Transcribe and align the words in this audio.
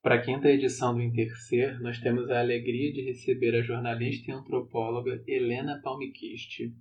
Para 0.00 0.14
a 0.14 0.22
quinta 0.22 0.48
edição 0.48 0.94
do 0.94 1.02
Intercer, 1.02 1.80
nós 1.80 1.98
temos 1.98 2.30
a 2.30 2.38
alegria 2.38 2.92
de 2.92 3.02
receber 3.02 3.56
a 3.56 3.62
jornalista 3.62 4.30
e 4.30 4.34
antropóloga 4.34 5.20
Helena 5.26 5.80
Palmquist. 5.82 6.72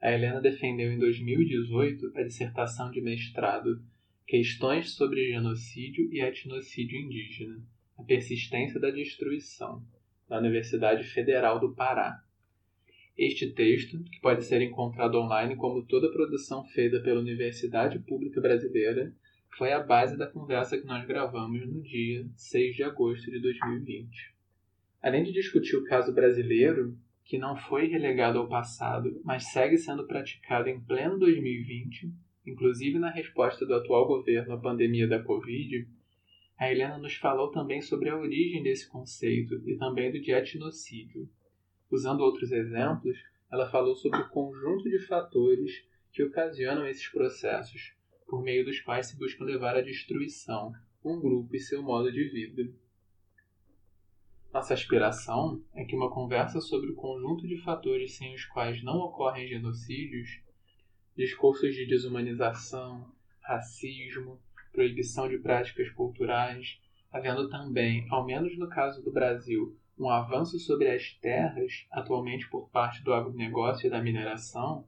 A 0.00 0.10
Helena 0.10 0.40
defendeu 0.40 0.90
em 0.90 0.98
2018 0.98 2.12
a 2.16 2.22
dissertação 2.22 2.90
de 2.90 3.02
mestrado 3.02 3.82
Questões 4.26 4.94
sobre 4.94 5.30
genocídio 5.30 6.10
e 6.10 6.22
etnocídio 6.22 6.98
indígena, 6.98 7.62
a 7.98 8.02
persistência 8.02 8.80
da 8.80 8.90
destruição, 8.90 9.84
na 10.28 10.38
Universidade 10.38 11.04
Federal 11.04 11.60
do 11.60 11.74
Pará. 11.74 12.24
Este 13.18 13.52
texto, 13.52 14.02
que 14.04 14.20
pode 14.20 14.42
ser 14.44 14.62
encontrado 14.62 15.18
online 15.18 15.56
como 15.56 15.84
toda 15.84 16.10
produção 16.10 16.64
feita 16.64 17.00
pela 17.00 17.20
Universidade 17.20 17.98
Pública 17.98 18.40
Brasileira, 18.40 19.14
foi 19.56 19.72
a 19.72 19.82
base 19.82 20.18
da 20.18 20.26
conversa 20.26 20.76
que 20.76 20.86
nós 20.86 21.06
gravamos 21.06 21.66
no 21.66 21.80
dia 21.82 22.28
6 22.36 22.76
de 22.76 22.82
agosto 22.82 23.30
de 23.30 23.40
2020. 23.40 24.34
Além 25.02 25.24
de 25.24 25.32
discutir 25.32 25.76
o 25.76 25.84
caso 25.84 26.12
brasileiro, 26.12 26.96
que 27.24 27.38
não 27.38 27.56
foi 27.56 27.86
relegado 27.86 28.38
ao 28.38 28.48
passado, 28.48 29.18
mas 29.24 29.50
segue 29.50 29.78
sendo 29.78 30.06
praticado 30.06 30.68
em 30.68 30.78
pleno 30.80 31.18
2020, 31.18 32.12
inclusive 32.46 32.98
na 32.98 33.10
resposta 33.10 33.64
do 33.64 33.74
atual 33.74 34.06
governo 34.06 34.52
à 34.52 34.58
pandemia 34.58 35.08
da 35.08 35.22
Covid, 35.22 35.88
a 36.58 36.70
Helena 36.70 36.98
nos 36.98 37.14
falou 37.14 37.50
também 37.50 37.80
sobre 37.80 38.10
a 38.10 38.16
origem 38.16 38.62
desse 38.62 38.86
conceito 38.88 39.62
e 39.66 39.76
também 39.76 40.12
do 40.12 40.20
de 40.20 40.32
etnocídio. 40.32 41.28
Usando 41.90 42.20
outros 42.20 42.52
exemplos, 42.52 43.16
ela 43.50 43.70
falou 43.70 43.94
sobre 43.94 44.20
o 44.20 44.28
conjunto 44.28 44.84
de 44.90 44.98
fatores 44.98 45.82
que 46.12 46.22
ocasionam 46.22 46.86
esses 46.86 47.08
processos, 47.08 47.96
por 48.26 48.42
meio 48.42 48.64
dos 48.64 48.80
quais 48.80 49.06
se 49.06 49.18
busca 49.18 49.44
levar 49.44 49.76
à 49.76 49.80
destruição 49.80 50.72
um 51.04 51.20
grupo 51.20 51.54
e 51.54 51.60
seu 51.60 51.82
modo 51.82 52.10
de 52.10 52.28
vida. 52.28 52.72
Nossa 54.52 54.74
aspiração 54.74 55.62
é 55.74 55.84
que 55.84 55.94
uma 55.94 56.10
conversa 56.10 56.60
sobre 56.60 56.90
o 56.90 56.94
conjunto 56.94 57.46
de 57.46 57.58
fatores 57.58 58.16
sem 58.16 58.34
os 58.34 58.44
quais 58.46 58.82
não 58.82 58.96
ocorrem 58.98 59.46
genocídios, 59.46 60.40
discursos 61.16 61.74
de 61.74 61.86
desumanização, 61.86 63.12
racismo, 63.42 64.40
proibição 64.72 65.28
de 65.28 65.38
práticas 65.38 65.88
culturais, 65.90 66.78
havendo 67.12 67.48
também, 67.48 68.06
ao 68.10 68.26
menos 68.26 68.56
no 68.58 68.68
caso 68.68 69.02
do 69.02 69.12
Brasil, 69.12 69.76
um 69.98 70.10
avanço 70.10 70.58
sobre 70.58 70.88
as 70.88 71.14
terras, 71.14 71.86
atualmente 71.90 72.48
por 72.50 72.68
parte 72.68 73.02
do 73.02 73.14
agronegócio 73.14 73.86
e 73.86 73.90
da 73.90 74.02
mineração, 74.02 74.86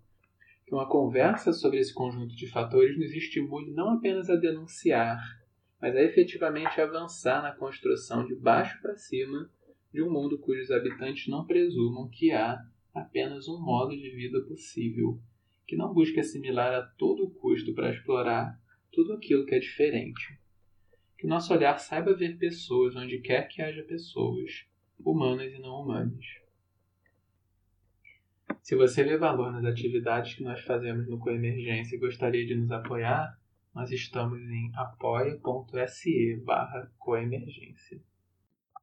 que 0.69 0.75
uma 0.75 0.87
conversa 0.87 1.51
sobre 1.51 1.79
esse 1.79 1.95
conjunto 1.95 2.37
de 2.37 2.47
fatores 2.47 2.99
nos 2.99 3.11
estimule 3.13 3.71
não 3.71 3.95
apenas 3.95 4.29
a 4.29 4.37
denunciar, 4.37 5.19
mas 5.81 5.97
a 5.97 6.03
efetivamente 6.03 6.79
avançar 6.79 7.43
na 7.43 7.53
construção 7.53 8.27
de 8.27 8.35
baixo 8.35 8.79
para 8.83 8.95
cima 8.95 9.51
de 9.91 10.03
um 10.03 10.13
mundo 10.13 10.39
cujos 10.39 10.71
habitantes 10.71 11.27
não 11.27 11.47
presumam 11.47 12.11
que 12.11 12.33
há 12.33 12.63
apenas 12.95 13.49
um 13.49 13.59
modo 13.59 13.97
de 13.97 14.11
vida 14.11 14.43
possível, 14.43 15.19
que 15.67 15.75
não 15.75 15.95
busque 15.95 16.21
assimilar 16.21 16.75
a 16.75 16.83
todo 16.83 17.31
custo 17.31 17.73
para 17.73 17.91
explorar 17.91 18.61
tudo 18.93 19.15
aquilo 19.15 19.47
que 19.47 19.55
é 19.55 19.59
diferente. 19.59 20.39
Que 21.17 21.27
nosso 21.27 21.55
olhar 21.55 21.79
saiba 21.79 22.15
ver 22.15 22.37
pessoas 22.37 22.95
onde 22.95 23.21
quer 23.21 23.49
que 23.49 23.63
haja 23.63 23.83
pessoas, 23.85 24.67
humanas 25.03 25.51
e 25.51 25.59
não 25.61 25.81
humanas. 25.81 26.27
Se 28.63 28.77
você 28.77 29.03
vê 29.03 29.17
valor 29.17 29.53
nas 29.53 29.65
atividades 29.65 30.35
que 30.35 30.43
nós 30.43 30.61
fazemos 30.61 31.09
no 31.09 31.19
Coemergência 31.19 31.97
e 31.97 31.99
gostaria 31.99 32.47
de 32.47 32.55
nos 32.55 32.71
apoiar, 32.71 33.39
nós 33.75 33.91
estamos 33.91 34.41
em 34.41 34.73
apoia.se 34.75 36.37
barra 36.45 36.91
coemergência. 36.99 38.01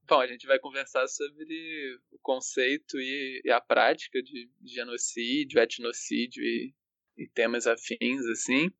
Bom, 0.08 0.20
a 0.20 0.28
gente 0.28 0.46
vai 0.46 0.60
conversar 0.60 1.08
sobre 1.08 2.00
o 2.12 2.20
conceito 2.20 2.98
e, 3.00 3.42
e 3.44 3.52
a 3.52 3.60
prática 3.60 4.22
de 4.22 4.50
genocídio, 4.64 5.60
etnocídio 5.60 6.44
e, 6.44 6.74
e, 7.18 7.28
temas 7.28 7.66
afins, 7.66 8.26
assim. 8.28 8.72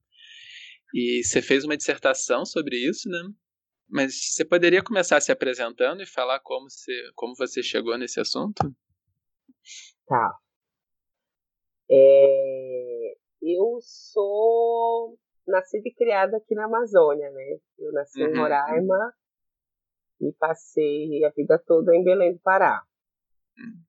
E 0.94 1.24
você 1.24 1.42
fez 1.42 1.66
uma 1.66 1.76
dissertação 1.76 2.46
sobre 2.46 2.78
isso, 2.78 3.10
né? 3.10 3.34
Mas 3.90 4.34
você 4.34 4.46
poderia 4.46 4.84
começar 4.84 5.20
se 5.20 5.32
apresentando 5.32 6.02
e 6.02 6.06
falar 6.06 6.40
como 6.40 6.70
você, 6.70 7.12
como 7.16 7.36
você 7.36 7.62
chegou 7.64 7.98
nesse 7.98 8.20
assunto? 8.20 8.74
Tá. 10.08 10.40
É, 11.90 13.16
eu 13.42 13.80
sou 13.82 15.18
nascida 15.48 15.88
e 15.88 15.94
criada 15.94 16.38
aqui 16.38 16.56
na 16.56 16.66
Amazônia, 16.66 17.30
né? 17.32 17.60
Eu 17.78 17.92
nasci 17.92 18.24
uhum. 18.24 18.30
em 18.30 18.38
Roraima 18.38 19.14
e 20.22 20.32
passei 20.34 21.24
a 21.24 21.30
vida 21.30 21.62
toda 21.66 21.96
em 21.96 22.04
Belém 22.04 22.34
do 22.34 22.40
Pará. 22.40 22.82
Uhum. 23.58 23.86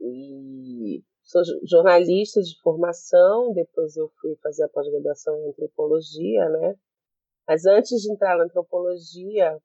E 0.00 1.04
sou 1.22 1.42
jornalista 1.64 2.42
de 2.42 2.58
formação, 2.60 3.52
depois 3.52 3.96
eu 3.96 4.08
fui 4.20 4.34
fazer 4.42 4.64
a 4.64 4.68
pós-graduação 4.68 5.36
em 5.38 5.50
antropologia, 5.50 6.48
né? 6.48 6.74
Mas 7.46 7.66
antes 7.66 8.00
de 8.00 8.12
entrar 8.12 8.36
na 8.36 8.44
antropologia, 8.44 9.60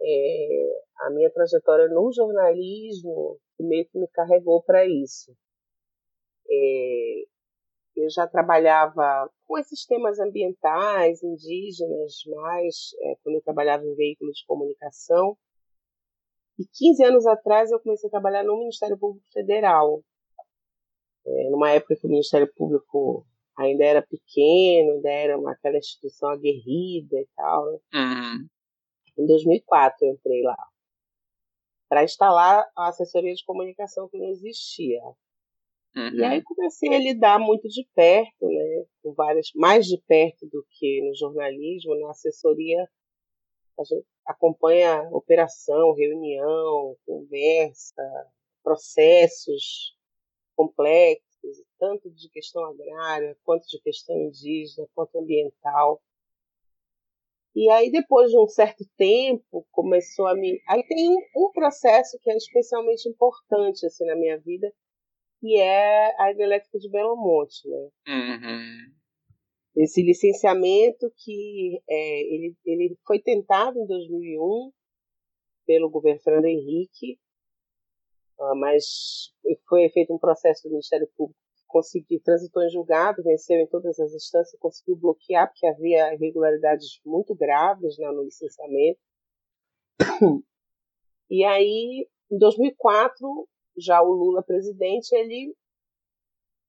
é, 0.00 0.82
a 1.00 1.10
minha 1.10 1.30
trajetória 1.30 1.88
no 1.88 2.12
jornalismo 2.12 3.38
meio 3.60 3.86
que 3.88 3.98
me 3.98 4.08
carregou 4.08 4.62
para 4.62 4.84
isso. 4.84 5.36
É, 6.50 7.22
eu 7.96 8.10
já 8.10 8.26
trabalhava 8.26 9.30
com 9.46 9.58
esses 9.58 9.84
temas 9.86 10.18
ambientais, 10.18 11.22
indígenas, 11.22 12.22
mais 12.26 12.90
é, 13.02 13.16
quando 13.22 13.36
eu 13.36 13.42
trabalhava 13.42 13.84
em 13.84 13.94
veículos 13.94 14.36
de 14.36 14.46
comunicação. 14.46 15.36
E 16.58 16.64
15 16.64 17.04
anos 17.04 17.26
atrás 17.26 17.70
eu 17.70 17.80
comecei 17.80 18.08
a 18.08 18.10
trabalhar 18.10 18.44
no 18.44 18.58
Ministério 18.58 18.98
Público 18.98 19.26
Federal, 19.32 20.02
é, 21.26 21.50
numa 21.50 21.70
época 21.70 21.96
que 21.96 22.06
o 22.06 22.10
Ministério 22.10 22.52
Público 22.54 23.26
ainda 23.56 23.84
era 23.84 24.02
pequeno, 24.02 24.92
ainda 24.92 25.10
era 25.10 25.38
uma, 25.38 25.52
aquela 25.52 25.78
instituição 25.78 26.30
aguerrida 26.30 27.16
e 27.16 27.28
tal. 27.36 27.72
Né? 27.72 27.78
Uhum. 27.94 28.48
Em 29.18 29.26
2004 29.26 30.06
eu 30.06 30.12
entrei 30.14 30.42
lá 30.42 30.56
para 31.88 32.04
instalar 32.04 32.64
a 32.74 32.88
assessoria 32.88 33.34
de 33.34 33.44
comunicação 33.44 34.08
que 34.08 34.16
não 34.16 34.28
existia. 34.28 35.02
Uhum. 35.94 36.14
E 36.14 36.24
aí 36.24 36.42
comecei 36.42 36.94
a 36.94 36.98
lidar 36.98 37.38
muito 37.38 37.68
de 37.68 37.86
perto, 37.94 38.48
né, 38.48 38.84
com 39.02 39.12
várias, 39.12 39.50
mais 39.54 39.86
de 39.86 40.00
perto 40.06 40.46
do 40.46 40.64
que 40.70 41.02
no 41.02 41.14
jornalismo, 41.14 41.98
na 42.00 42.10
assessoria 42.10 42.88
a 43.78 43.84
gente 43.84 44.06
acompanha 44.26 45.08
operação, 45.10 45.94
reunião, 45.94 46.96
conversa, 47.06 48.02
processos 48.62 49.96
complexos, 50.54 51.62
tanto 51.78 52.10
de 52.10 52.28
questão 52.28 52.64
agrária, 52.64 53.36
quanto 53.44 53.66
de 53.66 53.80
questão 53.80 54.16
indígena, 54.16 54.86
quanto 54.94 55.18
ambiental. 55.18 56.00
E 57.54 57.68
aí, 57.70 57.90
depois 57.90 58.30
de 58.30 58.38
um 58.38 58.46
certo 58.46 58.84
tempo, 58.96 59.66
começou 59.72 60.26
a 60.26 60.34
me. 60.34 60.62
Aí 60.68 60.82
tem 60.86 61.10
um 61.36 61.50
processo 61.52 62.18
que 62.22 62.30
é 62.30 62.36
especialmente 62.36 63.08
importante 63.08 63.84
assim, 63.84 64.06
na 64.06 64.16
minha 64.16 64.38
vida, 64.38 64.72
que 65.42 65.58
é 65.58 66.14
a 66.22 66.30
hidrelétrica 66.30 66.78
de 66.78 66.88
Belo 66.88 67.16
Monte, 67.16 67.68
né? 67.68 67.88
Uhum. 68.06 68.92
Esse 69.74 70.00
licenciamento 70.00 71.12
que 71.16 71.82
é, 71.90 72.20
ele, 72.32 72.56
ele 72.64 72.96
foi 73.04 73.18
tentado 73.18 73.76
em 73.76 73.86
2001 73.88 74.70
pelo 75.66 75.90
governo 75.90 76.20
Fernando 76.20 76.44
Henrique, 76.44 77.18
ah, 78.38 78.54
mas 78.54 79.32
foi 79.68 79.88
feito 79.88 80.14
um 80.14 80.18
processo 80.18 80.62
do 80.62 80.70
Ministério 80.70 81.08
Público 81.16 81.42
conseguiu, 81.66 82.20
transitou 82.22 82.62
em 82.62 82.70
julgado, 82.70 83.22
venceu 83.24 83.56
em 83.56 83.66
todas 83.66 83.98
as 83.98 84.12
instâncias, 84.12 84.60
conseguiu 84.60 84.94
bloquear, 84.94 85.48
porque 85.48 85.66
havia 85.66 86.14
irregularidades 86.14 87.00
muito 87.04 87.34
graves 87.34 87.98
né, 87.98 88.06
no 88.12 88.22
licenciamento. 88.22 89.00
E 91.34 91.44
aí, 91.46 92.06
em 92.30 92.36
2004, 92.36 93.48
já 93.76 94.02
o 94.02 94.12
Lula 94.12 94.42
presidente, 94.42 95.14
ele 95.14 95.54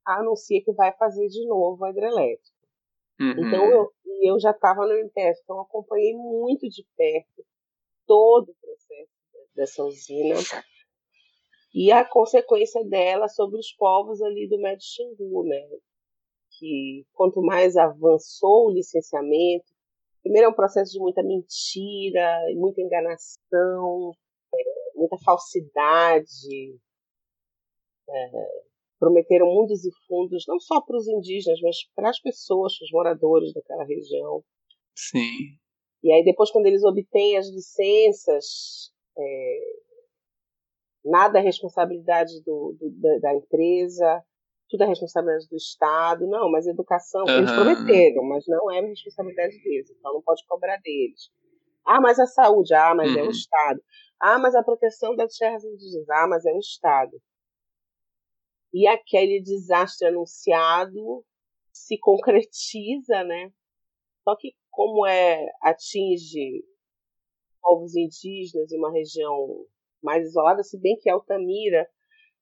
anuncia 0.05 0.63
que 0.63 0.73
vai 0.73 0.91
fazer 0.93 1.27
de 1.27 1.45
novo 1.47 1.83
a 1.83 1.89
hidrelétrica. 1.89 2.53
Uhum. 3.19 3.47
Então, 3.47 3.65
eu, 3.65 3.93
eu 4.21 4.39
já 4.39 4.51
estava 4.51 4.85
no 4.85 4.93
MPF, 4.93 5.39
então 5.43 5.59
acompanhei 5.61 6.13
muito 6.13 6.67
de 6.69 6.85
perto 6.97 7.45
todo 8.05 8.49
o 8.49 8.55
processo 8.55 9.11
dessa 9.55 9.83
usina 9.83 10.35
e 11.73 11.91
a 11.91 12.05
consequência 12.05 12.83
dela 12.85 13.27
sobre 13.27 13.59
os 13.59 13.71
povos 13.71 14.21
ali 14.21 14.47
do 14.47 14.59
Médio 14.59 14.85
Xingu, 14.85 15.43
né? 15.45 15.61
Que 16.59 17.05
quanto 17.13 17.41
mais 17.41 17.75
avançou 17.75 18.67
o 18.67 18.71
licenciamento, 18.71 19.65
primeiro 20.21 20.47
é 20.47 20.49
um 20.49 20.55
processo 20.55 20.91
de 20.91 20.99
muita 20.99 21.23
mentira, 21.23 22.39
muita 22.55 22.81
enganação, 22.81 24.11
muita 24.95 25.17
falsidade. 25.17 26.79
É, 28.09 28.63
prometeram 28.99 29.47
mundos 29.47 29.83
e 29.83 29.91
fundos, 30.07 30.45
não 30.47 30.59
só 30.59 30.79
para 30.81 30.95
os 30.95 31.07
indígenas, 31.07 31.59
mas 31.61 31.77
para 31.95 32.09
as 32.09 32.19
pessoas, 32.21 32.77
para 32.77 32.85
os 32.85 32.91
moradores 32.91 33.53
daquela 33.53 33.83
região. 33.83 34.43
Sim. 34.95 35.57
E 36.03 36.11
aí 36.11 36.23
depois, 36.23 36.51
quando 36.51 36.67
eles 36.67 36.83
obtêm 36.83 37.37
as 37.37 37.49
licenças, 37.49 38.91
é, 39.17 39.59
nada 41.03 41.39
é 41.39 41.41
responsabilidade 41.41 42.41
do, 42.45 42.77
do, 42.79 42.91
da, 42.99 43.19
da, 43.19 43.35
empresa, 43.35 44.23
tudo 44.69 44.83
é 44.83 44.87
responsabilidade 44.87 45.49
do 45.49 45.57
Estado. 45.57 46.27
Não, 46.27 46.49
mas 46.49 46.65
educação, 46.67 47.23
uhum. 47.27 47.37
eles 47.37 47.51
prometeram, 47.51 48.23
mas 48.23 48.45
não 48.47 48.71
é 48.71 48.81
responsabilidade 48.81 49.61
deles, 49.63 49.89
então 49.91 50.13
não 50.13 50.21
pode 50.21 50.45
cobrar 50.47 50.77
deles. 50.77 51.29
Ah, 51.85 51.99
mas 51.99 52.19
a 52.19 52.25
saúde, 52.25 52.73
ah, 52.73 52.93
mas 52.95 53.11
uhum. 53.11 53.17
é 53.17 53.21
o 53.21 53.25
uhum. 53.25 53.31
Estado. 53.31 53.81
Ah, 54.19 54.39
mas 54.39 54.55
a 54.55 54.63
proteção 54.63 55.15
das 55.15 55.35
terras 55.35 55.63
indígenas, 55.65 56.09
ah, 56.09 56.27
mas 56.27 56.45
é 56.45 56.53
o 56.53 56.59
Estado. 56.59 57.21
E 58.73 58.87
aquele 58.87 59.41
desastre 59.41 60.07
anunciado 60.07 61.23
se 61.71 61.97
concretiza, 61.99 63.23
né? 63.23 63.51
Só 64.23 64.35
que 64.35 64.55
como 64.71 65.05
é 65.05 65.45
atinge 65.61 66.63
povos 67.61 67.95
indígenas 67.95 68.71
em 68.71 68.77
uma 68.77 68.91
região 68.91 69.65
mais 70.01 70.27
isolada, 70.27 70.63
se 70.63 70.77
bem 70.79 70.97
que 70.99 71.09
Altamira, 71.09 71.87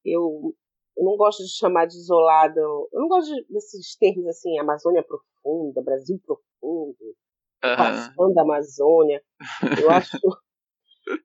eu, 0.03 0.55
eu 0.97 1.05
não 1.05 1.15
gosto 1.15 1.43
de 1.43 1.55
chamar 1.55 1.85
de 1.85 1.95
isolada, 1.95 2.59
eu 2.59 2.89
não 2.93 3.07
gosto 3.07 3.31
desses 3.49 3.95
termos 3.97 4.25
assim, 4.27 4.57
Amazônia 4.57 5.03
profunda, 5.03 5.83
Brasil 5.83 6.19
profundo, 6.25 7.15
passando 7.61 8.37
a 8.37 8.41
Amazônia. 8.41 9.21
Eu 9.81 9.91
acho 9.91 10.17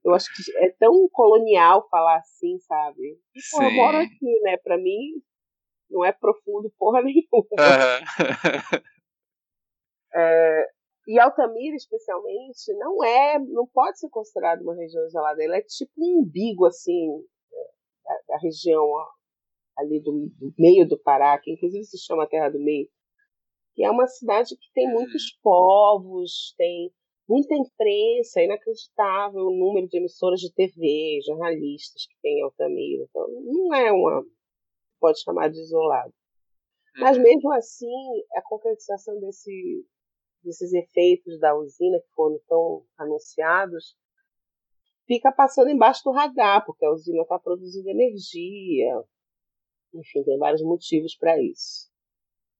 eu 0.04 0.14
acho 0.14 0.26
que 0.34 0.42
é 0.58 0.70
tão 0.78 1.08
colonial 1.10 1.88
falar 1.88 2.18
assim, 2.18 2.58
sabe? 2.60 3.18
E, 3.34 3.40
pô, 3.50 3.62
eu 3.62 3.72
moro 3.72 3.98
aqui, 3.98 4.40
né? 4.42 4.56
Pra 4.58 4.76
mim, 4.76 5.22
não 5.90 6.04
é 6.04 6.12
profundo 6.12 6.72
porra 6.78 7.02
nenhuma. 7.04 7.24
Uhum. 7.32 8.78
é, 10.14 10.66
e 11.08 11.20
Altamira, 11.20 11.76
especialmente, 11.76 12.72
não 12.78 13.04
é, 13.04 13.38
não 13.38 13.66
pode 13.66 13.98
ser 13.98 14.08
considerada 14.08 14.62
uma 14.62 14.74
região 14.74 15.04
isolada. 15.06 15.42
Ela 15.42 15.58
é 15.58 15.62
tipo 15.62 15.92
um 15.98 16.20
umbigo, 16.20 16.66
assim, 16.66 17.24
da, 18.04 18.34
da 18.34 18.38
região 18.38 18.84
ali 19.78 20.00
do, 20.00 20.30
do, 20.38 20.54
meio 20.58 20.88
do 20.88 20.98
Pará, 20.98 21.38
que 21.38 21.52
inclusive 21.52 21.84
se 21.84 21.98
chama 21.98 22.28
Terra 22.28 22.48
do 22.48 22.58
Meio. 22.58 22.88
Que 23.74 23.84
é 23.84 23.90
uma 23.90 24.06
cidade 24.06 24.56
que 24.56 24.72
tem 24.74 24.90
muitos 24.90 25.22
uhum. 25.22 25.38
povos, 25.42 26.54
tem 26.56 26.90
muita 27.28 27.54
imprensa, 27.54 28.40
é 28.40 28.44
inacreditável 28.44 29.46
o 29.46 29.56
número 29.56 29.88
de 29.88 29.98
emissoras 29.98 30.40
de 30.40 30.52
TV, 30.52 31.20
jornalistas 31.26 32.06
que 32.06 32.14
tem 32.22 32.38
em 32.38 32.42
Altamira. 32.42 33.04
Então, 33.04 33.28
não 33.42 33.74
é 33.74 33.92
uma. 33.92 34.24
pode 35.00 35.20
chamar 35.22 35.50
de 35.50 35.60
isolado. 35.60 36.12
Mas 36.98 37.16
uhum. 37.16 37.22
mesmo 37.22 37.52
assim, 37.52 37.92
a 38.34 38.42
concretização 38.42 39.20
desse, 39.20 39.86
desses 40.42 40.72
efeitos 40.72 41.38
da 41.38 41.54
usina 41.54 42.00
que 42.00 42.14
foram 42.14 42.40
tão 42.48 42.84
anunciados 42.96 43.96
fica 45.06 45.32
passando 45.32 45.70
embaixo 45.70 46.02
do 46.04 46.10
radar, 46.10 46.64
porque 46.64 46.84
a 46.84 46.90
usina 46.90 47.22
está 47.22 47.38
produzindo 47.38 47.88
energia. 47.88 49.02
Enfim, 49.94 50.22
tem 50.24 50.38
vários 50.38 50.62
motivos 50.62 51.16
para 51.16 51.40
isso. 51.40 51.88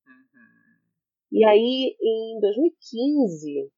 Uhum. 0.07 0.87
E 1.33 1.45
aí, 1.45 1.97
em 2.01 2.41
2015, 2.41 3.71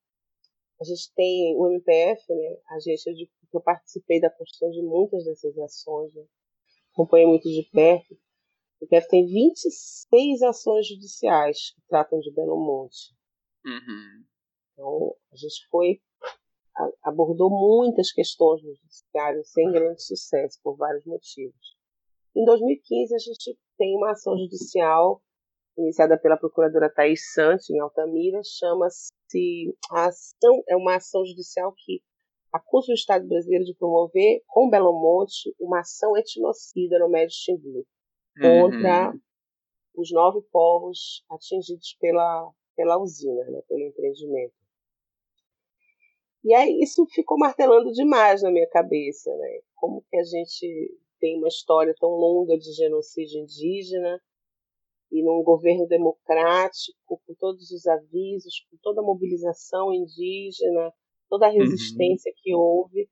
a 0.80 0.84
gente 0.84 1.12
tem 1.14 1.56
o 1.56 1.66
MPF, 1.66 2.22
né, 2.32 2.58
a 2.68 2.76
agência 2.76 3.12
de 3.12 3.26
que 3.26 3.56
eu 3.56 3.60
participei 3.60 4.20
da 4.20 4.30
construção 4.30 4.70
de 4.70 4.82
muitas 4.82 5.24
dessas 5.24 5.58
ações, 5.58 6.14
né, 6.14 6.24
acompanhei 6.92 7.26
muito 7.26 7.48
de 7.48 7.68
perto. 7.72 8.14
O 8.80 8.84
MPF 8.84 9.08
tem 9.08 9.26
26 9.26 10.42
ações 10.42 10.86
judiciais 10.86 11.72
que 11.74 11.82
tratam 11.88 12.20
de 12.20 12.32
Belo 12.32 12.56
Monte. 12.56 13.14
Uhum. 13.64 14.24
Então, 14.72 15.16
a 15.32 15.36
gente 15.36 15.66
foi, 15.68 16.00
abordou 17.02 17.50
muitas 17.50 18.12
questões 18.12 18.62
no 18.62 18.74
judiciário 18.74 19.42
sem 19.44 19.72
grande 19.72 20.02
sucesso, 20.02 20.60
por 20.62 20.76
vários 20.76 21.04
motivos. 21.04 21.76
Em 22.36 22.44
2015, 22.44 23.14
a 23.14 23.18
gente 23.18 23.58
tem 23.76 23.96
uma 23.96 24.12
ação 24.12 24.36
judicial 24.38 25.20
iniciada 25.78 26.18
pela 26.18 26.36
procuradora 26.36 26.92
Thais 26.92 27.32
Santos, 27.32 27.70
em 27.70 27.78
Altamira, 27.78 28.40
chama-se 28.42 29.76
a 29.92 30.06
ação, 30.06 30.62
é 30.68 30.76
uma 30.76 30.96
ação 30.96 31.24
judicial 31.24 31.72
que 31.76 32.02
acusa 32.52 32.92
o 32.92 32.94
Estado 32.94 33.26
brasileiro 33.26 33.64
de 33.64 33.74
promover, 33.74 34.42
com 34.46 34.68
Belo 34.68 34.92
Monte, 34.92 35.54
uma 35.60 35.80
ação 35.80 36.16
etnocida 36.16 36.98
no 36.98 37.08
Médio 37.08 37.34
Xingu, 37.34 37.86
contra 38.40 39.10
uhum. 39.10 39.20
os 39.96 40.10
nove 40.10 40.40
povos 40.50 41.24
atingidos 41.30 41.96
pela, 42.00 42.50
pela 42.74 42.98
usina, 42.98 43.44
né, 43.44 43.62
pelo 43.68 43.82
empreendimento. 43.82 44.54
E 46.44 46.54
aí 46.54 46.80
isso 46.80 47.04
ficou 47.06 47.38
martelando 47.38 47.92
demais 47.92 48.42
na 48.42 48.50
minha 48.50 48.68
cabeça, 48.68 49.30
né? 49.36 49.60
Como 49.74 50.02
que 50.08 50.16
a 50.16 50.22
gente 50.22 50.98
tem 51.20 51.36
uma 51.36 51.48
história 51.48 51.94
tão 51.98 52.10
longa 52.10 52.56
de 52.56 52.72
genocídio 52.72 53.40
indígena 53.40 54.20
e 55.10 55.22
num 55.22 55.42
governo 55.42 55.86
democrático, 55.86 56.98
com 57.06 57.34
todos 57.34 57.70
os 57.70 57.86
avisos, 57.86 58.66
com 58.70 58.76
toda 58.82 59.00
a 59.00 59.04
mobilização 59.04 59.92
indígena, 59.92 60.92
toda 61.28 61.46
a 61.46 61.50
uhum. 61.50 61.58
resistência 61.58 62.30
uhum. 62.30 62.36
que 62.36 62.54
houve, 62.54 63.10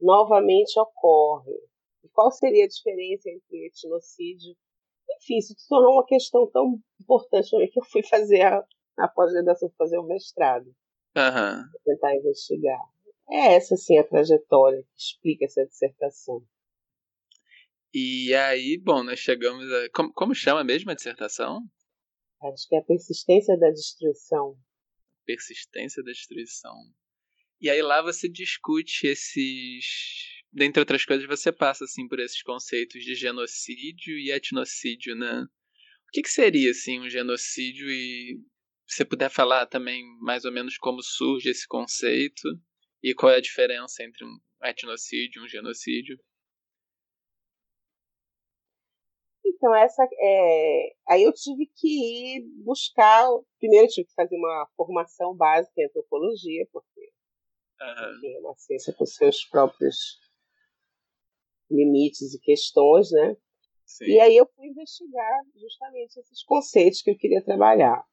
novamente 0.00 0.78
ocorre. 0.78 1.52
E 2.02 2.08
qual 2.08 2.30
seria 2.30 2.64
a 2.64 2.68
diferença 2.68 3.28
entre 3.30 3.66
etnocídio? 3.66 4.56
Enfim, 5.16 5.38
isso 5.38 5.54
se 5.56 5.68
tornou 5.68 5.94
uma 5.94 6.06
questão 6.06 6.50
tão 6.50 6.78
importante 7.00 7.50
para 7.50 7.58
mim 7.60 7.68
que 7.70 7.78
eu 7.78 7.84
fui 7.84 8.02
fazer 8.02 8.42
a, 8.42 8.64
a 8.98 9.08
pós-graduação, 9.08 9.70
fazer 9.78 9.98
o 9.98 10.02
mestrado. 10.02 10.66
Uhum. 11.16 11.62
Tentar 11.84 12.16
investigar. 12.16 12.82
É 13.30 13.54
essa, 13.54 13.74
assim, 13.74 13.98
a 13.98 14.04
trajetória 14.04 14.82
que 14.82 15.00
explica 15.00 15.44
essa 15.44 15.66
dissertação. 15.66 16.42
E 17.92 18.34
aí, 18.34 18.78
bom, 18.82 19.02
nós 19.02 19.18
chegamos 19.18 19.70
a. 19.70 19.88
Como, 19.90 20.12
como 20.12 20.34
chama 20.34 20.62
mesmo 20.62 20.90
a 20.90 20.94
dissertação? 20.94 21.60
Acho 22.42 22.68
que 22.68 22.76
é 22.76 22.78
a 22.78 22.82
persistência 22.82 23.58
da 23.58 23.70
destruição. 23.70 24.56
Persistência 25.24 26.02
da 26.02 26.12
destruição. 26.12 26.74
E 27.60 27.70
aí 27.70 27.80
lá 27.80 28.02
você 28.02 28.28
discute 28.28 29.06
esses. 29.06 29.84
Dentre 30.52 30.80
outras 30.80 31.04
coisas, 31.04 31.26
você 31.26 31.52
passa 31.52 31.84
assim 31.84 32.06
por 32.08 32.20
esses 32.20 32.42
conceitos 32.42 33.02
de 33.02 33.14
genocídio 33.14 34.18
e 34.18 34.30
etnocídio, 34.30 35.14
né? 35.14 35.42
O 35.42 36.10
que, 36.12 36.22
que 36.22 36.30
seria 36.30 36.70
assim 36.70 37.00
um 37.00 37.10
genocídio 37.10 37.90
e 37.90 38.38
se 38.86 38.98
você 38.98 39.04
puder 39.04 39.28
falar 39.28 39.66
também 39.66 40.04
mais 40.20 40.44
ou 40.44 40.52
menos 40.52 40.78
como 40.78 41.02
surge 41.02 41.50
esse 41.50 41.66
conceito 41.66 42.48
e 43.02 43.14
qual 43.14 43.32
é 43.32 43.36
a 43.36 43.40
diferença 43.40 44.04
entre 44.04 44.24
um 44.24 44.38
etnocídio 44.62 45.42
e 45.42 45.44
um 45.44 45.48
genocídio? 45.48 46.18
Então, 49.66 49.74
essa 49.74 50.08
é... 50.20 50.92
aí 51.08 51.24
eu 51.24 51.32
tive 51.32 51.66
que 51.74 51.88
ir 51.88 52.42
buscar. 52.62 53.28
Primeiro, 53.58 53.86
eu 53.86 53.90
tive 53.90 54.06
que 54.06 54.14
fazer 54.14 54.36
uma 54.36 54.68
formação 54.76 55.34
básica 55.34 55.72
em 55.76 55.86
antropologia, 55.86 56.64
porque 56.70 57.00
uhum. 57.80 58.36
é 58.36 58.38
uma 58.38 58.54
ciência 58.54 58.94
com 58.94 59.04
seus 59.04 59.44
próprios 59.46 60.20
limites 61.68 62.32
e 62.32 62.40
questões, 62.40 63.10
né? 63.10 63.36
Sim. 63.84 64.04
E 64.04 64.20
aí 64.20 64.36
eu 64.36 64.46
fui 64.54 64.68
investigar 64.68 65.42
justamente 65.56 66.20
esses 66.20 66.44
conceitos 66.44 67.02
que 67.02 67.10
eu 67.10 67.18
queria 67.18 67.44
trabalhar. 67.44 68.04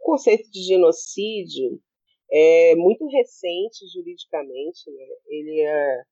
O 0.00 0.04
conceito 0.04 0.50
de 0.50 0.62
genocídio 0.62 1.80
é 2.30 2.74
muito 2.76 3.06
recente 3.06 3.86
juridicamente, 3.94 4.90
né? 4.90 5.06
ele 5.26 5.60
é 5.62 6.02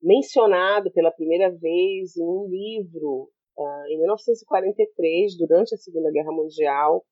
mencionado 0.00 0.90
pela 0.92 1.10
primeira 1.10 1.50
vez 1.50 2.16
em 2.16 2.24
um 2.24 2.46
livro 2.48 3.30
uh, 3.56 3.86
em 3.88 3.98
1943, 3.98 5.36
durante 5.36 5.74
a 5.74 5.78
Segunda 5.78 6.10
Guerra 6.10 6.32
Mundial, 6.32 7.04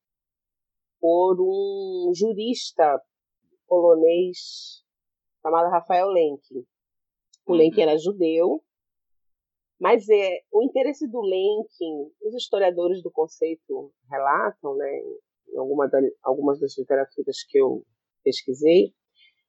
por 1.01 1.37
um 1.41 2.13
jurista 2.15 3.01
polonês 3.67 4.83
chamado 5.43 5.71
Rafael 5.71 6.09
Lenk. 6.09 6.43
O 7.47 7.53
uhum. 7.53 7.59
Lenk 7.59 7.81
era 7.81 7.99
judeu, 7.99 8.63
mas 9.79 10.09
é 10.09 10.41
o 10.53 10.63
interesse 10.63 11.09
do 11.09 11.21
Lenk, 11.21 11.69
os 12.23 12.35
historiadores 12.35 13.03
do 13.03 13.11
conceito 13.11 13.93
relatam, 14.11 14.75
né, 14.77 14.91
em 15.49 15.59
alguma 15.59 15.89
da, 15.89 15.99
algumas 16.23 16.59
das 16.59 16.77
literaturas 16.79 17.45
que 17.49 17.59
eu 17.59 17.85
pesquisei, 18.25 18.95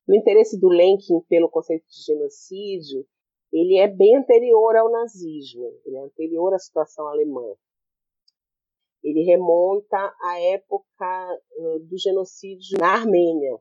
o 0.07 0.15
interesse 0.15 0.59
do 0.59 0.69
Lenkin 0.69 1.19
pelo 1.27 1.49
conceito 1.49 1.85
de 1.87 2.03
genocídio 2.05 3.05
ele 3.51 3.77
é 3.77 3.87
bem 3.87 4.17
anterior 4.17 4.75
ao 4.75 4.91
nazismo, 4.91 5.65
ele 5.85 5.97
é 5.97 6.01
anterior 6.01 6.53
à 6.53 6.59
situação 6.59 7.07
alemã. 7.07 7.53
Ele 9.03 9.23
remonta 9.23 9.97
à 10.21 10.39
época 10.41 11.41
do 11.87 11.97
genocídio 11.97 12.77
na 12.79 12.93
Armênia, 12.93 13.57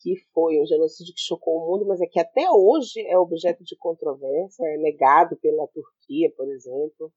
que 0.00 0.16
foi 0.32 0.60
um 0.60 0.66
genocídio 0.66 1.14
que 1.14 1.20
chocou 1.20 1.58
o 1.58 1.66
mundo, 1.70 1.86
mas 1.86 2.00
é 2.00 2.06
que 2.06 2.18
até 2.18 2.50
hoje 2.50 3.00
é 3.06 3.18
objeto 3.18 3.62
de 3.62 3.76
controvérsia, 3.76 4.64
é 4.64 4.78
negado 4.78 5.36
pela 5.36 5.68
Turquia, 5.68 6.32
por 6.36 6.48
exemplo. 6.48 7.12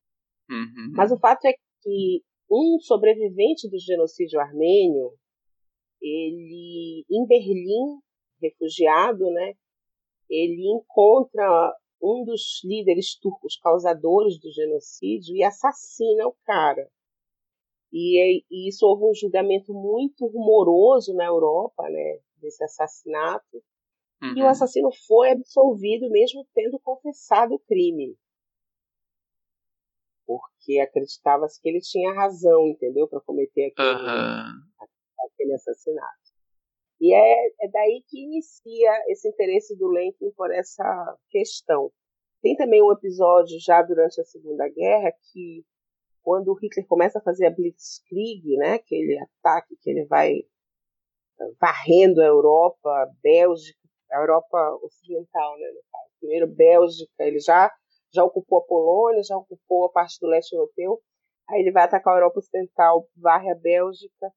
Uhum. 0.49 0.91
Mas 0.93 1.11
o 1.11 1.17
fato 1.17 1.45
é 1.45 1.53
que 1.81 2.23
um 2.51 2.77
sobrevivente 2.79 3.69
do 3.69 3.79
genocídio 3.79 4.39
armênio, 4.39 5.13
ele 6.01 7.05
em 7.09 7.25
Berlim, 7.25 7.99
refugiado, 8.41 9.31
né? 9.31 9.53
Ele 10.29 10.69
encontra 10.71 11.73
um 12.01 12.23
dos 12.23 12.61
líderes 12.63 13.17
turcos 13.19 13.57
causadores 13.57 14.39
do 14.39 14.51
genocídio 14.51 15.35
e 15.35 15.43
assassina 15.43 16.27
o 16.27 16.35
cara. 16.43 16.89
E, 17.91 18.43
e 18.49 18.69
isso 18.69 18.85
houve 18.85 19.05
um 19.05 19.13
julgamento 19.13 19.73
muito 19.73 20.25
rumoroso 20.27 21.13
na 21.13 21.25
Europa, 21.25 21.83
né? 21.89 22.19
Desse 22.37 22.63
assassinato. 22.63 23.63
Uhum. 24.21 24.37
E 24.37 24.41
o 24.41 24.43
uhum. 24.43 24.49
assassino 24.49 24.89
foi 25.07 25.31
absolvido 25.31 26.09
mesmo 26.09 26.45
tendo 26.53 26.79
confessado 26.79 27.55
o 27.55 27.59
crime 27.59 28.17
porque 30.65 30.79
acreditava-se 30.79 31.61
que 31.61 31.69
ele 31.69 31.79
tinha 31.79 32.13
razão, 32.13 32.67
entendeu, 32.67 33.07
para 33.07 33.21
cometer 33.21 33.67
aquele, 33.67 33.89
uhum. 33.89 34.61
aquele 35.27 35.53
assassinato. 35.53 36.34
E 36.99 37.13
é, 37.13 37.47
é, 37.61 37.67
daí 37.71 38.03
que 38.07 38.23
inicia 38.23 38.91
esse 39.09 39.27
interesse 39.27 39.77
do 39.77 39.87
Lenkin 39.87 40.31
por 40.31 40.51
essa 40.51 41.17
questão. 41.29 41.91
Tem 42.41 42.55
também 42.55 42.81
um 42.81 42.91
episódio 42.91 43.57
já 43.59 43.81
durante 43.81 44.19
a 44.21 44.25
Segunda 44.25 44.67
Guerra 44.69 45.11
que, 45.31 45.65
quando 46.21 46.53
Hitler 46.53 46.85
começa 46.87 47.19
a 47.19 47.21
fazer 47.21 47.47
a 47.47 47.51
Blitzkrieg, 47.51 48.57
né, 48.57 48.73
aquele 48.73 49.17
ataque 49.19 49.75
que 49.81 49.89
ele 49.89 50.05
vai 50.05 50.43
varrendo 51.59 52.21
a 52.21 52.25
Europa, 52.25 52.89
a 52.89 53.11
Bélgica, 53.21 53.79
a 54.11 54.19
Europa 54.19 54.79
Ocidental, 54.83 55.57
né. 55.57 55.67
Primeiro 56.19 56.47
Bélgica, 56.47 57.11
ele 57.19 57.39
já 57.39 57.71
já 58.13 58.23
ocupou 58.23 58.59
a 58.59 58.65
Polônia, 58.65 59.21
já 59.23 59.37
ocupou 59.37 59.85
a 59.85 59.91
parte 59.91 60.17
do 60.21 60.27
leste 60.27 60.53
europeu. 60.53 61.01
Aí 61.49 61.59
ele 61.59 61.71
vai 61.71 61.83
atacar 61.83 62.13
a 62.13 62.17
Europa 62.17 62.39
Ocidental, 62.39 63.07
varre 63.17 63.51
a 63.51 63.55
Bélgica, 63.55 64.31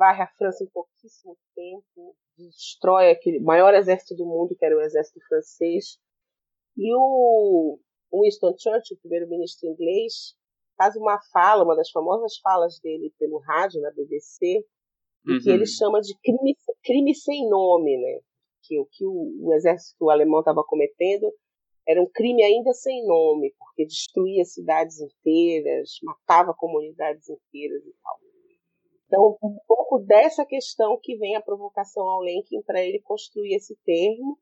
varre 0.00 0.22
a 0.22 0.28
França 0.38 0.64
em 0.64 0.66
pouquíssimo 0.68 1.36
tempo, 1.54 2.16
destrói 2.38 3.10
aquele 3.10 3.38
maior 3.38 3.74
exército 3.74 4.16
do 4.16 4.24
mundo, 4.24 4.56
que 4.56 4.64
era 4.64 4.74
o 4.74 4.80
exército 4.80 5.20
francês. 5.28 5.98
E 6.74 6.90
o 6.94 7.78
Winston 8.10 8.54
Churchill, 8.58 8.96
o 8.96 9.00
primeiro-ministro 9.00 9.68
inglês, 9.68 10.34
faz 10.78 10.96
uma 10.96 11.20
fala, 11.30 11.64
uma 11.64 11.76
das 11.76 11.90
famosas 11.90 12.38
falas 12.38 12.80
dele 12.80 13.12
pelo 13.18 13.38
rádio 13.40 13.82
na 13.82 13.90
BBC, 13.90 14.64
uhum. 15.26 15.38
que 15.38 15.50
ele 15.50 15.66
chama 15.66 16.00
de 16.00 16.16
crime, 16.24 16.56
crime 16.82 17.14
sem 17.14 17.46
nome, 17.50 17.98
né? 17.98 18.20
Que 18.62 18.78
o 18.78 18.86
que 18.86 19.04
o, 19.04 19.48
o 19.48 19.52
exército 19.52 20.08
alemão 20.08 20.40
estava 20.40 20.64
cometendo 20.64 21.30
era 21.86 22.00
um 22.02 22.08
crime 22.08 22.42
ainda 22.42 22.72
sem 22.72 23.06
nome, 23.06 23.54
porque 23.58 23.84
destruía 23.84 24.44
cidades 24.46 24.98
inteiras, 25.00 25.98
matava 26.02 26.54
comunidades 26.54 27.28
inteiras 27.28 27.84
e 27.84 27.94
tal. 28.02 28.29
Então, 29.10 29.36
um 29.42 29.58
pouco 29.66 29.98
dessa 29.98 30.46
questão 30.46 30.96
que 31.02 31.16
vem 31.16 31.34
a 31.34 31.42
provocação 31.42 32.08
ao 32.08 32.20
Lenkin 32.20 32.62
para 32.62 32.80
ele 32.80 33.00
construir 33.00 33.56
esse 33.56 33.74
termo, 33.84 34.38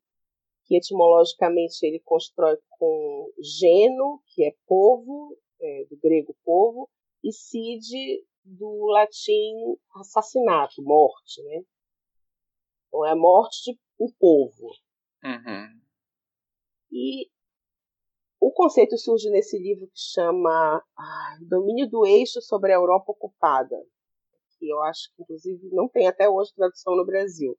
que 0.65 0.75
etimologicamente 0.75 1.83
ele 1.83 1.99
constrói 2.01 2.55
com 2.69 3.31
geno, 3.41 4.21
que 4.27 4.45
é 4.45 4.53
povo, 4.67 5.35
é, 5.59 5.85
do 5.89 5.97
grego 5.97 6.35
povo, 6.45 6.87
e 7.23 7.33
cide, 7.33 8.23
do 8.43 8.85
latim 8.85 9.75
assassinato, 9.95 10.83
morte, 10.83 11.41
né? 11.41 11.63
Então 12.87 13.03
é 13.07 13.11
a 13.13 13.15
morte 13.15 13.71
de 13.71 13.79
um 13.99 14.11
povo. 14.19 14.67
Uhum. 15.23 15.81
E 16.91 17.27
o 18.39 18.51
conceito 18.51 18.99
surge 18.99 19.31
nesse 19.31 19.57
livro 19.57 19.87
que 19.87 19.99
chama 19.99 20.83
Domínio 21.49 21.89
do 21.89 22.05
Eixo 22.05 22.39
sobre 22.39 22.71
a 22.71 22.75
Europa 22.75 23.11
Ocupada, 23.11 23.75
que 24.59 24.69
eu 24.69 24.81
acho 24.83 25.09
que, 25.15 25.23
inclusive, 25.23 25.69
não 25.71 25.87
tem 25.87 26.07
até 26.07 26.29
hoje 26.29 26.53
tradução 26.53 26.95
no 26.95 27.05
Brasil. 27.05 27.57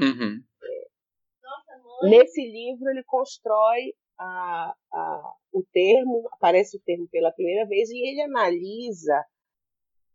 Uhum. 0.00 0.42
É, 0.62 2.08
nesse 2.08 2.40
livro, 2.42 2.90
ele 2.90 3.02
constrói 3.04 3.94
a, 4.18 4.74
a, 4.92 5.34
o 5.52 5.64
termo, 5.72 6.28
aparece 6.32 6.76
o 6.76 6.80
termo 6.80 7.08
pela 7.08 7.32
primeira 7.32 7.66
vez, 7.66 7.90
e 7.90 7.98
ele 7.98 8.20
analisa 8.20 9.24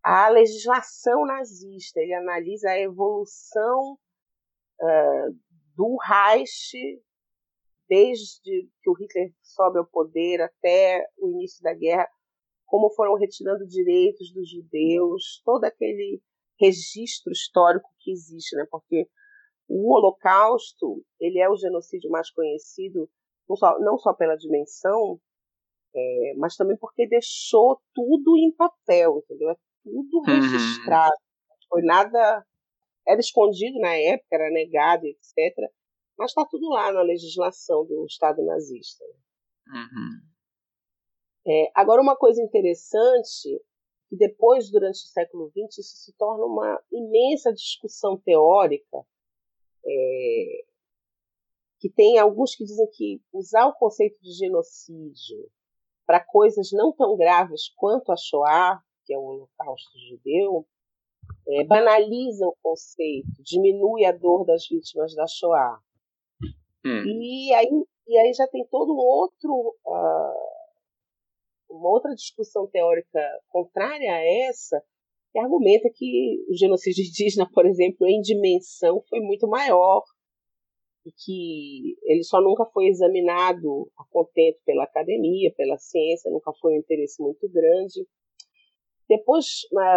a 0.03 0.29
legislação 0.29 1.25
nazista, 1.25 1.99
ele 1.99 2.13
analisa 2.13 2.69
a 2.69 2.79
evolução 2.79 3.97
uh, 4.79 5.39
do 5.75 5.97
Reich 5.97 7.01
desde 7.89 8.69
que 8.81 8.89
o 8.89 8.93
Hitler 8.93 9.33
sobe 9.41 9.79
ao 9.79 9.85
poder 9.85 10.41
até 10.41 11.05
o 11.17 11.29
início 11.29 11.61
da 11.63 11.73
guerra, 11.73 12.07
como 12.65 12.89
foram 12.91 13.15
retirando 13.15 13.65
direitos 13.65 14.31
dos 14.33 14.49
judeus, 14.49 15.41
todo 15.45 15.63
aquele 15.63 16.21
registro 16.59 17.31
histórico 17.31 17.89
que 17.99 18.11
existe, 18.11 18.55
né? 18.55 18.65
Porque 18.69 19.07
o 19.67 19.93
Holocausto 19.93 21.03
ele 21.19 21.39
é 21.39 21.49
o 21.49 21.57
genocídio 21.57 22.09
mais 22.09 22.31
conhecido 22.31 23.09
não 23.47 23.55
só, 23.55 23.79
não 23.79 23.97
só 23.97 24.13
pela 24.13 24.35
dimensão, 24.35 25.19
é, 25.95 26.33
mas 26.37 26.55
também 26.55 26.77
porque 26.77 27.07
deixou 27.07 27.81
tudo 27.93 28.37
em 28.37 28.51
papel, 28.55 29.19
entendeu? 29.23 29.49
É 29.49 29.55
tudo 29.83 30.17
uhum. 30.17 30.41
registrado. 30.41 31.11
Uhum. 31.11 31.57
Foi 31.69 31.81
nada 31.81 32.45
era 33.07 33.19
escondido 33.19 33.79
na 33.79 33.93
época, 33.95 34.27
era 34.35 34.51
negado, 34.51 35.05
etc. 35.05 35.55
Mas 36.17 36.31
está 36.31 36.45
tudo 36.45 36.67
lá 36.69 36.91
na 36.91 37.01
legislação 37.01 37.85
do 37.85 38.05
Estado 38.05 38.43
nazista. 38.43 39.03
Uhum. 39.67 40.19
É, 41.47 41.71
agora, 41.73 42.01
uma 42.01 42.17
coisa 42.17 42.41
interessante, 42.41 43.61
que 44.09 44.15
depois, 44.15 44.69
durante 44.71 44.97
o 44.97 45.07
século 45.07 45.49
XX, 45.49 45.79
isso 45.79 45.97
se 45.97 46.13
torna 46.17 46.45
uma 46.45 46.81
imensa 46.91 47.53
discussão 47.53 48.17
teórica, 48.17 49.05
é, 49.85 50.65
que 51.79 51.89
tem 51.89 52.17
alguns 52.17 52.55
que 52.55 52.63
dizem 52.63 52.87
que 52.91 53.21
usar 53.33 53.67
o 53.67 53.73
conceito 53.73 54.19
de 54.21 54.31
genocídio 54.31 55.49
para 56.05 56.23
coisas 56.23 56.69
não 56.71 56.93
tão 56.93 57.15
graves 57.17 57.69
quanto 57.75 58.11
a 58.11 58.15
Shoah, 58.15 58.81
que 59.05 59.13
é 59.13 59.17
o 59.17 59.23
Holocausto 59.23 59.99
Judeu, 60.09 60.65
é, 61.49 61.63
banaliza 61.65 62.45
o 62.45 62.55
conceito, 62.61 63.27
diminui 63.43 64.05
a 64.05 64.11
dor 64.11 64.45
das 64.45 64.67
vítimas 64.69 65.13
da 65.13 65.27
Shoah. 65.27 65.79
Hum. 66.85 67.03
E, 67.05 67.53
aí, 67.53 67.69
e 68.07 68.17
aí 68.17 68.33
já 68.33 68.47
tem 68.47 68.65
todo 68.67 68.93
um 68.93 68.97
outro. 68.97 69.75
Uh, 69.85 70.56
uma 71.69 71.89
outra 71.89 72.13
discussão 72.13 72.67
teórica 72.67 73.19
contrária 73.49 74.11
a 74.11 74.47
essa, 74.47 74.81
que 75.31 75.39
argumenta 75.39 75.89
que 75.93 76.45
o 76.49 76.55
genocídio 76.55 77.03
indígena, 77.03 77.49
por 77.53 77.65
exemplo, 77.65 78.07
em 78.07 78.21
dimensão 78.21 79.03
foi 79.09 79.19
muito 79.19 79.47
maior 79.47 80.03
e 81.05 81.11
que 81.11 81.95
ele 82.03 82.23
só 82.23 82.41
nunca 82.41 82.65
foi 82.65 82.87
examinado 82.87 83.89
a 83.97 84.03
contento 84.09 84.59
pela 84.65 84.83
academia, 84.83 85.53
pela 85.55 85.77
ciência, 85.77 86.31
nunca 86.31 86.51
foi 86.59 86.73
um 86.73 86.79
interesse 86.79 87.21
muito 87.21 87.47
grande. 87.49 88.05
Depois, 89.07 89.45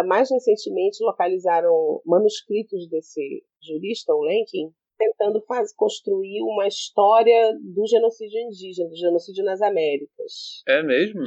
mais 0.07 0.29
recentemente, 0.31 1.03
localizaram 1.03 2.01
manuscritos 2.05 2.87
desse 2.87 3.43
jurista, 3.61 4.13
o 4.13 4.21
Lenkin, 4.21 4.71
tentando 4.97 5.41
faz, 5.41 5.73
construir 5.73 6.41
uma 6.43 6.65
história 6.67 7.57
do 7.59 7.85
genocídio 7.87 8.39
indígena, 8.39 8.87
do 8.87 8.95
genocídio 8.95 9.43
nas 9.43 9.61
Américas. 9.61 10.63
É 10.65 10.81
mesmo? 10.81 11.23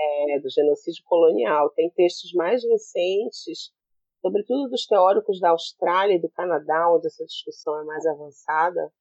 É, 0.00 0.38
do 0.38 0.48
genocídio 0.48 1.02
colonial. 1.06 1.70
Tem 1.70 1.90
textos 1.90 2.32
mais 2.32 2.62
recentes, 2.62 3.72
sobretudo 4.20 4.70
dos 4.70 4.86
teóricos 4.86 5.40
da 5.40 5.50
Austrália 5.50 6.14
e 6.14 6.20
do 6.20 6.30
Canadá, 6.30 6.88
onde 6.92 7.08
essa 7.08 7.24
discussão 7.24 7.80
é 7.80 7.84
mais 7.84 8.06
avançada, 8.06 8.92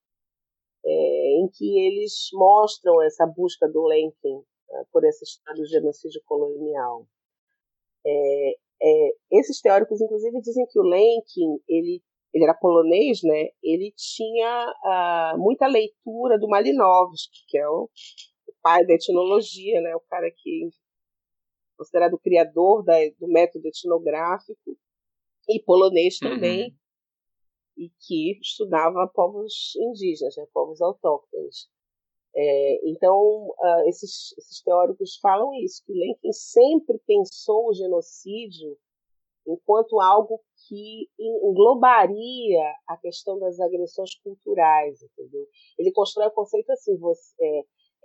é, 0.84 1.40
em 1.40 1.48
que 1.50 1.80
eles 1.80 2.30
mostram 2.34 3.02
essa 3.04 3.26
busca 3.28 3.68
do 3.68 3.84
Lenkin 3.84 4.42
é, 4.72 4.84
por 4.92 5.06
essa 5.06 5.24
história 5.24 5.62
do 5.62 5.68
genocídio 5.68 6.22
colonial. 6.26 7.06
É, 8.06 8.56
é, 8.82 9.10
esses 9.32 9.62
teóricos, 9.62 10.02
inclusive, 10.02 10.42
dizem 10.42 10.66
que 10.68 10.80
o 10.80 10.84
Lenkin 10.84 11.60
ele 11.68 12.02
ele 12.34 12.44
era 12.44 12.54
polonês, 12.54 13.22
né? 13.24 13.48
Ele 13.64 13.92
tinha 13.96 14.74
uh, 14.84 15.40
muita 15.40 15.66
leitura 15.66 16.38
do 16.38 16.48
Malinowski, 16.48 17.46
que 17.48 17.58
é 17.58 17.68
o, 17.68 17.90
o, 18.48 18.54
pai 18.62 18.86
da 18.86 18.94
etnologia, 18.94 19.82
né? 19.82 19.96
O 19.96 20.02
cara 20.02 20.30
que 20.36 20.70
considerado 21.78 22.14
o 22.14 22.20
criador 22.20 22.84
da, 22.84 22.96
do 23.20 23.28
método 23.28 23.68
etnográfico 23.68 24.78
e 25.48 25.62
polonês 25.64 26.18
uhum. 26.22 26.30
também, 26.30 26.70
uhum. 26.70 27.84
e 27.86 27.92
que 28.00 28.40
estudava 28.42 29.08
povos 29.14 29.74
indígenas, 29.76 30.36
né? 30.36 30.46
Povos 30.54 30.82
autóctones. 30.82 31.70
É, 32.36 32.90
então, 32.90 33.48
uh, 33.50 33.88
esses, 33.88 34.38
esses 34.38 34.62
teóricos 34.62 35.18
falam 35.22 35.54
isso, 35.56 35.84
que 35.86 35.94
Lenkin 35.94 36.32
sempre 36.32 37.00
pensou 37.08 37.70
o 37.70 37.74
genocídio 37.74 38.78
enquanto 39.48 40.00
algo 40.00 40.40
que 40.68 41.08
englobaria 41.18 42.74
a 42.88 42.98
questão 42.98 43.40
das 43.40 43.60
agressões 43.60 44.14
culturais, 44.16 45.02
entendeu? 45.02 45.48
Ele 45.80 45.92
constrói 45.94 46.28
o 46.28 46.34
conceito 46.34 46.70
assim, 46.72 46.98
você, 46.98 47.34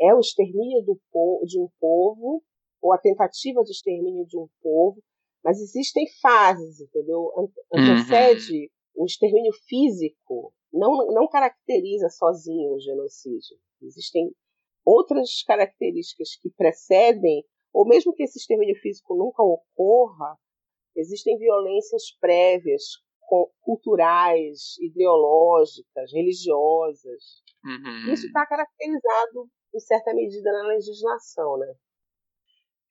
é, 0.00 0.08
é 0.08 0.14
o 0.14 0.20
extermínio 0.20 0.82
do 0.82 0.98
de 1.44 1.60
um 1.60 1.68
povo, 1.80 2.42
ou 2.82 2.92
a 2.92 2.98
tentativa 2.98 3.62
de 3.62 3.70
extermínio 3.70 4.26
de 4.26 4.36
um 4.36 4.48
povo, 4.60 5.00
mas 5.44 5.60
existem 5.60 6.04
fases, 6.20 6.80
entendeu? 6.80 7.32
Antecede 7.72 8.70
uhum. 8.96 9.04
o 9.04 9.06
extermínio 9.06 9.52
físico 9.66 10.52
não, 10.72 11.06
não 11.12 11.28
caracteriza 11.28 12.08
sozinho 12.08 12.72
o 12.72 12.80
genocídio. 12.80 13.56
Existem 13.80 14.34
outras 14.84 15.42
características 15.44 16.36
que 16.40 16.50
precedem, 16.50 17.44
ou 17.72 17.86
mesmo 17.86 18.12
que 18.12 18.24
esse 18.24 18.38
extermínio 18.38 18.76
físico 18.80 19.14
nunca 19.14 19.42
ocorra, 19.42 20.36
existem 20.96 21.38
violências 21.38 22.16
prévias, 22.20 22.82
culturais, 23.62 24.76
ideológicas, 24.80 26.12
religiosas. 26.12 27.42
Uhum. 27.64 28.12
Isso 28.12 28.26
está 28.26 28.46
caracterizado, 28.46 29.48
em 29.74 29.80
certa 29.80 30.12
medida, 30.12 30.52
na 30.52 30.68
legislação, 30.68 31.56
né? 31.56 31.74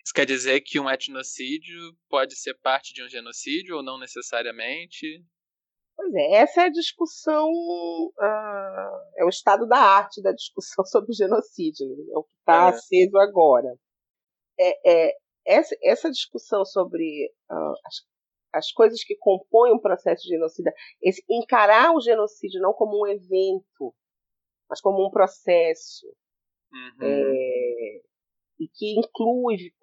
Isso 0.03 0.13
quer 0.13 0.25
dizer 0.25 0.61
que 0.61 0.79
um 0.79 0.89
etnocídio 0.89 1.95
pode 2.09 2.35
ser 2.35 2.55
parte 2.59 2.93
de 2.93 3.03
um 3.03 3.09
genocídio 3.09 3.77
ou 3.77 3.83
não 3.83 3.99
necessariamente? 3.99 5.23
Pois 5.95 6.13
é, 6.15 6.33
essa 6.37 6.61
é 6.61 6.65
a 6.65 6.71
discussão, 6.71 7.47
uh, 7.47 9.11
é 9.17 9.23
o 9.23 9.29
estado 9.29 9.67
da 9.67 9.77
arte 9.77 10.21
da 10.21 10.31
discussão 10.31 10.83
sobre 10.85 11.11
o 11.11 11.15
genocídio, 11.15 11.87
né? 11.87 11.95
é 12.11 12.17
o 12.17 12.23
que 12.23 12.33
está 12.39 12.65
é. 12.65 12.69
aceso 12.69 13.17
agora. 13.17 13.77
É, 14.59 15.09
é, 15.09 15.15
essa, 15.45 15.75
essa 15.83 16.09
discussão 16.09 16.65
sobre 16.65 17.31
uh, 17.51 17.73
as, 17.85 17.95
as 18.53 18.71
coisas 18.71 19.03
que 19.03 19.15
compõem 19.15 19.73
um 19.73 19.79
processo 19.79 20.23
de 20.23 20.29
genocídio, 20.29 20.71
esse, 21.01 21.23
encarar 21.29 21.93
o 21.93 22.01
genocídio 22.01 22.61
não 22.61 22.73
como 22.73 23.03
um 23.03 23.07
evento, 23.07 23.93
mas 24.69 24.81
como 24.81 25.05
um 25.05 25.11
processo, 25.11 26.07
uhum. 26.71 27.07
é, 27.07 28.01
e 28.61 28.67
que 28.67 28.99
inclui 28.99 29.73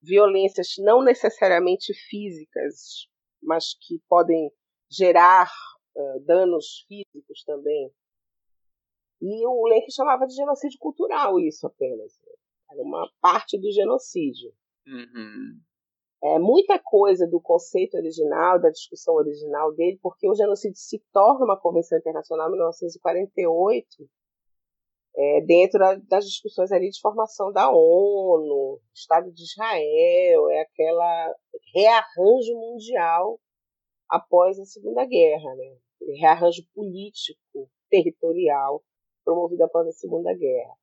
violências 0.00 0.74
não 0.78 1.02
necessariamente 1.02 1.92
físicas, 1.92 3.08
mas 3.42 3.74
que 3.80 4.00
podem 4.08 4.48
gerar 4.88 5.50
uh, 5.96 6.20
danos 6.20 6.84
físicos 6.86 7.42
também. 7.44 7.92
E 9.20 9.44
o 9.44 9.66
Lenk 9.66 9.92
chamava 9.92 10.24
de 10.24 10.36
genocídio 10.36 10.78
cultural 10.78 11.40
isso 11.40 11.66
apenas. 11.66 12.12
Era 12.70 12.80
uma 12.80 13.10
parte 13.20 13.58
do 13.58 13.72
genocídio. 13.72 14.52
Uhum. 14.86 15.60
É 16.22 16.38
muita 16.38 16.78
coisa 16.78 17.26
do 17.26 17.40
conceito 17.40 17.96
original, 17.96 18.60
da 18.60 18.70
discussão 18.70 19.14
original 19.14 19.72
dele, 19.74 19.98
porque 20.00 20.28
o 20.28 20.34
genocídio 20.34 20.78
se 20.78 21.02
torna 21.12 21.44
uma 21.44 21.58
convenção 21.58 21.98
internacional 21.98 22.48
em 22.48 22.52
1948, 22.52 24.08
é, 25.18 25.40
dentro 25.40 25.80
das 26.08 26.24
discussões 26.24 26.70
ali 26.70 26.90
de 26.90 27.00
formação 27.00 27.52
da 27.52 27.68
ONU, 27.72 28.80
Estado 28.94 29.32
de 29.32 29.42
Israel, 29.42 30.48
é 30.50 30.60
aquela 30.60 31.34
rearranjo 31.74 32.54
mundial 32.54 33.40
após 34.08 34.60
a 34.60 34.64
Segunda 34.64 35.04
Guerra, 35.04 35.56
né? 35.56 35.76
rearranjo 36.20 36.62
político, 36.72 37.68
territorial, 37.90 38.80
promovido 39.24 39.64
após 39.64 39.88
a 39.88 39.92
Segunda 39.92 40.32
Guerra. 40.34 40.74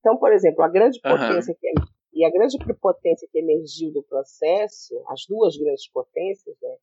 Então, 0.00 0.16
por 0.16 0.32
exemplo, 0.32 0.64
a 0.64 0.68
grande 0.68 0.98
potência 0.98 1.52
uhum. 1.52 1.58
que, 1.60 1.92
e 2.14 2.24
a 2.24 2.30
grande 2.30 2.56
potência 2.80 3.28
que 3.30 3.38
emergiu 3.38 3.92
do 3.92 4.02
processo, 4.02 5.04
as 5.08 5.26
duas 5.28 5.54
grandes 5.58 5.88
potências, 5.90 6.56
né, 6.62 6.76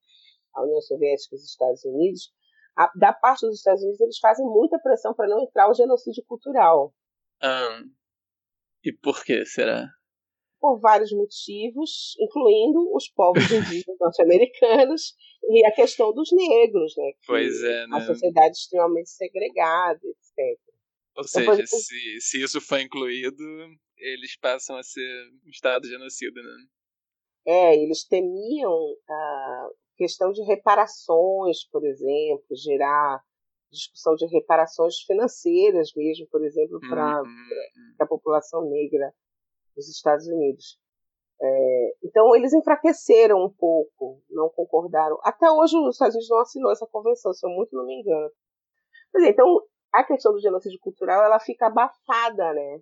a 0.53 0.63
União 0.63 0.79
Soviética 0.81 1.35
e 1.35 1.37
os 1.37 1.43
Estados 1.43 1.83
Unidos, 1.85 2.31
a, 2.79 2.89
da 2.95 3.12
parte 3.12 3.45
dos 3.45 3.57
Estados 3.57 3.83
Unidos 3.83 4.00
eles 4.00 4.19
fazem 4.19 4.45
muita 4.45 4.79
pressão 4.79 5.13
para 5.13 5.27
não 5.27 5.41
entrar 5.41 5.69
o 5.69 5.74
genocídio 5.74 6.24
cultural. 6.25 6.93
Um, 7.43 7.91
e 8.83 8.93
por 8.93 9.24
que 9.24 9.45
será? 9.45 9.88
por 10.59 10.79
vários 10.79 11.12
motivos, 11.13 12.15
incluindo 12.19 12.93
os 12.93 13.09
povos 13.09 13.43
indígenas 13.50 13.98
norte-americanos 14.00 15.15
e 15.50 15.65
a 15.65 15.71
questão 15.71 16.13
dos 16.13 16.29
negros, 16.31 16.93
né? 16.98 17.12
pois 17.25 17.63
é, 17.63 17.88
né? 17.88 17.98
A 17.98 18.01
sociedade 18.01 18.57
extremamente 18.57 19.09
segregada, 19.09 20.00
etc. 20.03 20.59
Ou 21.15 21.24
então, 21.25 21.55
seja, 21.55 21.65
se, 21.65 22.19
se 22.19 22.43
isso 22.43 22.62
for 22.62 22.79
incluído, 22.79 23.43
eles 23.98 24.38
passam 24.38 24.77
a 24.77 24.83
ser 24.83 25.29
um 25.45 25.50
estado 25.50 25.88
genocida, 25.88 26.41
né? 26.41 26.58
É, 27.47 27.75
eles 27.82 28.06
temiam 28.06 28.95
a 29.10 29.69
questão 29.99 30.31
de 30.31 30.41
reparações, 30.43 31.67
por 31.69 31.85
exemplo, 31.85 32.55
gerar 32.55 33.21
discussão 33.69 34.15
de 34.15 34.25
reparações 34.27 35.01
financeiras 35.05 35.91
mesmo, 35.93 36.25
por 36.31 36.43
exemplo, 36.43 36.79
para 36.89 37.21
uhum. 37.21 37.95
a 37.99 38.05
população 38.07 38.62
negra 38.67 39.13
dos 39.75 39.89
Estados 39.89 40.25
Unidos. 40.25 40.79
É, 41.41 41.95
então 42.03 42.33
eles 42.33 42.53
enfraqueceram 42.53 43.43
um 43.43 43.49
pouco, 43.49 44.21
não 44.29 44.49
concordaram. 44.49 45.19
Até 45.21 45.51
hoje 45.51 45.77
os 45.77 45.95
Estados 45.95 46.15
Unidos 46.15 46.29
não 46.29 46.39
assinou 46.39 46.71
essa 46.71 46.88
convenção, 46.88 47.33
se 47.33 47.45
eu 47.45 47.51
muito 47.51 47.75
não 47.75 47.85
me 47.85 47.99
engano. 47.99 48.31
Mas, 49.13 49.25
então 49.25 49.62
a 49.93 50.03
questão 50.03 50.31
do 50.31 50.39
genocídio 50.39 50.79
cultural 50.79 51.21
ela 51.23 51.39
fica 51.39 51.67
abafada, 51.67 52.53
né? 52.53 52.79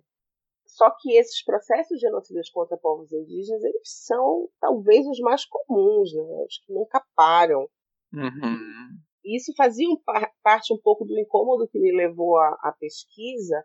Só 0.68 0.90
que 1.00 1.16
esses 1.16 1.42
processos 1.42 1.98
genocidas 1.98 2.50
contra 2.50 2.76
povos 2.76 3.10
indígenas 3.10 3.64
eles 3.64 3.80
são 3.84 4.48
talvez 4.60 5.06
os 5.06 5.18
mais 5.20 5.44
comuns, 5.46 6.12
né? 6.14 6.44
Os 6.46 6.58
que 6.64 6.72
nunca 6.72 7.02
param. 7.16 7.68
Uhum. 8.12 8.98
Isso 9.24 9.52
fazia 9.56 9.88
um, 9.88 9.96
parte 10.42 10.72
um 10.72 10.78
pouco 10.78 11.04
do 11.04 11.18
incômodo 11.18 11.68
que 11.68 11.78
me 11.78 11.90
levou 11.92 12.38
à 12.38 12.74
pesquisa, 12.78 13.64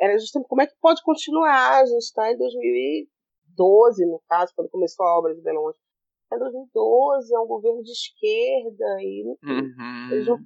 era 0.00 0.18
justamente 0.18 0.48
como 0.48 0.62
é 0.62 0.66
que 0.66 0.76
pode 0.80 1.02
continuar. 1.02 1.80
A 1.80 1.86
gente 1.86 2.02
está 2.02 2.30
em 2.30 2.36
2012, 2.36 4.06
no 4.06 4.20
caso, 4.28 4.52
quando 4.54 4.70
começou 4.70 5.06
a 5.06 5.18
obra 5.18 5.34
de 5.34 5.42
Belo 5.42 5.60
Horizonte. 5.60 5.84
É 6.32 6.38
2012, 6.38 7.34
é 7.34 7.38
um 7.38 7.46
governo 7.46 7.82
de 7.82 7.92
esquerda 7.92 9.00
e 9.00 9.24
uhum. 9.44 10.08
eles 10.10 10.26
não 10.26 10.38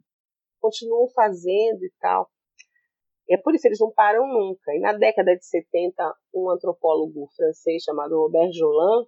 continuam 0.61 1.09
fazendo 1.15 1.83
e 1.83 1.93
tal. 1.99 2.31
É 3.31 3.37
por 3.37 3.55
isso 3.55 3.69
eles 3.69 3.79
não 3.79 3.93
param 3.93 4.27
nunca. 4.27 4.75
E 4.75 4.81
na 4.81 4.93
década 4.93 5.37
de 5.37 5.47
70, 5.47 6.15
um 6.35 6.51
antropólogo 6.51 7.29
francês 7.37 7.85
chamado 7.85 8.19
Robert 8.19 8.51
Jolin, 8.53 9.07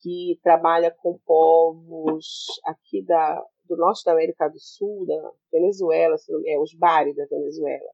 que 0.00 0.38
trabalha 0.42 0.90
com 0.90 1.18
povos 1.24 2.46
aqui 2.66 3.02
da, 3.02 3.42
do 3.64 3.76
norte 3.76 4.04
da 4.04 4.12
América 4.12 4.48
do 4.48 4.58
Sul, 4.58 5.06
da 5.06 5.32
Venezuela, 5.50 6.16
é, 6.46 6.58
os 6.58 6.74
Bari 6.74 7.14
da 7.14 7.24
Venezuela, 7.26 7.90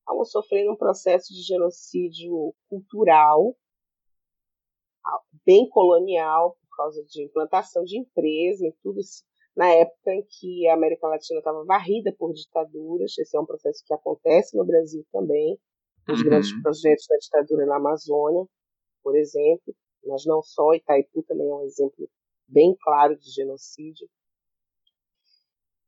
estavam 0.00 0.24
sofrendo 0.24 0.72
um 0.72 0.76
processo 0.76 1.32
de 1.34 1.42
genocídio 1.42 2.54
cultural, 2.68 3.56
bem 5.44 5.68
colonial, 5.68 6.56
por 6.60 6.76
causa 6.76 7.04
de 7.04 7.24
implantação 7.24 7.82
de 7.82 7.98
empresas 7.98 8.62
e 8.62 8.76
tudo 8.82 9.00
na 9.58 9.74
época 9.74 10.14
em 10.14 10.22
que 10.22 10.68
a 10.68 10.74
América 10.74 11.08
Latina 11.08 11.40
estava 11.40 11.64
varrida 11.64 12.14
por 12.16 12.32
ditaduras. 12.32 13.18
Esse 13.18 13.36
é 13.36 13.40
um 13.40 13.44
processo 13.44 13.82
que 13.84 13.92
acontece 13.92 14.56
no 14.56 14.64
Brasil 14.64 15.04
também, 15.10 15.58
os 16.08 16.20
uhum. 16.20 16.24
grandes 16.24 16.62
projetos 16.62 17.06
da 17.08 17.16
ditadura 17.16 17.66
na 17.66 17.76
Amazônia, 17.76 18.46
por 19.02 19.16
exemplo, 19.16 19.74
mas 20.06 20.24
não 20.24 20.40
só, 20.42 20.74
Itaipu 20.74 21.24
também 21.24 21.50
é 21.50 21.54
um 21.54 21.64
exemplo 21.64 22.08
bem 22.46 22.76
claro 22.80 23.18
de 23.18 23.32
genocídio. 23.32 24.08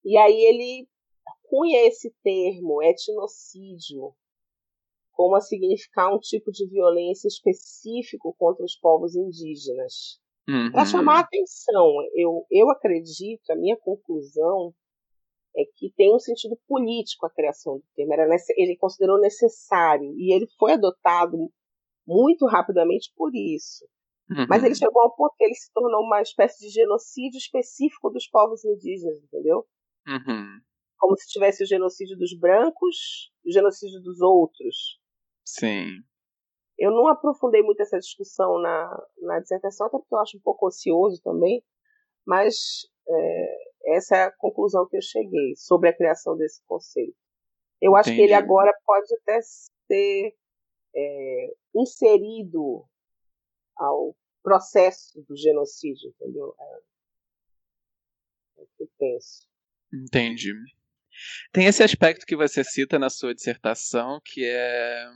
E 0.04 0.18
aí 0.18 0.44
ele 0.46 0.88
cunha 1.44 1.86
esse 1.86 2.12
termo, 2.24 2.82
etnocídio, 2.82 4.12
como 5.12 5.36
a 5.36 5.40
significar 5.40 6.12
um 6.12 6.18
tipo 6.18 6.50
de 6.50 6.66
violência 6.66 7.28
específico 7.28 8.34
contra 8.36 8.64
os 8.64 8.74
povos 8.74 9.14
indígenas. 9.14 10.20
Uhum. 10.50 10.72
Para 10.72 10.84
chamar 10.84 11.16
a 11.18 11.20
atenção, 11.20 11.92
eu, 12.14 12.46
eu 12.50 12.70
acredito, 12.70 13.50
a 13.50 13.56
minha 13.56 13.76
conclusão 13.76 14.74
é 15.56 15.62
que 15.76 15.92
tem 15.96 16.14
um 16.14 16.18
sentido 16.18 16.58
político 16.66 17.26
a 17.26 17.30
criação 17.30 17.76
do 17.76 17.84
termo. 17.94 18.12
Era, 18.12 18.26
ele 18.56 18.76
considerou 18.76 19.20
necessário 19.20 20.12
e 20.16 20.34
ele 20.34 20.46
foi 20.58 20.72
adotado 20.72 21.50
muito 22.06 22.46
rapidamente 22.46 23.12
por 23.16 23.30
isso. 23.34 23.86
Uhum. 24.30 24.46
Mas 24.48 24.64
ele 24.64 24.74
chegou 24.74 25.02
ao 25.02 25.14
ponto 25.14 25.34
que 25.36 25.44
ele 25.44 25.54
se 25.54 25.72
tornou 25.72 26.02
uma 26.02 26.22
espécie 26.22 26.66
de 26.66 26.72
genocídio 26.72 27.38
específico 27.38 28.10
dos 28.10 28.28
povos 28.28 28.64
indígenas, 28.64 29.22
entendeu? 29.22 29.64
Uhum 30.06 30.60
como 31.00 31.16
se 31.16 31.26
tivesse 31.26 31.64
o 31.64 31.66
genocídio 31.66 32.16
dos 32.16 32.38
brancos 32.38 33.32
e 33.42 33.50
o 33.50 33.52
genocídio 33.52 34.00
dos 34.02 34.20
outros. 34.20 35.00
Sim. 35.44 36.02
Eu 36.80 36.90
não 36.90 37.06
aprofundei 37.08 37.62
muito 37.62 37.82
essa 37.82 37.98
discussão 37.98 38.58
na, 38.58 39.06
na 39.18 39.38
dissertação, 39.38 39.86
até 39.86 39.98
porque 39.98 40.14
eu 40.14 40.18
acho 40.18 40.38
um 40.38 40.40
pouco 40.40 40.66
ocioso 40.66 41.20
também, 41.22 41.62
mas 42.26 42.88
é, 43.06 43.94
essa 43.96 44.16
é 44.16 44.22
a 44.24 44.32
conclusão 44.32 44.88
que 44.88 44.96
eu 44.96 45.02
cheguei 45.02 45.54
sobre 45.56 45.90
a 45.90 45.96
criação 45.96 46.38
desse 46.38 46.62
conceito. 46.64 47.14
Eu 47.82 47.92
Entendi. 47.92 48.00
acho 48.00 48.16
que 48.16 48.22
ele 48.22 48.32
agora 48.32 48.72
pode 48.86 49.14
até 49.16 49.40
ser 49.42 50.34
é, 50.96 51.54
inserido 51.74 52.82
ao 53.76 54.16
processo 54.42 55.22
do 55.28 55.36
genocídio, 55.36 56.08
entendeu? 56.08 56.54
É, 56.58 56.80
é 58.60 58.62
o 58.62 58.66
que 58.74 58.84
eu 58.84 58.90
penso. 58.98 59.46
Entendi. 59.92 60.54
Tem 61.52 61.66
esse 61.66 61.82
aspecto 61.82 62.24
que 62.24 62.36
você 62.36 62.64
cita 62.64 62.98
na 62.98 63.10
sua 63.10 63.34
dissertação, 63.34 64.18
que 64.24 64.46
é 64.46 65.10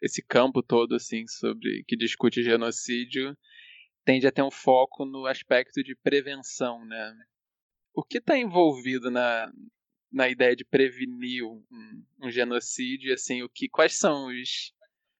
esse 0.00 0.22
campo 0.22 0.62
todo 0.62 0.94
assim 0.94 1.26
sobre 1.26 1.84
que 1.86 1.96
discute 1.96 2.42
genocídio 2.42 3.36
tende 4.04 4.26
a 4.26 4.32
ter 4.32 4.42
um 4.42 4.50
foco 4.50 5.04
no 5.04 5.26
aspecto 5.26 5.82
de 5.82 5.94
prevenção, 5.94 6.84
né? 6.84 7.14
O 7.94 8.02
que 8.02 8.18
está 8.18 8.36
envolvido 8.36 9.10
na, 9.10 9.52
na 10.12 10.28
ideia 10.28 10.56
de 10.56 10.64
prevenir 10.64 11.44
um, 11.44 11.62
um 12.22 12.30
genocídio, 12.30 13.12
assim, 13.12 13.42
o 13.42 13.48
que, 13.48 13.68
quais 13.68 13.98
são 13.98 14.26
os, 14.28 14.72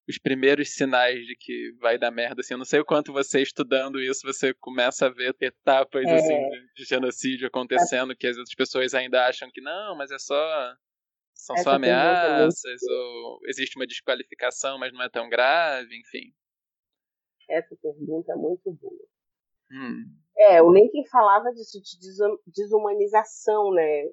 os 0.08 0.18
primeiros 0.18 0.70
sinais 0.70 1.26
de 1.26 1.36
que 1.36 1.72
vai 1.78 1.98
dar 1.98 2.10
merda, 2.10 2.40
assim, 2.40 2.54
eu 2.54 2.58
não 2.58 2.64
sei 2.64 2.80
o 2.80 2.84
quanto 2.84 3.12
você 3.12 3.40
estudando 3.40 4.00
isso, 4.00 4.26
você 4.26 4.52
começa 4.54 5.06
a 5.06 5.10
ver 5.10 5.36
etapas, 5.40 6.04
é... 6.04 6.14
assim, 6.14 6.48
de, 6.50 6.74
de, 6.74 6.84
genocídio 6.84 7.46
acontecendo, 7.46 8.16
que 8.16 8.26
as 8.26 8.36
outras 8.36 8.54
pessoas 8.54 8.94
ainda 8.94 9.26
acham 9.26 9.50
que 9.50 9.60
não, 9.60 9.96
mas 9.96 10.10
é 10.10 10.18
só, 10.18 10.74
são 11.40 11.56
Essa 11.56 11.64
só 11.64 11.70
ameaças, 11.76 12.82
ou 12.88 13.40
existe 13.46 13.76
uma 13.76 13.86
desqualificação, 13.86 14.78
mas 14.78 14.92
não 14.92 15.02
é 15.02 15.08
tão 15.08 15.28
grave, 15.28 15.98
enfim. 15.98 16.32
Essa 17.48 17.76
pergunta 17.76 18.32
é 18.32 18.36
muito 18.36 18.70
boa. 18.72 19.08
Hum. 19.72 20.04
É, 20.36 20.62
o 20.62 20.72
Lincoln 20.72 21.04
falava 21.10 21.50
disso, 21.52 21.80
de 21.80 21.98
desumanização, 22.46 23.72
né? 23.72 24.04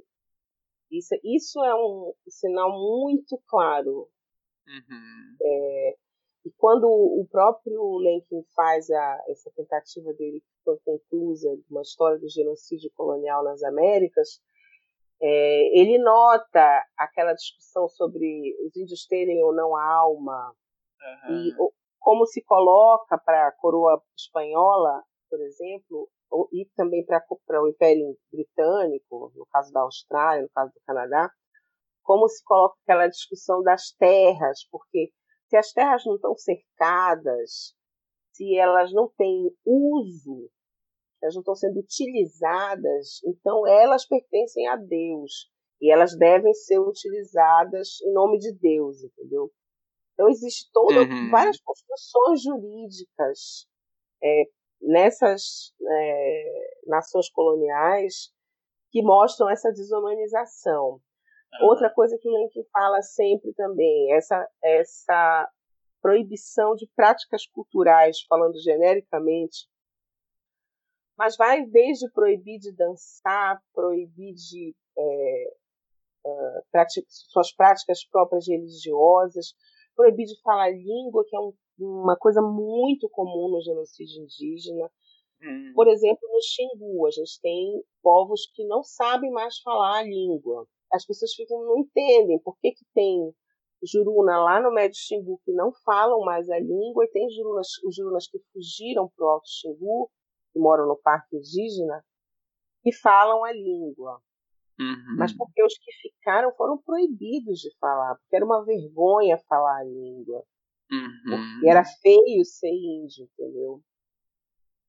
Isso, 0.92 1.16
isso 1.24 1.64
é 1.64 1.76
um 1.76 2.14
sinal 2.28 2.72
muito 2.72 3.42
claro. 3.48 4.10
Uhum. 4.68 5.38
É, 5.42 5.96
e 6.46 6.52
quando 6.58 6.86
o 6.88 7.28
próprio 7.30 8.00
Lincoln 8.00 8.44
faz 8.56 8.90
a, 8.90 9.24
essa 9.28 9.52
tentativa 9.52 10.14
dele, 10.14 10.42
que 10.42 10.64
foi 10.64 10.78
conclusa, 10.80 11.56
de 11.56 11.66
uma 11.70 11.82
história 11.82 12.18
do 12.20 12.30
genocídio 12.30 12.90
colonial 12.96 13.44
nas 13.44 13.64
Américas, 13.64 14.42
é, 15.22 15.80
ele 15.80 15.98
nota 15.98 16.86
aquela 16.98 17.34
discussão 17.34 17.88
sobre 17.90 18.56
os 18.66 18.76
índios 18.76 19.06
terem 19.08 19.44
ou 19.44 19.54
não 19.54 19.76
alma, 19.76 20.54
uhum. 21.28 21.36
e 21.36 21.54
como 22.00 22.26
se 22.26 22.44
coloca 22.44 23.18
para 23.18 23.48
a 23.48 23.52
coroa 23.52 24.02
espanhola, 24.18 25.04
por 25.30 25.42
exemplo, 25.42 26.10
e 26.54 26.66
também 26.76 27.06
para 27.06 27.62
o 27.62 27.68
Império 27.68 28.18
Britânico, 28.32 29.32
no 29.36 29.46
caso 29.48 29.72
da 29.72 29.82
Austrália, 29.82 30.44
no 30.44 30.50
caso 30.50 30.72
do 30.74 30.82
Canadá, 30.86 31.30
como 32.04 32.28
se 32.30 32.44
coloca 32.44 32.78
aquela 32.84 33.08
discussão 33.08 33.62
das 33.62 33.92
terras, 33.92 34.66
porque 34.72 35.12
se 35.50 35.58
as 35.58 35.72
terras 35.74 36.06
não 36.06 36.16
estão 36.16 36.36
cercadas, 36.36 37.76
se 38.32 38.58
elas 38.58 38.94
não 38.94 39.10
têm 39.18 39.52
uso, 39.66 40.50
elas 41.22 41.36
não 41.36 41.42
estão 41.42 41.56
sendo 41.56 41.80
utilizadas, 41.80 43.22
então 43.26 43.66
elas 43.68 44.06
pertencem 44.06 44.68
a 44.68 44.76
Deus 44.76 45.50
e 45.82 45.92
elas 45.92 46.18
devem 46.18 46.54
ser 46.54 46.80
utilizadas 46.80 48.02
em 48.02 48.14
nome 48.14 48.38
de 48.40 48.54
Deus, 48.54 49.04
entendeu? 49.04 49.52
Então 50.14 50.30
existe 50.30 50.70
toda 50.72 51.02
uhum. 51.02 51.30
várias 51.30 51.60
construções 51.62 52.42
jurídicas 52.42 53.68
é, 54.24 54.44
nessas 54.82 55.74
é, 55.80 56.70
nações 56.88 57.30
coloniais 57.30 58.32
que 58.92 59.02
mostram 59.04 59.50
essa 59.50 59.72
desumanização. 59.72 61.00
Outra 61.62 61.90
coisa 61.90 62.18
que 62.20 62.28
o 62.28 62.32
Lenk 62.32 62.54
fala 62.72 63.02
sempre 63.02 63.54
também, 63.54 64.14
essa, 64.14 64.48
essa 64.64 65.50
proibição 66.02 66.76
de 66.76 66.88
práticas 66.96 67.46
culturais, 67.48 68.22
falando 68.28 68.60
genericamente, 68.60 69.68
mas 71.18 71.36
vai 71.36 71.66
desde 71.66 72.10
proibir 72.12 72.60
de 72.60 72.72
dançar, 72.74 73.62
proibir 73.74 74.34
de 74.34 74.76
é, 74.98 75.54
uh, 76.26 76.86
suas 77.32 77.54
práticas 77.56 78.06
próprias 78.10 78.48
religiosas, 78.48 79.54
proibir 79.96 80.26
de 80.26 80.40
falar 80.42 80.70
língua, 80.70 81.24
que 81.28 81.36
é 81.36 81.40
um 81.40 81.54
uma 81.80 82.18
coisa 82.18 82.42
muito 82.42 83.08
comum 83.10 83.50
no 83.50 83.62
genocídio 83.62 84.24
indígena. 84.24 84.90
Hum. 85.42 85.72
Por 85.76 85.88
exemplo, 85.88 86.28
no 86.32 86.42
Xingu, 86.42 87.06
a 87.06 87.12
gente 87.12 87.40
tem 87.42 87.84
povos 88.02 88.50
que 88.54 88.66
não 88.66 88.82
sabem 88.84 89.32
mais 89.32 89.60
falar 89.60 90.00
a 90.00 90.04
língua. 90.04 90.68
As 90.92 91.06
pessoas 91.06 91.34
ficam, 91.34 91.64
não 91.64 91.80
entendem 91.80 92.40
por 92.40 92.58
que, 92.60 92.72
que 92.72 92.86
tem 92.94 93.32
juruna 93.84 94.42
lá 94.44 94.60
no 94.60 94.74
Médio 94.74 94.98
Xingu 94.98 95.40
que 95.46 95.52
não 95.52 95.72
falam 95.86 96.22
mais 96.22 96.50
a 96.50 96.58
língua 96.58 97.06
e 97.06 97.12
tem 97.12 97.30
jurunas, 97.30 97.68
os 97.86 97.96
jurunas 97.96 98.28
que 98.28 98.40
fugiram 98.52 99.08
para 99.16 99.26
o 99.26 99.30
Alto 99.30 99.48
Xingu, 99.48 100.10
que 100.58 100.60
moram 100.60 100.88
no 100.88 100.98
Parque 100.98 101.38
Indígena, 101.38 102.04
que 102.82 102.92
falam 102.92 103.44
a 103.44 103.54
língua. 103.54 104.20
Uhum. 104.80 105.16
Mas 105.18 105.36
porque 105.36 105.64
os 105.64 105.74
que 105.78 105.92
ficaram 106.02 106.52
foram 106.56 106.78
proibidos 106.80 107.60
de 107.60 107.70
falar, 107.80 108.16
porque 108.16 108.36
era 108.36 108.46
uma 108.46 108.66
vergonha 108.66 109.38
falar 109.48 109.80
a 109.80 109.84
língua. 109.84 110.44
Uhum. 110.92 111.70
Era 111.70 111.84
feio 111.84 112.44
ser 112.46 112.70
índio, 112.70 113.26
entendeu? 113.26 113.82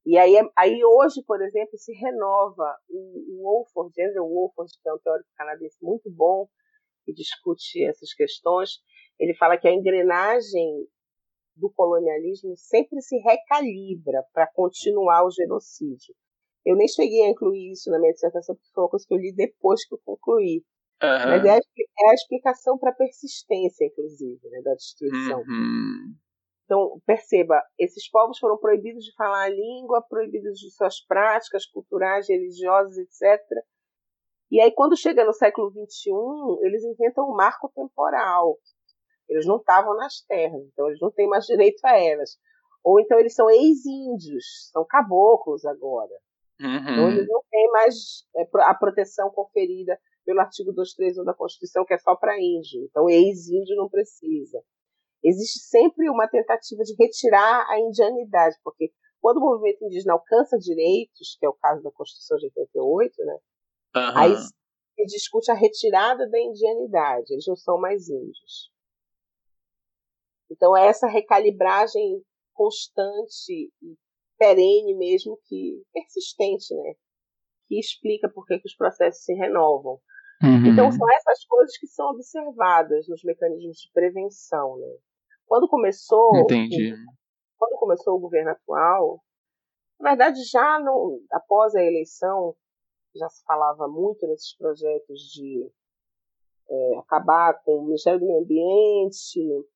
E 0.06 0.16
aí, 0.16 0.34
aí 0.56 0.84
hoje, 0.84 1.22
por 1.26 1.42
exemplo, 1.42 1.76
se 1.76 1.92
renova 1.92 2.76
o, 2.88 3.36
o 3.36 3.42
Wolford, 3.42 3.92
Andrew 4.00 4.26
Wolford, 4.26 4.72
que 4.82 4.88
é 4.88 4.94
um 4.94 4.98
teórico 4.98 5.28
canadense 5.36 5.76
muito 5.82 6.10
bom, 6.10 6.48
que 7.04 7.12
discute 7.12 7.84
essas 7.84 8.14
questões, 8.14 8.80
ele 9.18 9.34
fala 9.34 9.58
que 9.58 9.66
a 9.66 9.72
engrenagem 9.72 10.86
do 11.58 11.70
colonialismo 11.70 12.56
sempre 12.56 13.00
se 13.00 13.16
recalibra 13.18 14.24
para 14.32 14.46
continuar 14.46 15.24
o 15.24 15.30
genocídio. 15.30 16.14
Eu 16.64 16.76
nem 16.76 16.88
cheguei 16.88 17.24
a 17.24 17.30
incluir 17.30 17.72
isso 17.72 17.90
na 17.90 17.98
minha 17.98 18.12
dissertação, 18.12 18.54
porque 18.54 18.70
foi 18.74 18.84
uma 18.84 18.90
coisa 18.90 19.06
que 19.06 19.14
eu 19.14 19.18
li 19.18 19.34
depois 19.34 19.86
que 19.86 19.94
eu 19.94 20.00
concluí. 20.04 20.64
Uhum. 21.02 21.30
Mas 21.30 21.44
é 21.44 21.50
a, 21.50 21.56
é 21.56 22.10
a 22.10 22.14
explicação 22.14 22.76
para 22.76 22.90
a 22.90 22.94
persistência, 22.94 23.86
inclusive, 23.86 24.40
né, 24.50 24.60
da 24.62 24.74
destruição. 24.74 25.40
Uhum. 25.40 26.14
Então, 26.64 27.00
perceba, 27.06 27.62
esses 27.78 28.10
povos 28.10 28.38
foram 28.38 28.58
proibidos 28.58 29.02
de 29.02 29.14
falar 29.14 29.44
a 29.44 29.48
língua, 29.48 30.02
proibidos 30.02 30.58
de 30.58 30.70
suas 30.70 31.00
práticas 31.00 31.64
culturais, 31.64 32.28
religiosas, 32.28 32.98
etc. 32.98 33.40
E 34.50 34.60
aí, 34.60 34.70
quando 34.72 34.96
chega 34.96 35.24
no 35.24 35.32
século 35.32 35.70
XXI, 35.70 36.10
eles 36.66 36.84
inventam 36.84 37.24
um 37.24 37.34
marco 37.34 37.70
temporal. 37.74 38.58
Eles 39.28 39.46
não 39.46 39.56
estavam 39.56 39.94
nas 39.96 40.20
terras, 40.22 40.62
então 40.72 40.88
eles 40.88 41.00
não 41.00 41.10
têm 41.10 41.28
mais 41.28 41.44
direito 41.44 41.84
a 41.84 41.98
elas. 41.98 42.38
Ou 42.82 43.00
então 43.00 43.18
eles 43.18 43.34
são 43.34 43.50
ex-índios, 43.50 44.70
são 44.72 44.84
caboclos 44.84 45.64
agora. 45.64 46.14
Uhum. 46.60 46.76
Então 46.76 47.08
eles 47.10 47.28
não 47.28 47.42
têm 47.50 47.70
mais 47.70 48.24
é, 48.36 48.48
a 48.62 48.74
proteção 48.74 49.30
conferida 49.30 49.98
pelo 50.28 50.40
artigo 50.40 50.72
231 50.74 51.24
da 51.24 51.32
Constituição, 51.32 51.86
que 51.86 51.94
é 51.94 51.98
só 51.98 52.14
para 52.14 52.38
índio. 52.38 52.84
Então, 52.84 53.08
ex-índio 53.08 53.74
não 53.76 53.88
precisa. 53.88 54.62
Existe 55.24 55.60
sempre 55.60 56.10
uma 56.10 56.28
tentativa 56.28 56.82
de 56.82 56.94
retirar 56.98 57.66
a 57.70 57.80
indianidade, 57.80 58.56
porque 58.62 58.92
quando 59.20 59.38
o 59.38 59.40
movimento 59.40 59.82
indígena 59.84 60.12
alcança 60.12 60.58
direitos, 60.58 61.36
que 61.40 61.46
é 61.46 61.48
o 61.48 61.54
caso 61.54 61.82
da 61.82 61.90
Constituição 61.90 62.36
de 62.36 62.46
88, 62.46 63.24
né, 63.24 63.38
uhum. 63.96 64.18
aí 64.18 64.36
se 64.36 65.04
discute 65.06 65.50
a 65.50 65.54
retirada 65.54 66.28
da 66.28 66.38
indianidade, 66.38 67.32
eles 67.32 67.46
não 67.48 67.56
são 67.56 67.80
mais 67.80 68.08
índios. 68.10 68.70
Então, 70.50 70.76
é 70.76 70.86
essa 70.86 71.06
recalibragem 71.06 72.22
constante 72.54 73.72
e 73.82 73.96
perene 74.38 74.94
mesmo 74.94 75.38
que 75.46 75.82
persistente, 75.92 76.74
né? 76.74 76.94
Que 77.68 77.78
explica 77.78 78.28
por 78.28 78.46
que, 78.46 78.58
que 78.58 78.66
os 78.66 78.74
processos 78.74 79.24
se 79.24 79.34
renovam. 79.34 80.00
Uhum. 80.42 80.72
Então, 80.72 80.90
são 80.90 81.10
essas 81.12 81.44
coisas 81.44 81.76
que 81.78 81.86
são 81.86 82.10
observadas 82.10 83.08
nos 83.08 83.22
mecanismos 83.24 83.78
de 83.78 83.90
prevenção. 83.92 84.76
Né? 84.78 84.96
Quando 85.46 85.68
começou. 85.68 86.36
Entendi. 86.36 86.94
Quando 87.58 87.78
começou 87.78 88.14
o 88.14 88.20
governo 88.20 88.50
atual, 88.50 89.20
na 90.00 90.10
verdade, 90.10 90.44
já 90.44 90.78
no, 90.78 91.20
após 91.32 91.74
a 91.74 91.82
eleição, 91.82 92.54
já 93.16 93.28
se 93.28 93.42
falava 93.44 93.88
muito 93.88 94.26
nesses 94.28 94.56
projetos 94.56 95.20
de 95.32 95.68
é, 96.70 96.98
acabar 96.98 97.60
com 97.64 97.78
o 97.78 97.84
Ministério 97.86 98.20
do 98.20 98.26
Meio 98.26 98.42
Ambiente, 98.42 99.66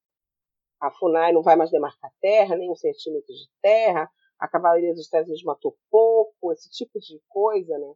a 0.83 0.90
FUNAI 0.90 1.33
não 1.33 1.42
vai 1.42 1.55
mais 1.55 1.71
demarcar 1.71 2.11
terra, 2.21 2.57
nem 2.57 2.68
um 2.68 2.75
centímetro 2.75 3.33
de 3.33 3.49
terra, 3.62 4.11
a 4.37 4.49
Cavalaria 4.49 4.92
dos 4.92 5.05
Estados 5.05 5.29
Unidos 5.29 5.45
matou 5.45 5.77
pouco, 5.88 6.53
esse 6.53 6.68
tipo 6.71 6.99
de 6.99 7.23
coisa, 7.29 7.79
né? 7.79 7.95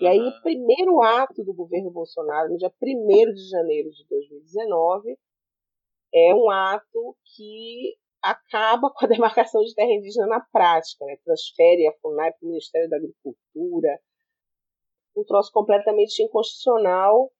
E 0.00 0.06
aí, 0.06 0.20
o 0.20 0.42
primeiro 0.42 1.02
ato 1.02 1.42
do 1.42 1.52
governo 1.52 1.90
Bolsonaro, 1.90 2.50
no 2.50 2.56
dia 2.56 2.72
1 2.80 3.34
de 3.34 3.50
janeiro 3.50 3.90
de 3.90 4.06
2019, 4.08 5.18
é 6.14 6.32
um 6.32 6.48
ato 6.48 7.16
que 7.34 7.96
acaba 8.22 8.88
com 8.88 9.04
a 9.04 9.08
demarcação 9.10 9.60
de 9.64 9.74
terra 9.74 9.90
indígena 9.90 10.28
na 10.28 10.40
prática, 10.52 11.04
né? 11.04 11.16
transfere 11.24 11.88
a 11.88 11.92
FUNAI 12.00 12.30
para 12.30 12.46
o 12.46 12.50
Ministério 12.50 12.88
da 12.88 12.96
Agricultura, 12.96 14.00
um 15.16 15.24
troço 15.24 15.50
completamente 15.50 16.22
inconstitucional, 16.22 17.32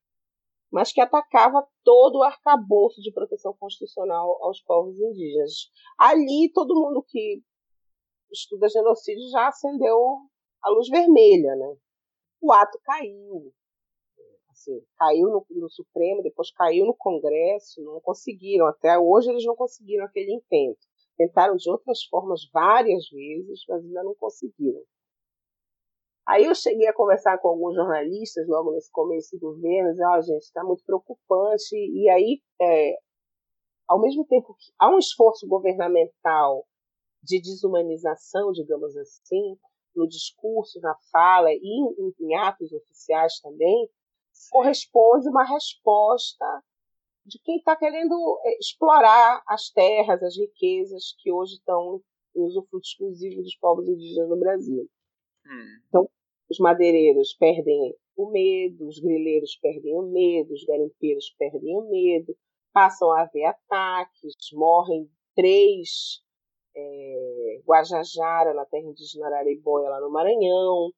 mas 0.71 0.93
que 0.93 1.01
atacava 1.01 1.67
todo 1.83 2.19
o 2.19 2.23
arcabouço 2.23 3.01
de 3.01 3.13
proteção 3.13 3.55
constitucional 3.59 4.39
aos 4.43 4.61
povos 4.63 4.99
indígenas. 5.01 5.71
Ali, 5.99 6.51
todo 6.53 6.79
mundo 6.79 7.05
que 7.07 7.43
estuda 8.31 8.69
genocídio 8.69 9.29
já 9.31 9.49
acendeu 9.49 9.99
a 10.63 10.71
luz 10.71 10.89
vermelha, 10.89 11.55
né? 11.57 11.77
o 12.41 12.53
ato 12.53 12.79
caiu. 12.83 13.53
Assim, 14.51 14.81
caiu 14.97 15.29
no, 15.29 15.47
no, 15.51 15.71
Supremo, 15.71 16.23
depois 16.23 16.51
caiu 16.51 16.85
no 16.87 16.95
Congresso, 16.95 17.83
não 17.83 18.01
conseguiram, 18.01 18.67
até 18.67 18.99
hoje 18.99 19.31
eles 19.31 19.45
não 19.45 19.55
conseguiram 19.55 20.05
aquele 20.05 20.33
intento. 20.33 20.81
Tentaram 21.17 21.57
de 21.57 21.69
outras 21.71 22.05
formas 22.05 22.49
várias 22.53 23.09
vezes, 23.09 23.65
mas 23.69 23.85
ainda 23.85 24.03
não 24.03 24.15
conseguiram. 24.15 24.83
Aí 26.29 26.45
eu 26.45 26.55
cheguei 26.55 26.87
a 26.87 26.93
conversar 26.93 27.39
com 27.39 27.49
alguns 27.49 27.75
jornalistas 27.75 28.47
logo 28.47 28.73
nesse 28.73 28.93
começo 28.93 29.35
do 29.39 29.41
governo, 29.41 29.93
dizendo, 29.93 30.11
oh, 30.11 30.21
gente, 30.21 30.43
está 30.43 30.63
muito 30.63 30.85
preocupante. 30.85 31.75
E 31.75 32.07
aí, 32.11 32.43
é, 32.61 32.99
ao 33.89 33.99
mesmo 33.99 34.27
tempo 34.27 34.55
que 34.55 34.71
há 34.79 34.95
um 34.95 34.99
esforço 34.99 35.49
governamental 35.49 36.67
de 37.23 37.41
desumanização, 37.41 38.53
digamos 38.53 38.95
assim, 38.99 39.57
no 39.97 40.07
discurso, 40.07 40.79
na 40.83 40.95
fala 41.11 41.51
e 41.51 41.61
em, 41.63 42.15
em 42.21 42.37
atos 42.37 42.75
oficiais 42.75 43.41
também, 43.41 43.89
corresponde 44.51 45.31
uma 45.31 45.45
resposta 45.45 46.63
de 47.25 47.39
quem 47.39 47.57
está 47.57 47.75
querendo 47.75 48.39
é, 48.45 48.59
explorar 48.59 49.43
as 49.47 49.71
terras, 49.71 50.23
as 50.23 50.37
riquezas 50.37 51.15
que 51.19 51.33
hoje 51.33 51.55
estão 51.55 52.03
em 52.37 52.43
usufruto 52.43 52.87
exclusivo 52.87 53.43
dos 53.43 53.57
povos 53.57 53.89
indígenas 53.89 54.29
no 54.29 54.39
Brasil. 54.39 54.87
Hum. 55.47 55.81
Então, 55.89 56.11
os 56.51 56.59
madeireiros 56.59 57.35
perdem 57.35 57.95
o 58.17 58.31
medo, 58.31 58.89
os 58.89 58.99
grileiros 58.99 59.57
perdem 59.57 59.95
o 59.95 60.03
medo, 60.03 60.53
os 60.53 60.65
garimpeiros 60.65 61.35
perdem 61.39 61.77
o 61.77 61.89
medo, 61.89 62.35
passam 62.73 63.11
a 63.13 63.23
haver 63.23 63.45
ataques, 63.45 64.35
morrem 64.53 65.09
três 65.35 66.23
é, 66.77 67.61
Guajajara, 67.65 68.55
na 68.55 68.65
terra 68.65 68.87
indígena 68.87 69.27
Araribóia, 69.27 69.89
lá 69.89 70.01
no 70.01 70.11
Maranhão. 70.11 70.91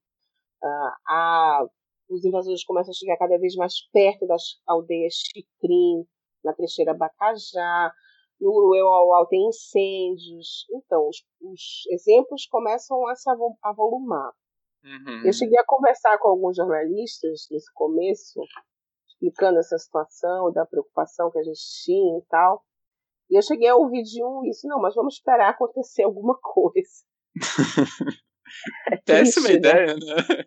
Ah, 1.08 1.66
os 2.08 2.24
invasores 2.24 2.64
começam 2.64 2.90
a 2.90 2.94
chegar 2.94 3.16
cada 3.16 3.38
vez 3.38 3.54
mais 3.54 3.74
perto 3.92 4.26
das 4.26 4.60
aldeias 4.66 5.14
Chicrim, 5.14 6.04
na 6.44 6.52
trecheira 6.52 6.94
Bacajá. 6.94 7.92
No 8.40 8.50
Uruauau 8.50 9.26
tem 9.26 9.48
incêndios. 9.48 10.66
Então, 10.72 11.08
os, 11.08 11.22
os 11.40 11.86
exemplos 11.90 12.46
começam 12.46 13.06
a 13.06 13.14
se 13.14 13.28
avolumar. 13.62 14.32
Uhum. 14.84 15.26
Eu 15.26 15.32
cheguei 15.32 15.58
a 15.58 15.64
conversar 15.64 16.18
com 16.18 16.28
alguns 16.28 16.56
jornalistas 16.56 17.46
nesse 17.50 17.72
começo, 17.74 18.40
explicando 19.08 19.58
essa 19.58 19.76
situação, 19.78 20.52
da 20.52 20.64
preocupação 20.64 21.30
que 21.30 21.38
a 21.38 21.42
gente 21.42 21.60
tinha 21.84 22.18
e 22.18 22.22
tal. 22.28 22.64
E 23.30 23.36
eu 23.38 23.42
cheguei 23.42 23.68
a 23.68 23.76
ouvir 23.76 24.02
de 24.02 24.24
um 24.24 24.44
isso, 24.44 24.66
não, 24.66 24.80
mas 24.80 24.94
vamos 24.94 25.14
esperar 25.14 25.50
acontecer 25.50 26.02
alguma 26.02 26.36
coisa. 26.40 27.04
é 28.90 28.96
Péssima 28.96 29.46
triste, 29.46 29.62
né? 29.62 29.70
ideia, 29.70 29.86
né? 29.86 30.16
né? 30.16 30.44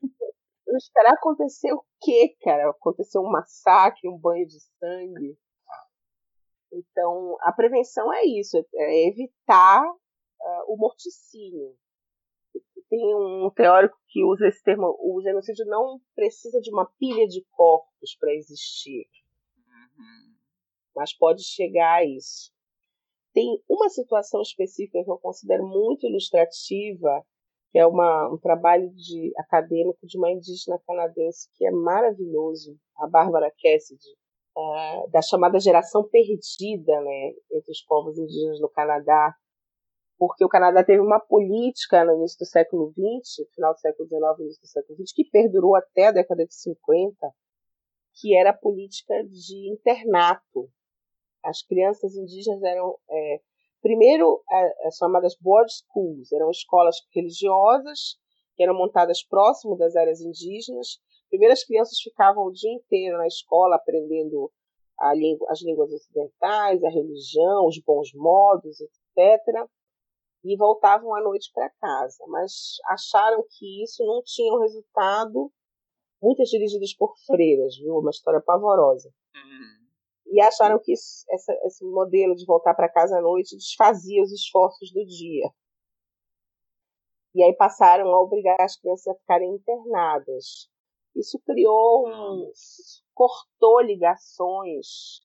Vamos 0.66 0.84
esperar 0.84 1.14
acontecer 1.14 1.72
o 1.72 1.84
quê, 2.02 2.36
cara? 2.42 2.72
Acontecer 2.72 3.20
um 3.20 3.30
massacre, 3.30 4.10
um 4.10 4.18
banho 4.18 4.48
de 4.48 4.60
sangue. 4.80 5.38
Então, 6.74 7.38
a 7.42 7.52
prevenção 7.54 8.12
é 8.12 8.26
isso, 8.26 8.58
é 8.58 9.08
evitar 9.08 9.86
uh, 9.86 10.74
o 10.74 10.76
morticínio 10.76 11.78
tem 12.94 13.16
um 13.16 13.50
teórico 13.50 13.98
que 14.08 14.24
usa 14.24 14.48
esse 14.48 14.62
termo, 14.62 14.96
o 15.00 15.20
genocídio 15.24 15.66
não 15.66 16.00
precisa 16.14 16.62
de 16.62 16.70
uma 16.72 16.86
pilha 17.00 17.28
de 17.28 17.44
corpos 17.50 18.16
para 18.20 18.32
existir, 18.36 19.08
uhum. 19.58 20.36
mas 20.96 21.12
pode 21.18 21.44
chegar 21.44 21.96
a 21.96 22.06
isso. 22.06 22.52
Tem 23.34 23.60
uma 23.68 23.90
situação 23.90 24.44
específica 24.44 25.04
que 25.04 25.10
eu 25.10 25.18
considero 25.18 25.66
muito 25.66 26.06
ilustrativa, 26.06 27.26
que 27.72 27.80
é 27.80 27.88
uma, 27.88 28.32
um 28.32 28.38
trabalho 28.38 28.92
de 28.92 29.34
acadêmico 29.40 30.06
de 30.06 30.16
uma 30.16 30.30
indígena 30.30 30.80
canadense 30.86 31.50
que 31.56 31.66
é 31.66 31.72
maravilhoso, 31.72 32.78
a 32.98 33.08
Bárbara 33.08 33.52
Cassidy, 33.60 34.12
uh, 34.56 35.10
da 35.10 35.24
chamada 35.24 35.60
geração 35.60 36.08
perdida 36.08 37.02
né, 37.02 37.34
entre 37.54 37.72
os 37.72 37.82
povos 37.82 38.20
indígenas 38.20 38.62
no 38.62 38.70
Canadá, 38.70 39.36
porque 40.26 40.46
o 40.46 40.48
Canadá 40.48 40.86
teve 40.86 41.02
uma 41.02 41.20
política 41.20 42.06
no 42.06 42.14
início 42.14 42.40
do 42.40 42.46
século 42.46 42.94
XX, 42.94 43.46
final 43.54 43.74
do 43.74 43.80
século 43.82 44.08
XIX, 44.08 44.40
início 44.40 44.62
do 44.62 44.68
século 44.68 44.98
XX, 44.98 45.12
que 45.14 45.26
perdurou 45.26 45.76
até 45.76 46.08
a 46.08 46.12
década 46.14 46.46
de 46.46 46.56
50, 46.56 47.14
que 48.14 48.34
era 48.34 48.52
a 48.52 48.58
política 48.58 49.22
de 49.26 49.70
internato. 49.70 50.70
As 51.44 51.62
crianças 51.62 52.16
indígenas 52.16 52.64
eram, 52.64 52.98
é, 53.10 53.42
primeiro, 53.82 54.42
as 54.86 54.96
chamadas 54.96 55.36
board 55.42 55.70
schools, 55.70 56.32
eram 56.32 56.50
escolas 56.50 56.96
religiosas 57.14 58.18
que 58.56 58.64
eram 58.64 58.78
montadas 58.78 59.26
próximo 59.26 59.76
das 59.76 59.94
áreas 59.94 60.22
indígenas. 60.22 61.02
Primeiro, 61.28 61.52
as 61.52 61.66
crianças 61.66 62.00
ficavam 62.00 62.46
o 62.46 62.54
dia 62.54 62.72
inteiro 62.72 63.18
na 63.18 63.28
escola 63.28 63.76
aprendendo 63.76 64.50
língua, 65.16 65.52
as 65.52 65.62
línguas 65.62 65.92
ocidentais, 65.92 66.82
a 66.82 66.90
religião, 66.90 67.68
os 67.68 67.78
bons 67.84 68.14
modos, 68.14 68.80
etc 68.80 69.68
e 70.44 70.58
voltavam 70.58 71.16
à 71.16 71.22
noite 71.22 71.50
para 71.54 71.70
casa, 71.70 72.24
mas 72.28 72.76
acharam 72.88 73.44
que 73.50 73.84
isso 73.84 74.06
não 74.06 74.22
tinha 74.24 74.54
um 74.54 74.60
resultado. 74.60 75.52
Muitas 76.22 76.50
dirigidas 76.50 76.94
por 76.94 77.14
freiras, 77.26 77.78
viu? 77.78 77.98
Uma 77.98 78.12
história 78.12 78.42
pavorosa. 78.42 79.14
Uhum. 79.36 80.34
E 80.34 80.42
acharam 80.42 80.80
que 80.80 80.94
isso, 80.94 81.26
essa, 81.30 81.54
esse 81.66 81.86
modelo 81.86 82.36
de 82.36 82.46
voltar 82.46 82.74
para 82.74 82.92
casa 82.92 83.18
à 83.18 83.22
noite 83.22 83.58
desfazia 83.58 84.22
os 84.22 84.32
esforços 84.32 84.92
do 84.92 85.06
dia. 85.06 85.50
E 87.36 87.44
aí 87.44 87.54
passaram 87.56 88.14
a 88.14 88.22
obrigar 88.22 88.62
as 88.62 88.78
crianças 88.78 89.08
a 89.08 89.16
ficarem 89.16 89.50
internadas. 89.50 90.70
Isso 91.16 91.40
criou 91.46 92.08
um. 92.08 92.52
cortou 93.14 93.82
ligações 93.82 95.22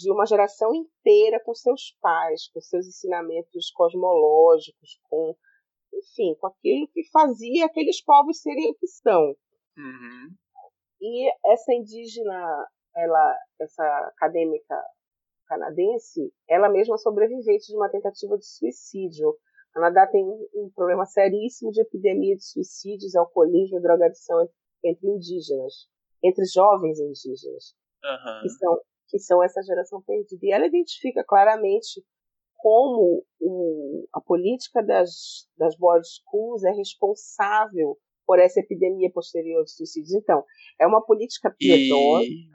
de 0.00 0.10
uma 0.10 0.26
geração 0.26 0.74
inteira 0.74 1.40
com 1.44 1.54
seus 1.54 1.96
pais, 2.00 2.48
com 2.48 2.60
seus 2.60 2.86
ensinamentos 2.86 3.70
cosmológicos, 3.70 4.98
com, 5.08 5.36
enfim, 5.92 6.34
com 6.40 6.48
aquilo 6.48 6.88
que 6.88 7.08
fazia 7.10 7.66
aqueles 7.66 8.02
povos 8.02 8.40
serem 8.40 8.70
o 8.70 8.74
que 8.74 8.88
são. 8.88 9.36
Uhum. 9.76 10.34
E 11.00 11.30
essa 11.46 11.72
indígena, 11.72 12.68
ela, 12.96 13.38
essa 13.60 13.84
acadêmica 14.08 14.74
canadense, 15.46 16.32
ela 16.48 16.68
mesma 16.68 16.96
é 16.96 16.98
sobrevivente 16.98 17.66
de 17.66 17.76
uma 17.76 17.90
tentativa 17.90 18.36
de 18.36 18.46
suicídio. 18.46 19.28
O 19.28 19.38
Canadá 19.74 20.06
tem 20.06 20.24
um 20.54 20.70
problema 20.74 21.04
seríssimo 21.04 21.70
de 21.70 21.82
epidemia 21.82 22.36
de 22.36 22.44
suicídios, 22.44 23.14
alcoolismo 23.14 23.78
e 23.78 23.82
drogadição 23.82 24.48
entre 24.82 25.06
indígenas, 25.08 25.88
entre 26.22 26.44
jovens 26.46 26.98
indígenas, 26.98 27.76
uhum. 28.02 28.42
que 28.42 28.48
são 28.48 28.80
que 29.14 29.18
são 29.20 29.40
essa 29.44 29.62
geração 29.62 30.02
perdida. 30.02 30.44
E 30.44 30.50
ela 30.50 30.66
identifica 30.66 31.22
claramente 31.24 32.04
como 32.56 33.24
o, 33.40 34.08
a 34.12 34.20
política 34.20 34.82
das, 34.82 35.48
das 35.56 35.76
board 35.78 36.04
schools 36.04 36.64
é 36.64 36.72
responsável 36.72 37.96
por 38.26 38.40
essa 38.40 38.58
epidemia 38.58 39.08
posterior 39.12 39.62
de 39.62 39.70
suicídios. 39.70 40.14
Então, 40.14 40.44
é 40.80 40.84
uma 40.84 41.00
política 41.00 41.54
piedosa. 41.56 42.24
E 42.24 42.50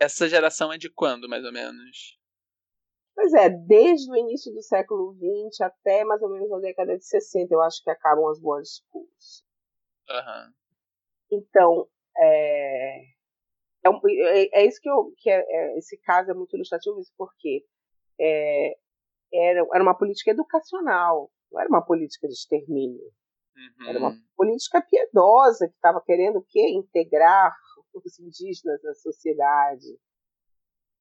essa 0.00 0.26
geração 0.26 0.72
é 0.72 0.78
de 0.78 0.88
quando, 0.88 1.28
mais 1.28 1.44
ou 1.44 1.52
menos? 1.52 2.18
Pois 3.14 3.34
é, 3.34 3.50
desde 3.50 4.10
o 4.10 4.16
início 4.16 4.50
do 4.54 4.62
século 4.62 5.14
XX 5.14 5.60
até 5.60 6.02
mais 6.02 6.22
ou 6.22 6.30
menos 6.30 6.50
a 6.50 6.60
década 6.60 6.96
de 6.96 7.04
60, 7.04 7.52
eu 7.52 7.60
acho 7.60 7.82
que 7.84 7.90
acabam 7.90 8.26
as 8.30 8.40
board 8.40 8.66
schools. 8.66 9.44
Uhum. 10.08 10.52
Então, 11.30 11.88
é, 12.16 13.02
é, 13.84 13.88
é, 13.88 14.62
é, 14.62 14.66
isso 14.66 14.80
que, 14.80 14.90
eu, 14.90 15.12
que 15.16 15.30
é, 15.30 15.44
é, 15.48 15.78
esse 15.78 15.96
caso 15.98 16.30
é 16.30 16.34
muito 16.34 16.54
ilustrativo, 16.54 17.00
isso 17.00 17.12
porque 17.16 17.64
é, 18.20 18.76
era, 19.32 19.66
era 19.72 19.82
uma 19.82 19.96
política 19.96 20.30
educacional, 20.30 21.30
não 21.50 21.60
era 21.60 21.68
uma 21.68 21.84
política 21.84 22.28
de 22.28 22.34
extermínio. 22.34 23.10
Uhum. 23.56 23.88
Era 23.88 23.98
uma 23.98 24.16
política 24.36 24.80
piedosa 24.82 25.68
que 25.68 25.74
estava 25.74 26.00
querendo 26.00 26.38
o 26.38 26.46
quê? 26.48 26.70
Integrar 26.70 27.54
os 27.94 28.18
indígenas 28.18 28.82
na 28.82 28.94
sociedade. 28.94 29.98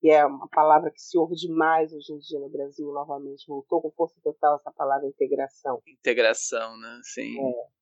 Que 0.01 0.09
é 0.11 0.25
uma 0.25 0.47
palavra 0.47 0.91
que 0.91 1.01
se 1.01 1.17
ouve 1.17 1.35
demais 1.35 1.91
hoje 1.93 2.13
em 2.13 2.19
dia 2.19 2.39
no 2.39 2.49
Brasil, 2.49 2.91
novamente. 2.91 3.45
Voltou 3.47 3.81
com 3.81 3.91
força 3.91 4.15
total 4.23 4.55
essa 4.55 4.71
palavra 4.71 5.07
integração. 5.07 5.81
Integração, 5.85 6.77
né? 6.77 6.99
Sim. 7.03 7.37
É. 7.39 7.78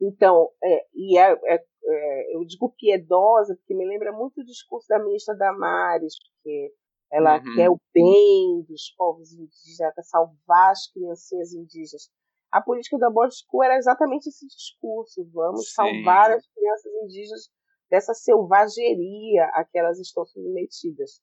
Então, 0.00 0.50
é, 0.62 0.86
e 0.94 1.18
é, 1.18 1.32
é, 1.32 1.64
é, 1.84 2.36
eu 2.36 2.44
digo 2.44 2.74
piedosa, 2.76 3.54
porque 3.56 3.74
me 3.74 3.86
lembra 3.86 4.12
muito 4.12 4.40
o 4.40 4.44
discurso 4.44 4.86
da 4.88 5.02
ministra 5.02 5.34
Damares, 5.34 6.14
porque 6.18 6.74
ela 7.10 7.38
uhum. 7.38 7.54
quer 7.54 7.70
o 7.70 7.80
bem 7.94 8.62
dos 8.68 8.92
povos 8.96 9.32
indígenas, 9.32 9.94
quer 9.94 10.02
salvar 10.02 10.70
as 10.70 10.90
criancinhas 10.92 11.52
indígenas. 11.52 12.10
A 12.52 12.60
política 12.60 12.98
da 12.98 13.10
Board 13.10 13.34
School 13.34 13.64
era 13.64 13.76
exatamente 13.76 14.28
esse 14.28 14.46
discurso: 14.46 15.24
vamos 15.32 15.68
Sim. 15.68 15.74
salvar 15.74 16.30
as 16.30 16.46
crianças 16.48 16.92
indígenas 17.02 17.50
dessa 17.90 18.14
selvageria 18.14 19.44
a 19.54 19.64
que 19.64 19.78
elas 19.78 19.98
estão 19.98 20.24
submetidas. 20.26 21.22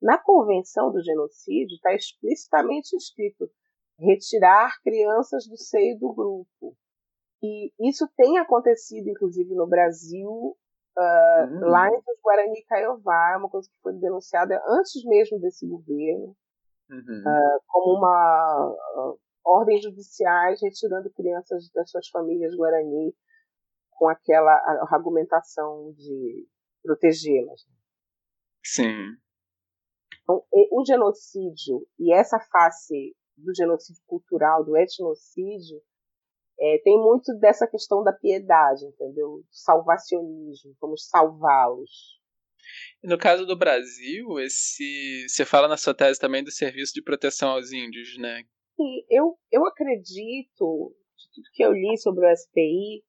Na 0.00 0.18
Convenção 0.18 0.92
do 0.92 1.02
Genocídio 1.02 1.74
está 1.76 1.94
explicitamente 1.94 2.94
escrito 2.94 3.50
retirar 3.98 4.80
crianças 4.82 5.46
do 5.46 5.56
seio 5.56 5.98
do 5.98 6.12
grupo. 6.12 6.76
E 7.44 7.90
isso 7.90 8.08
tem 8.16 8.38
acontecido, 8.38 9.06
inclusive, 9.10 9.54
no 9.54 9.66
Brasil, 9.66 10.30
uh, 10.30 11.44
uhum. 11.44 11.68
lá 11.68 11.88
entre 11.88 12.10
os 12.10 12.20
Guarani 12.22 12.58
e 12.58 12.64
Caiová, 12.64 13.32
é 13.34 13.36
uma 13.36 13.50
coisa 13.50 13.68
que 13.68 13.76
foi 13.82 13.92
denunciada 13.98 14.62
antes 14.66 15.04
mesmo 15.04 15.38
desse 15.38 15.68
governo, 15.68 16.34
uhum. 16.90 17.20
uh, 17.20 17.60
como 17.66 17.98
uma 17.98 18.72
uh, 18.72 19.18
ordem 19.44 19.78
judiciais 19.78 20.62
retirando 20.62 21.12
crianças 21.12 21.70
das 21.74 21.90
suas 21.90 22.08
famílias 22.08 22.56
Guarani. 22.56 23.14
com 23.90 24.08
aquela 24.08 24.54
argumentação 24.90 25.92
de 25.92 26.48
protegê-las. 26.82 27.60
Sim. 28.64 29.16
Então, 30.22 30.42
o 30.50 30.82
genocídio 30.86 31.86
e 31.98 32.10
essa 32.14 32.38
face 32.40 33.14
do 33.36 33.54
genocídio 33.54 34.02
cultural, 34.06 34.64
do 34.64 34.74
etnocídio, 34.74 35.82
é, 36.58 36.78
tem 36.78 36.96
muito 36.98 37.32
dessa 37.38 37.66
questão 37.66 38.02
da 38.02 38.12
piedade, 38.12 38.84
entendeu? 38.86 39.38
Do 39.38 39.46
salvacionismo, 39.50 40.74
vamos 40.80 41.06
salvá-los. 41.08 42.20
No 43.02 43.18
caso 43.18 43.44
do 43.44 43.56
Brasil, 43.56 44.38
esse 44.40 45.26
você 45.28 45.44
fala 45.44 45.68
na 45.68 45.76
sua 45.76 45.94
tese 45.94 46.18
também 46.18 46.42
do 46.42 46.50
serviço 46.50 46.94
de 46.94 47.02
proteção 47.02 47.50
aos 47.50 47.72
índios, 47.72 48.16
né? 48.18 48.42
Sim, 48.76 49.04
eu, 49.10 49.38
eu 49.52 49.66
acredito, 49.66 50.96
de 51.16 51.30
tudo 51.34 51.50
que 51.52 51.62
eu 51.62 51.72
li 51.72 51.96
sobre 51.98 52.26
o 52.26 52.36
SPI, 52.36 53.04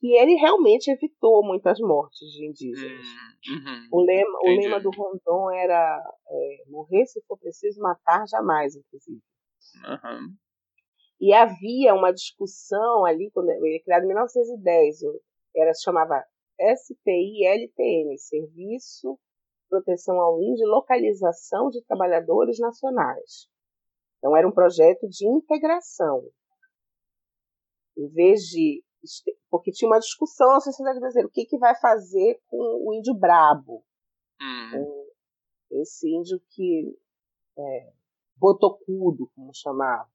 que 0.00 0.12
ele 0.16 0.34
realmente 0.34 0.90
evitou 0.90 1.42
muitas 1.44 1.78
mortes 1.78 2.28
de 2.32 2.46
indígenas. 2.46 3.06
Hum, 3.06 3.54
uhum, 3.54 3.88
o, 3.92 4.04
lema, 4.04 4.38
o 4.42 4.60
lema 4.60 4.80
do 4.80 4.90
Rondon 4.90 5.50
era 5.52 6.02
é, 6.28 6.64
morrer 6.68 7.06
se 7.06 7.22
for 7.26 7.38
preciso, 7.38 7.80
matar 7.80 8.26
jamais, 8.28 8.74
inclusive. 8.76 9.22
Uhum. 9.86 10.34
E 11.20 11.32
havia 11.32 11.94
uma 11.94 12.12
discussão 12.12 13.04
ali, 13.04 13.30
quando 13.30 13.50
ele 13.50 13.76
é 13.76 13.80
criado 13.80 14.04
em 14.04 14.08
1910, 14.08 14.98
era, 15.56 15.72
se 15.72 15.82
chamava 15.82 16.24
SPI-LTN, 16.58 18.16
Serviço 18.18 19.18
Proteção 19.68 20.20
ao 20.20 20.40
Índio 20.40 20.66
e 20.66 20.70
Localização 20.70 21.68
de 21.68 21.82
Trabalhadores 21.84 22.58
Nacionais. 22.58 23.48
Então, 24.18 24.36
era 24.36 24.46
um 24.46 24.52
projeto 24.52 25.08
de 25.08 25.26
integração. 25.26 26.22
Em 27.96 28.08
vez 28.08 28.42
de. 28.42 28.82
Porque 29.50 29.70
tinha 29.70 29.88
uma 29.88 29.98
discussão 29.98 30.48
na 30.48 30.60
sociedade 30.60 31.00
brasileira: 31.00 31.28
o 31.28 31.32
que, 31.32 31.44
que 31.44 31.58
vai 31.58 31.74
fazer 31.78 32.40
com 32.46 32.56
o 32.56 32.94
índio 32.94 33.14
brabo? 33.14 33.84
Uhum. 34.40 35.06
Esse 35.72 36.08
índio 36.08 36.40
que. 36.50 36.96
É, 37.58 37.92
botocudo, 38.36 39.30
como 39.34 39.52
chamava. 39.54 40.13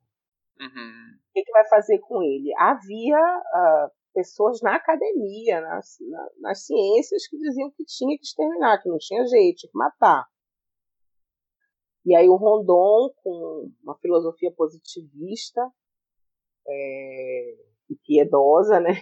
Uhum. 0.59 1.17
O 1.29 1.33
que, 1.33 1.43
que, 1.43 1.51
vai 1.51 1.67
fazer 1.69 1.99
com 1.99 2.21
ele? 2.21 2.53
Havia 2.57 3.17
uh, 3.17 3.91
pessoas 4.13 4.61
na 4.61 4.75
academia, 4.75 5.61
nas, 5.61 5.97
na, 6.01 6.29
nas 6.39 6.65
ciências, 6.65 7.27
que 7.27 7.37
diziam 7.37 7.71
que 7.71 7.85
tinha 7.85 8.17
que 8.17 8.23
exterminar, 8.23 8.81
que 8.81 8.89
não 8.89 8.97
tinha 8.97 9.25
jeito, 9.25 9.59
tinha 9.59 9.71
que 9.71 9.77
matar. 9.77 10.25
E 12.05 12.15
aí 12.15 12.27
o 12.27 12.35
Rondon, 12.35 13.13
com 13.17 13.71
uma 13.83 13.97
filosofia 13.99 14.51
positivista 14.51 15.61
é, 16.67 17.55
e 17.89 17.95
piedosa, 18.03 18.79
né? 18.79 19.01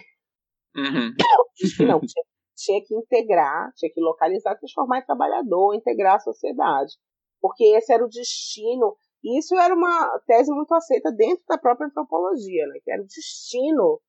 Uhum. 0.76 1.14
não, 1.88 2.00
tinha, 2.00 2.24
tinha 2.56 2.84
que 2.84 2.94
integrar, 2.94 3.72
tinha 3.74 3.90
que 3.92 4.00
localizar, 4.00 4.58
transformar 4.58 4.98
em 4.98 5.06
trabalhador, 5.06 5.74
integrar 5.74 6.16
a 6.16 6.20
sociedade. 6.20 6.92
Porque 7.40 7.64
esse 7.64 7.92
era 7.92 8.04
o 8.04 8.08
destino 8.08 8.96
isso 9.24 9.56
era 9.56 9.74
uma 9.74 10.18
tese 10.26 10.52
muito 10.52 10.72
aceita 10.74 11.10
dentro 11.12 11.44
da 11.48 11.58
própria 11.58 11.86
antropologia, 11.86 12.66
né? 12.68 12.78
que 12.82 12.90
era 12.90 13.02
o 13.02 13.06
destino 13.06 14.00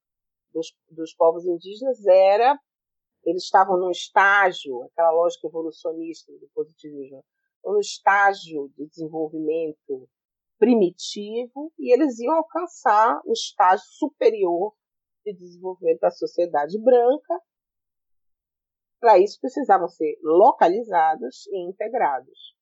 dos, 0.54 0.67
dos 0.89 1.13
povos 1.13 1.45
indígenas 1.45 2.06
era 2.06 2.60
eles 3.26 3.43
estavam 3.43 3.78
num 3.78 3.91
estágio, 3.91 4.84
aquela 4.84 5.12
lógica 5.12 5.48
evolucionista 5.48 6.32
do 6.34 6.48
positivismo, 6.54 7.24
no 7.63 7.80
estágio 7.80 8.69
de 8.78 8.88
desenvolvimento 8.88 10.10
primitivo 10.58 11.72
e 11.78 11.93
eles 11.93 12.19
iam 12.19 12.36
alcançar 12.36 13.22
o 13.26 13.32
estágio 13.32 13.86
superior 13.86 14.74
de 15.26 15.34
desenvolvimento 15.34 16.00
da 16.00 16.12
sociedade 16.12 16.78
branca. 16.82 17.39
Para 19.00 19.17
isso 19.17 19.39
precisavam 19.39 19.88
ser 19.88 20.17
localizados 20.22 21.48
e 21.48 21.69
integrados. 21.69 22.56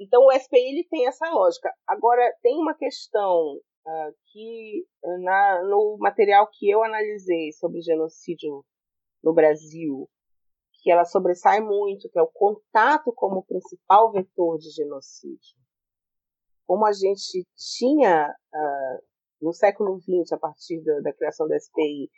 Então 0.00 0.26
o 0.26 0.32
SPI 0.32 0.58
ele 0.58 0.86
tem 0.88 1.06
essa 1.06 1.28
lógica. 1.30 1.72
Agora 1.86 2.22
tem 2.42 2.56
uma 2.56 2.74
questão 2.74 3.54
uh, 3.54 4.14
que 4.32 4.86
na, 5.20 5.62
no 5.64 5.96
material 5.98 6.48
que 6.52 6.70
eu 6.70 6.82
analisei 6.82 7.52
sobre 7.52 7.80
genocídio 7.80 8.64
no 9.22 9.34
Brasil, 9.34 10.08
que 10.82 10.90
ela 10.90 11.04
sobressai 11.04 11.60
muito, 11.60 12.08
que 12.08 12.18
é 12.18 12.22
o 12.22 12.30
contato 12.32 13.12
como 13.12 13.44
principal 13.44 14.12
vetor 14.12 14.58
de 14.58 14.70
genocídio. 14.70 15.58
Como 16.66 16.86
a 16.86 16.92
gente 16.92 17.44
tinha 17.56 18.28
uh, 18.54 19.04
no 19.40 19.52
século 19.52 19.98
XX, 20.00 20.32
a 20.32 20.38
partir 20.38 20.80
da, 20.82 21.00
da 21.00 21.12
criação 21.12 21.48
da 21.48 21.58
SPI, 21.58 22.10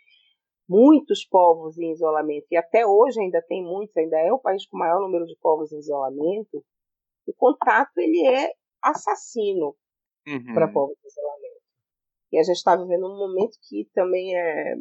muitos 0.68 1.24
povos 1.24 1.78
em 1.78 1.92
isolamento, 1.92 2.46
e 2.50 2.56
até 2.56 2.86
hoje 2.86 3.20
ainda 3.20 3.42
tem 3.42 3.64
muitos, 3.64 3.96
ainda 3.96 4.18
é 4.18 4.32
o 4.32 4.38
país 4.38 4.66
com 4.66 4.76
o 4.76 4.80
maior 4.80 5.00
número 5.00 5.24
de 5.26 5.36
povos 5.40 5.72
em 5.72 5.78
isolamento, 5.78 6.64
o 7.26 7.32
contato 7.34 7.96
ele 7.98 8.26
é 8.26 8.52
assassino 8.82 9.76
uhum. 10.26 10.54
para 10.54 10.72
povos 10.72 10.96
de 11.00 11.08
isolamento. 11.08 11.60
E 12.32 12.38
a 12.38 12.42
gente 12.42 12.56
está 12.56 12.76
vivendo 12.76 13.06
um 13.06 13.18
momento 13.18 13.58
que 13.68 13.88
também 13.92 14.36
é, 14.36 14.76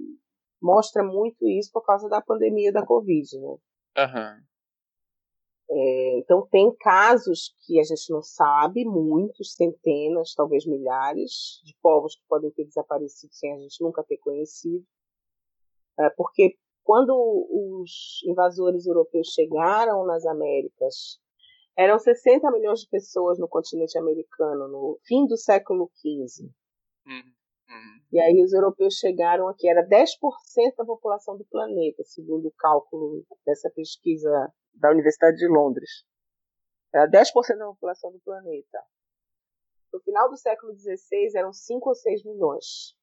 mostra 0.61 1.03
muito 1.03 1.47
isso 1.47 1.71
por 1.71 1.83
causa 1.83 2.07
da 2.07 2.21
pandemia 2.21 2.71
da 2.71 2.85
Covid, 2.85 3.39
né? 3.39 3.57
Uhum. 3.97 4.49
É, 5.71 6.17
então 6.17 6.47
tem 6.49 6.75
casos 6.77 7.55
que 7.65 7.79
a 7.79 7.83
gente 7.83 8.11
não 8.11 8.23
sabe, 8.23 8.83
muitos, 8.85 9.53
centenas, 9.53 10.33
talvez 10.33 10.65
milhares, 10.65 11.61
de 11.63 11.75
povos 11.81 12.15
que 12.15 12.23
podem 12.27 12.49
ter 12.51 12.65
desaparecido 12.65 13.33
sem 13.33 13.53
a 13.53 13.57
gente 13.57 13.83
nunca 13.83 14.03
ter 14.03 14.17
conhecido. 14.17 14.83
É, 15.99 16.09
porque 16.11 16.57
quando 16.83 17.13
os 17.51 18.23
invasores 18.25 18.87
europeus 18.87 19.27
chegaram 19.27 20.05
nas 20.05 20.25
Américas 20.25 21.19
eram 21.79 21.97
60 21.97 22.51
milhões 22.51 22.81
de 22.81 22.89
pessoas 22.89 23.39
no 23.39 23.47
continente 23.47 23.97
americano 23.97 24.67
no 24.67 24.99
fim 25.05 25.25
do 25.25 25.37
século 25.37 25.89
XV. 25.95 26.51
Uhum. 27.07 27.33
Uhum. 27.69 28.01
E 28.11 28.19
aí 28.19 28.43
os 28.43 28.51
europeus 28.51 28.95
chegaram 28.95 29.47
aqui, 29.47 29.69
era 29.69 29.87
10% 29.87 30.75
da 30.77 30.83
população 30.83 31.37
do 31.37 31.45
planeta, 31.45 32.03
segundo 32.03 32.49
o 32.49 32.53
cálculo 32.57 33.25
dessa 33.45 33.69
pesquisa 33.69 34.29
da 34.73 34.91
Universidade 34.91 35.37
de 35.37 35.47
Londres. 35.47 35.89
Era 36.93 37.09
10% 37.09 37.57
da 37.57 37.67
população 37.67 38.11
do 38.11 38.19
planeta. 38.19 38.83
No 39.93 40.01
final 40.01 40.29
do 40.29 40.35
século 40.35 40.75
XVI 40.75 41.29
eram 41.33 41.53
5 41.53 41.87
ou 41.87 41.95
6 41.95 42.25
milhões. 42.25 42.93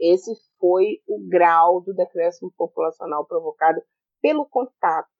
Esse 0.00 0.34
foi 0.58 1.02
o 1.06 1.20
grau 1.28 1.82
do 1.82 1.92
decréscimo 1.92 2.50
populacional 2.56 3.26
provocado 3.26 3.82
pelo 4.22 4.46
contato 4.46 5.17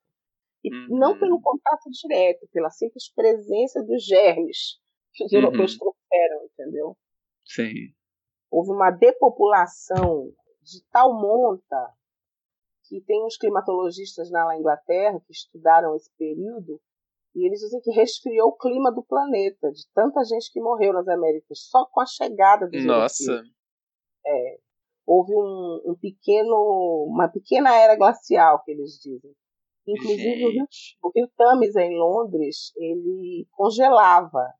e 0.64 0.74
uhum. 0.74 0.98
não 0.98 1.18
pelo 1.18 1.40
contato 1.40 1.88
direto, 1.90 2.48
pela 2.52 2.70
simples 2.70 3.12
presença 3.12 3.82
dos 3.82 4.04
germes 4.04 4.78
que 5.14 5.24
os 5.24 5.32
europeus 5.32 5.72
uhum. 5.72 5.78
trouxeram, 5.78 6.44
entendeu? 6.46 6.96
Sim. 7.44 7.94
Houve 8.50 8.70
uma 8.70 8.90
depopulação 8.90 10.32
de 10.62 10.84
tal 10.90 11.12
monta 11.12 11.94
que 12.88 13.00
tem 13.02 13.24
uns 13.24 13.36
climatologistas 13.36 14.30
na 14.30 14.56
Inglaterra 14.56 15.20
que 15.26 15.32
estudaram 15.32 15.94
esse 15.94 16.10
período 16.16 16.80
e 17.34 17.46
eles 17.46 17.60
dizem 17.60 17.80
que 17.80 17.90
resfriou 17.92 18.48
o 18.48 18.56
clima 18.56 18.90
do 18.90 19.02
planeta, 19.02 19.70
de 19.70 19.82
tanta 19.94 20.24
gente 20.24 20.50
que 20.50 20.60
morreu 20.60 20.92
nas 20.92 21.06
Américas, 21.06 21.68
só 21.68 21.86
com 21.86 22.00
a 22.00 22.06
chegada 22.06 22.66
dos 22.66 22.84
Nossa. 22.84 23.30
europeus. 23.30 23.54
É, 24.26 24.58
houve 25.06 25.32
um, 25.34 25.92
um 25.92 25.94
pequeno, 26.00 27.06
uma 27.08 27.28
pequena 27.28 27.74
era 27.74 27.96
glacial, 27.96 28.62
que 28.64 28.72
eles 28.72 28.98
dizem. 29.00 29.32
Inclusive 29.88 30.44
o 30.44 30.50
rio, 30.50 30.66
o 31.02 31.10
rio 31.14 31.28
Thames 31.36 31.74
em 31.76 31.96
Londres, 31.96 32.72
ele 32.76 33.46
congelava. 33.52 34.52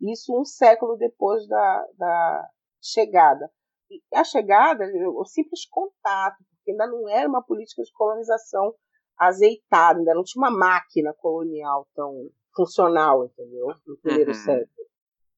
Isso 0.00 0.38
um 0.38 0.44
século 0.44 0.96
depois 0.96 1.46
da, 1.48 1.86
da 1.96 2.48
chegada. 2.82 3.50
E 3.90 4.00
a 4.14 4.24
chegada, 4.24 4.84
o 5.14 5.24
simples 5.24 5.66
contato, 5.66 6.36
porque 6.50 6.72
ainda 6.72 6.86
não 6.86 7.08
era 7.08 7.28
uma 7.28 7.42
política 7.42 7.82
de 7.82 7.92
colonização 7.92 8.74
azeitada, 9.16 9.98
ainda 9.98 10.14
não 10.14 10.24
tinha 10.24 10.42
uma 10.42 10.50
máquina 10.50 11.14
colonial 11.14 11.88
tão 11.94 12.30
funcional, 12.54 13.24
entendeu? 13.24 13.68
No 13.86 13.96
primeiro 13.98 14.30
uhum. 14.30 14.34
século. 14.34 14.86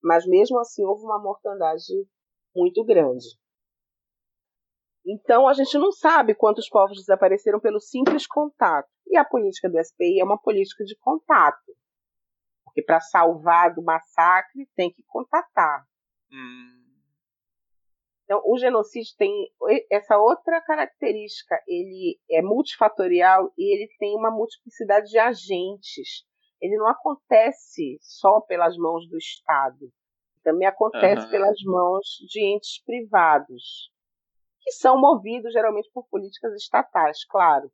Mas 0.03 0.27
mesmo 0.27 0.59
assim 0.59 0.85
houve 0.85 1.05
uma 1.05 1.22
mortandade 1.22 1.85
muito 2.55 2.85
grande. 2.85 3.27
Então, 5.07 5.47
a 5.47 5.53
gente 5.53 5.77
não 5.77 5.93
sabe 5.93 6.35
quantos 6.35 6.69
povos 6.69 6.97
desapareceram 6.97 7.61
pelo 7.61 7.79
simples 7.79 8.27
contato. 8.27 8.89
E 9.07 9.19
a 9.19 9.25
política 9.25 9.69
do 9.69 9.79
SPI 9.79 10.21
é 10.21 10.25
uma 10.25 10.41
política 10.41 10.83
de 10.83 10.97
contato. 10.97 11.77
Porque 12.65 12.83
para 12.83 13.01
salvar 13.01 13.75
do 13.75 13.83
massacre 13.83 14.67
tem 14.75 14.91
que 14.91 15.03
contatar. 15.07 15.87
Hum. 16.33 16.83
Então, 18.25 18.41
o 18.47 18.57
genocídio 18.57 19.15
tem 19.19 19.31
essa 19.93 20.17
outra 20.17 20.63
característica. 20.63 21.63
Ele 21.69 22.19
é 22.31 22.41
multifatorial 22.41 23.53
e 23.59 23.77
ele 23.77 23.93
tem 23.99 24.17
uma 24.17 24.31
multiplicidade 24.31 25.11
de 25.11 25.19
agentes. 25.19 26.25
Ele 26.63 26.79
não 26.79 26.89
acontece 26.89 27.99
só 28.01 28.41
pelas 28.41 28.75
mãos 28.79 29.07
do 29.11 29.19
Estado. 29.19 29.93
Também 30.43 30.67
acontece 30.67 31.27
uhum. 31.27 31.31
pelas 31.31 31.59
mãos 31.63 32.07
de 32.27 32.43
entes 32.43 32.83
privados 32.83 33.93
que 34.65 34.73
são 34.73 34.99
movidos 34.99 35.53
geralmente 35.53 35.91
por 35.93 36.09
políticas 36.09 36.55
estatais, 36.55 37.25
claro. 37.27 37.71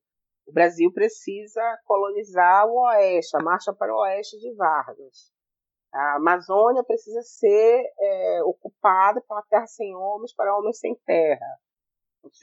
O 0.46 0.52
Brasil 0.52 0.92
precisa 0.92 1.62
colonizar 1.84 2.66
o 2.66 2.80
Oeste, 2.82 3.36
a 3.36 3.42
marcha 3.42 3.72
para 3.72 3.94
o 3.94 4.00
Oeste 4.00 4.36
de 4.38 4.52
Vargas. 4.56 5.30
A 5.92 6.16
Amazônia 6.16 6.82
precisa 6.82 7.22
ser 7.22 7.84
é, 7.98 8.42
ocupada 8.42 9.22
para 9.28 9.42
terra 9.42 9.66
sem 9.66 9.94
homens, 9.94 10.34
para 10.34 10.56
homens 10.56 10.78
sem 10.78 10.96
terra. 11.06 11.58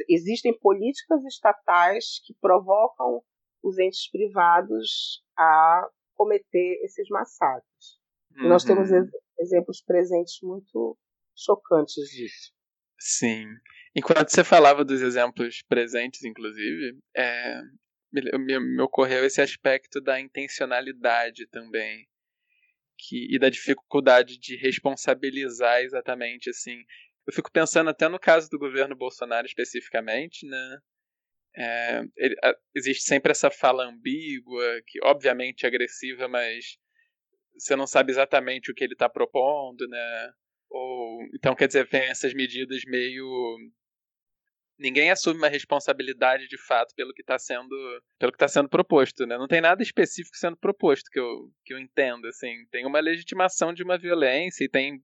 Existem 0.09 0.57
políticas 0.57 1.23
estatais 1.25 2.19
que 2.25 2.33
provocam 2.39 3.21
os 3.61 3.77
entes 3.77 4.09
privados 4.09 5.23
a 5.37 5.87
cometer 6.15 6.79
esses 6.83 7.07
massacres. 7.09 7.99
Uhum. 8.37 8.49
Nós 8.49 8.63
temos 8.63 8.89
uhum. 8.89 9.07
exemplos 9.39 9.81
presentes 9.81 10.39
muito 10.41 10.97
chocantes 11.35 12.09
disso. 12.09 12.53
Sim. 12.99 13.45
Enquanto 13.97 14.29
você 14.29 14.43
falava 14.43 14.85
dos 14.85 15.01
exemplos 15.01 15.63
presentes, 15.67 16.23
inclusive, 16.23 16.99
é, 17.15 17.59
me, 18.13 18.59
me, 18.59 18.81
ocorreu 18.83 19.25
esse 19.25 19.41
aspecto 19.41 19.99
da 19.99 20.19
intencionalidade 20.19 21.47
também. 21.47 22.07
Que, 22.99 23.27
e 23.35 23.39
da 23.39 23.49
dificuldade 23.49 24.37
de 24.37 24.55
responsabilizar 24.55 25.81
exatamente 25.81 26.51
assim. 26.51 26.77
Eu 27.27 27.33
fico 27.33 27.51
pensando 27.51 27.89
até 27.89 28.07
no 28.07 28.19
caso 28.19 28.47
do 28.51 28.59
governo 28.59 28.95
Bolsonaro 28.95 29.47
especificamente, 29.47 30.47
né? 30.47 30.77
É, 31.55 32.03
ele, 32.17 32.35
existe 32.75 33.03
sempre 33.03 33.31
essa 33.31 33.49
fala 33.49 33.85
ambígua, 33.85 34.79
que 34.85 34.99
obviamente 35.03 35.63
é 35.63 35.67
agressiva, 35.67 36.27
mas 36.27 36.77
você 37.57 37.75
não 37.75 37.87
sabe 37.87 38.11
exatamente 38.11 38.71
o 38.71 38.75
que 38.75 38.83
ele 38.83 38.93
está 38.93 39.09
propondo, 39.09 39.87
né? 39.87 40.31
Ou 40.69 41.19
então 41.33 41.55
quer 41.55 41.67
dizer, 41.67 41.87
vem 41.87 42.03
essas 42.03 42.33
medidas 42.33 42.83
meio 42.85 43.57
ninguém 44.77 45.09
assume 45.09 45.37
uma 45.37 45.49
responsabilidade 45.49 46.47
de 46.47 46.57
fato 46.57 46.93
pelo 46.95 47.13
que 47.13 47.21
está 47.21 47.37
sendo 47.39 47.75
pelo 48.19 48.31
que 48.31 48.35
está 48.35 48.47
sendo 48.47 48.69
proposto, 48.69 49.25
né? 49.25 49.37
Não 49.37 49.47
tem 49.47 49.61
nada 49.61 49.81
específico 49.81 50.37
sendo 50.37 50.57
proposto 50.57 51.09
que 51.11 51.19
eu 51.19 51.51
que 51.65 51.73
eu 51.73 51.79
entendo, 51.79 52.27
assim. 52.27 52.65
Tem 52.71 52.85
uma 52.85 52.99
legitimação 52.99 53.73
de 53.73 53.83
uma 53.83 53.97
violência 53.97 54.63
e 54.63 54.69
tem 54.69 55.01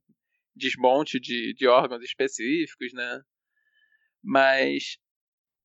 desmonte 0.55 1.19
de, 1.19 1.53
de 1.55 1.67
órgãos 1.67 2.03
específicos, 2.03 2.93
né? 2.93 3.21
Mas 4.23 4.97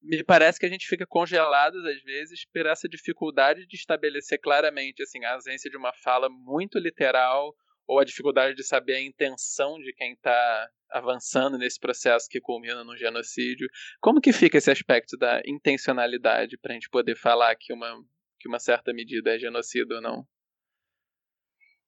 me 0.02 0.24
parece 0.24 0.58
que 0.58 0.66
a 0.66 0.68
gente 0.68 0.86
fica 0.86 1.06
congelado 1.06 1.76
às 1.86 2.02
vezes 2.02 2.46
por 2.52 2.66
essa 2.66 2.88
dificuldade 2.88 3.66
de 3.66 3.76
estabelecer 3.76 4.40
claramente 4.40 5.02
assim 5.02 5.24
a 5.24 5.34
ausência 5.34 5.70
de 5.70 5.76
uma 5.76 5.92
fala 5.92 6.28
muito 6.30 6.78
literal 6.78 7.54
ou 7.86 7.98
a 7.98 8.04
dificuldade 8.04 8.54
de 8.54 8.64
saber 8.64 8.94
a 8.94 9.02
intenção 9.02 9.78
de 9.78 9.92
quem 9.94 10.12
está 10.12 10.70
avançando 10.90 11.58
nesse 11.58 11.78
processo 11.78 12.28
que 12.28 12.40
culmina 12.40 12.84
no 12.84 12.96
genocídio. 12.96 13.68
Como 14.00 14.20
que 14.20 14.32
fica 14.32 14.58
esse 14.58 14.70
aspecto 14.70 15.16
da 15.16 15.40
intencionalidade 15.46 16.58
para 16.58 16.72
a 16.72 16.74
gente 16.74 16.88
poder 16.88 17.16
falar 17.16 17.54
que 17.56 17.72
uma, 17.72 17.94
que 18.38 18.48
uma 18.48 18.58
certa 18.58 18.92
medida 18.92 19.34
é 19.34 19.38
genocídio 19.38 19.96
ou 19.96 20.02
não? 20.02 20.24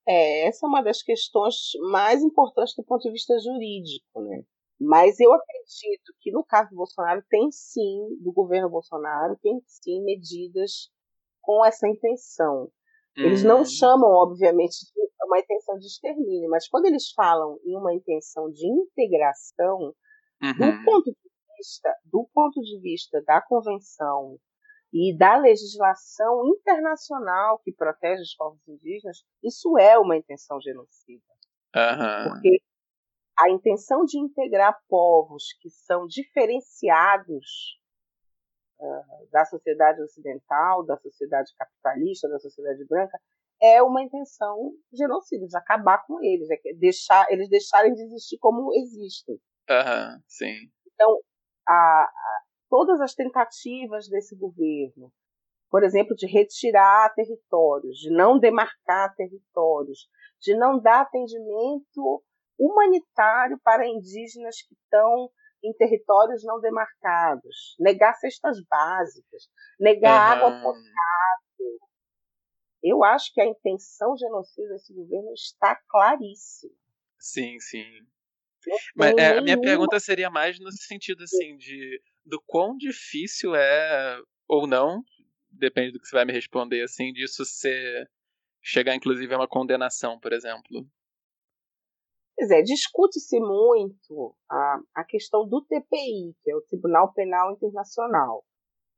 É, 0.09 0.47
essa 0.47 0.67
é 0.67 0.69
uma 0.69 0.83
das 0.83 1.03
questões 1.03 1.55
mais 1.91 2.23
importantes 2.23 2.75
do 2.75 2.85
ponto 2.85 3.03
de 3.03 3.13
vista 3.13 3.39
jurídico, 3.39 4.23
né? 4.23 4.43
Mas 4.81 5.21
eu 5.21 5.31
acredito 5.33 6.15
que 6.21 6.33
no 6.33 6.43
caso 6.43 6.71
do 6.71 6.77
Bolsonaro 6.77 7.23
tem 7.29 7.51
sim, 7.53 8.17
do 8.21 8.33
governo 8.33 8.71
Bolsonaro, 8.71 9.39
tem 9.43 9.61
sim 9.67 10.03
medidas 10.03 10.91
com 11.43 11.65
essa 11.65 11.87
intenção. 11.87 12.73
Eles 13.17 13.43
não 13.43 13.63
hum. 13.63 13.65
chamam, 13.65 14.09
obviamente, 14.09 14.79
de 14.95 15.11
uma 15.27 15.39
intenção 15.39 15.79
de 15.79 15.87
extermínio, 15.87 16.49
mas 16.51 16.69
quando 16.69 16.87
eles 16.87 17.13
falam 17.13 17.59
em 17.65 17.77
uma 17.77 17.95
intenção 17.95 18.51
de 18.51 18.67
integração, 18.67 19.95
uhum. 20.43 20.53
do 20.53 20.85
ponto 20.85 21.11
de 21.11 21.31
vista, 21.57 21.95
do 22.05 22.29
ponto 22.33 22.61
de 22.61 22.81
vista 22.81 23.23
da 23.27 23.41
convenção 23.43 24.39
e 24.93 25.17
da 25.17 25.37
legislação 25.37 26.47
internacional 26.49 27.61
que 27.61 27.73
protege 27.73 28.23
os 28.23 28.35
povos 28.35 28.61
indígenas, 28.67 29.19
isso 29.43 29.79
é 29.79 29.99
uma 29.99 30.17
intenção 30.17 30.61
genocida. 30.61 31.23
Uhum. 31.77 32.33
Porque 32.33 32.61
a 33.39 33.51
intenção 33.51 34.05
de 34.05 34.19
integrar 34.19 34.77
povos 34.89 35.45
que 35.61 35.71
são 35.71 36.07
diferenciados 36.07 37.79
da 39.31 39.45
sociedade 39.45 40.03
ocidental, 40.03 40.85
da 40.85 40.97
sociedade 40.97 41.53
capitalista, 41.57 42.29
da 42.29 42.39
sociedade 42.39 42.85
branca, 42.87 43.19
é 43.63 43.83
uma 43.83 44.03
intenção 44.03 44.73
genocida, 44.93 45.47
de 45.47 45.57
acabar 45.57 46.05
com 46.07 46.23
eles, 46.23 46.49
é 46.51 46.57
deixar, 46.79 47.31
eles 47.31 47.49
deixarem 47.49 47.95
de 47.95 48.03
existir 48.03 48.39
como 48.39 48.73
existem. 48.75 49.35
Uhum, 49.69 50.23
sim. 50.27 50.71
Então, 50.95 51.19
a, 51.69 51.73
a, 51.73 52.41
todas 52.69 53.01
as 53.01 53.15
tentativas 53.15 54.09
desse 54.09 54.35
governo, 54.35 55.13
por 55.71 55.85
exemplo, 55.85 56.17
de 56.17 56.27
retirar 56.27 57.15
territórios, 57.15 57.99
de 57.99 58.11
não 58.11 58.39
demarcar 58.39 59.15
territórios, 59.15 60.09
de 60.41 60.57
não 60.57 60.81
dar 60.81 61.03
atendimento 61.03 62.25
humanitário 62.59 63.59
para 63.63 63.87
indígenas 63.87 64.57
que 64.63 64.75
estão 64.75 65.31
em 65.63 65.73
territórios 65.75 66.43
não 66.45 66.61
demarcados, 66.61 67.77
negar 67.79 68.15
cestas 68.15 68.59
básicas, 68.69 69.49
negar 69.79 70.39
uhum. 70.39 70.47
água 70.47 70.63
potável. 70.63 71.79
Eu 72.83 73.05
acho 73.05 73.33
que 73.35 73.41
a 73.41 73.47
intenção 73.47 74.17
genocida 74.17 74.69
desse 74.69 74.95
governo 74.95 75.33
está 75.35 75.79
claríssima. 75.89 76.75
Sim, 77.19 77.59
sim. 77.61 77.85
Mas 78.95 79.15
é, 79.19 79.39
a 79.39 79.43
minha 79.43 79.61
pergunta 79.61 79.99
seria 80.01 80.31
mais 80.31 80.59
no 80.59 80.71
sentido 80.73 81.25
assim 81.25 81.57
de 81.57 82.01
do 82.25 82.41
quão 82.47 82.77
difícil 82.77 83.55
é 83.55 84.21
ou 84.47 84.67
não, 84.67 85.03
depende 85.51 85.93
do 85.93 86.01
que 86.01 86.07
você 86.07 86.17
vai 86.17 86.25
me 86.25 86.33
responder 86.33 86.83
assim, 86.83 87.13
disso 87.13 87.45
ser 87.45 88.09
chegar 88.63 88.95
inclusive 88.95 89.33
a 89.33 89.39
uma 89.39 89.49
condenação, 89.49 90.19
por 90.21 90.33
exemplo. 90.33 90.87
Pois 92.37 92.51
é, 92.51 92.63
discute-se 92.63 93.39
muito 93.39 94.35
a, 94.51 94.81
a 94.95 95.05
questão 95.05 95.47
do 95.47 95.63
TPI, 95.63 96.35
que 96.43 96.51
é 96.51 96.57
o 96.57 96.63
Tribunal 96.63 97.13
Penal 97.13 97.53
Internacional. 97.53 98.45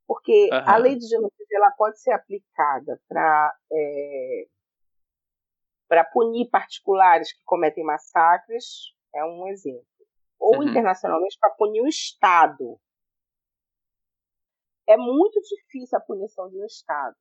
Porque 0.06 0.48
uhum. 0.52 0.62
a 0.66 0.76
lei 0.76 0.96
de 0.96 1.06
genocídio 1.06 1.56
ela 1.56 1.70
pode 1.72 2.00
ser 2.00 2.12
aplicada 2.12 3.00
para 3.08 3.54
é, 3.72 4.46
para 5.88 6.04
punir 6.04 6.48
particulares 6.48 7.32
que 7.32 7.44
cometem 7.44 7.84
massacres, 7.84 8.94
é 9.14 9.22
um 9.24 9.46
exemplo. 9.48 9.84
Ou 10.38 10.56
uhum. 10.56 10.62
internacionalmente 10.62 11.36
para 11.38 11.50
punir 11.50 11.82
o 11.82 11.86
Estado. 11.86 12.80
É 14.88 14.96
muito 14.96 15.38
difícil 15.40 15.98
a 15.98 16.00
punição 16.00 16.48
de 16.48 16.58
um 16.58 16.64
Estado. 16.64 17.16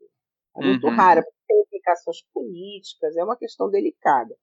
É 0.56 0.66
muito 0.66 0.88
uhum. 0.88 0.96
rara, 0.96 1.22
porque 1.22 1.38
tem 1.48 1.62
implicações 1.62 2.24
políticas, 2.34 3.16
é 3.18 3.24
uma 3.24 3.38
questão 3.38 3.70
delicada. 3.70 4.36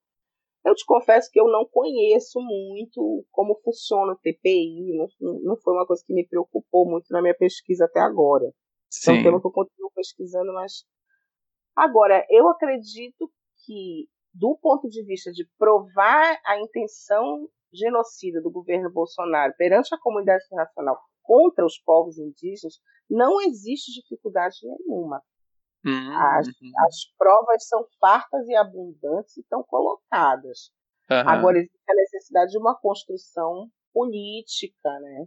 Eu 0.65 0.75
te 0.75 0.85
confesso 0.85 1.29
que 1.31 1.39
eu 1.39 1.47
não 1.47 1.65
conheço 1.65 2.39
muito 2.41 3.25
como 3.31 3.59
funciona 3.63 4.11
o 4.13 4.17
TPI, 4.17 4.93
não, 5.19 5.39
não 5.41 5.57
foi 5.57 5.73
uma 5.73 5.85
coisa 5.85 6.03
que 6.05 6.13
me 6.13 6.27
preocupou 6.27 6.85
muito 6.85 7.07
na 7.11 7.21
minha 7.21 7.35
pesquisa 7.35 7.85
até 7.85 7.99
agora. 7.99 8.51
Sim. 8.89 9.11
É 9.11 9.13
um 9.13 9.23
tema 9.23 9.41
que 9.41 9.47
eu 9.47 9.51
continuo 9.51 9.91
pesquisando, 9.95 10.53
mas. 10.53 10.83
Agora, 11.75 12.25
eu 12.29 12.49
acredito 12.49 13.31
que, 13.65 14.07
do 14.33 14.57
ponto 14.61 14.89
de 14.89 15.03
vista 15.03 15.31
de 15.31 15.47
provar 15.57 16.37
a 16.45 16.59
intenção 16.59 17.47
genocida 17.71 18.41
do 18.41 18.51
governo 18.51 18.91
Bolsonaro 18.91 19.53
perante 19.57 19.93
a 19.93 19.99
comunidade 19.99 20.43
internacional 20.45 20.99
contra 21.21 21.65
os 21.65 21.77
povos 21.77 22.17
indígenas, 22.17 22.79
não 23.09 23.39
existe 23.41 23.93
dificuldade 23.93 24.57
nenhuma. 24.63 25.21
Uhum. 25.85 26.17
As, 26.17 26.47
as 26.47 27.05
provas 27.17 27.67
são 27.67 27.85
fartas 27.99 28.47
e 28.47 28.55
abundantes 28.55 29.37
e 29.37 29.41
estão 29.41 29.63
colocadas. 29.63 30.71
Uhum. 31.09 31.29
Agora, 31.29 31.57
existe 31.57 31.89
a 31.89 31.95
necessidade 31.95 32.51
de 32.51 32.57
uma 32.57 32.75
construção 32.75 33.69
política, 33.93 34.99
né? 34.99 35.25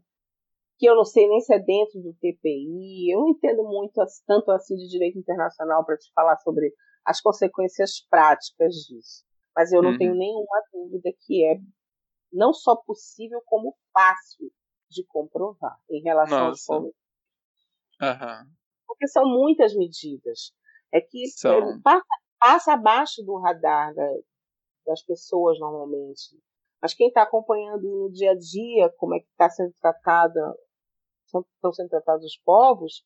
Que 0.79 0.87
eu 0.87 0.95
não 0.95 1.05
sei 1.05 1.29
nem 1.29 1.41
se 1.41 1.55
é 1.55 1.59
dentro 1.59 2.01
do 2.01 2.13
TPI. 2.15 3.13
Eu 3.13 3.21
não 3.21 3.29
entendo 3.31 3.65
muito, 3.65 4.01
tanto 4.27 4.51
assim, 4.51 4.77
de 4.77 4.89
direito 4.89 5.19
internacional 5.19 5.85
para 5.85 5.97
te 5.97 6.13
falar 6.15 6.37
sobre 6.39 6.73
as 7.05 7.21
consequências 7.21 8.07
práticas 8.09 8.75
disso. 8.75 9.25
Mas 9.57 9.73
eu 9.73 9.83
não 9.83 9.91
uhum. 9.91 9.99
tenho 9.99 10.15
nenhuma 10.15 10.63
dúvida 10.73 11.11
que 11.21 11.45
é 11.45 11.59
não 12.33 12.53
só 12.53 12.77
possível, 12.77 13.43
como 13.45 13.77
fácil 13.93 14.51
de 14.89 15.05
comprovar 15.07 15.79
em 15.91 16.03
relação 16.03 16.39
Nossa. 16.39 16.51
aos 16.51 16.65
povos. 16.65 16.95
Uhum 18.01 18.62
porque 18.93 19.09
são 19.09 19.25
muitas 19.25 19.75
medidas. 19.75 20.53
É 20.93 21.01
que 21.01 21.27
são... 21.29 21.81
passa, 21.83 22.05
passa, 22.39 22.73
abaixo 22.75 23.23
do 23.23 23.39
radar 23.39 23.95
da, 23.95 24.09
das 24.87 25.03
pessoas 25.03 25.59
normalmente. 25.59 26.39
Mas 26.81 26.95
quem 26.95 27.09
está 27.09 27.23
acompanhando 27.23 27.83
no 27.83 28.11
dia 28.11 28.33
a 28.33 28.39
dia 28.39 28.93
como 28.97 29.15
é 29.15 29.21
que 29.21 29.29
está 29.31 29.49
sendo 29.49 29.73
tratada, 29.81 30.55
estão 31.25 31.73
sendo 31.73 31.89
tratados 31.89 32.27
os 32.27 32.37
povos, 32.39 33.05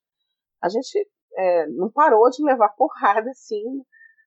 a 0.62 0.68
gente 0.68 1.08
é, 1.36 1.66
não 1.68 1.90
parou 1.90 2.28
de 2.30 2.42
levar 2.42 2.70
porrada 2.76 3.30
assim. 3.30 3.62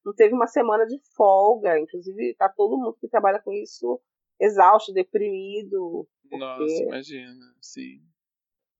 Não 0.05 0.13
teve 0.13 0.33
uma 0.33 0.47
semana 0.47 0.85
de 0.85 0.97
folga. 1.15 1.77
Inclusive, 1.77 2.31
está 2.31 2.47
todo 2.47 2.77
mundo 2.77 2.97
que 2.99 3.09
trabalha 3.09 3.41
com 3.41 3.51
isso 3.51 3.99
exausto, 4.39 4.93
deprimido. 4.93 6.07
Porque... 6.21 6.37
Nossa, 6.37 6.83
imagina, 6.83 7.53
sim. 7.61 8.01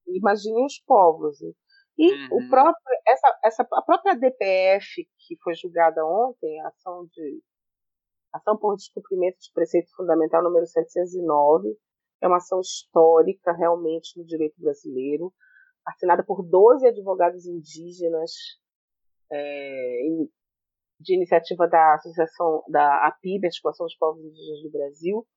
imaginem 0.07 0.65
os 0.65 0.79
povos. 0.79 1.39
E 1.99 2.13
uhum. 2.13 2.37
o 2.37 2.49
próprio, 2.49 2.99
essa, 3.05 3.39
essa, 3.43 3.67
a 3.73 3.81
própria 3.81 4.15
DPF, 4.15 5.05
que 5.17 5.35
foi 5.43 5.53
julgada 5.53 6.05
ontem, 6.05 6.57
a 6.61 6.69
ação, 6.69 7.05
de, 7.11 7.43
ação 8.33 8.57
por 8.57 8.77
descumprimento 8.77 9.37
de 9.37 9.51
preceito 9.53 9.93
fundamental 9.97 10.41
número 10.41 10.65
709, 10.65 11.77
é 12.21 12.27
uma 12.27 12.37
ação 12.37 12.61
histórica 12.61 13.51
realmente 13.51 14.17
no 14.17 14.25
direito 14.25 14.55
brasileiro, 14.61 15.33
assinada 15.85 16.23
por 16.23 16.41
12 16.41 16.87
advogados 16.87 17.45
indígenas 17.45 18.31
é, 19.29 20.01
de 21.01 21.15
iniciativa 21.15 21.67
da 21.67 21.95
Associação 21.95 22.63
da 22.69 23.07
APIB, 23.07 23.47
Articulação 23.47 23.85
dos 23.85 23.97
Povos 23.97 24.23
Indígenas 24.23 24.61
do 24.61 24.71
Brasil, 24.71 25.27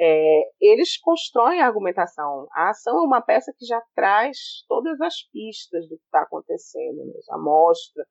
é, 0.00 0.50
eles 0.60 0.96
constroem 0.96 1.60
a 1.60 1.66
argumentação. 1.66 2.46
A 2.52 2.70
ação 2.70 2.98
é 2.98 3.02
uma 3.02 3.20
peça 3.20 3.52
que 3.56 3.66
já 3.66 3.82
traz 3.94 4.64
todas 4.68 5.00
as 5.00 5.22
pistas 5.32 5.88
do 5.88 5.96
que 5.96 6.04
está 6.04 6.22
acontecendo, 6.22 7.04
né? 7.04 7.14
já 7.26 7.36
mostra 7.36 8.06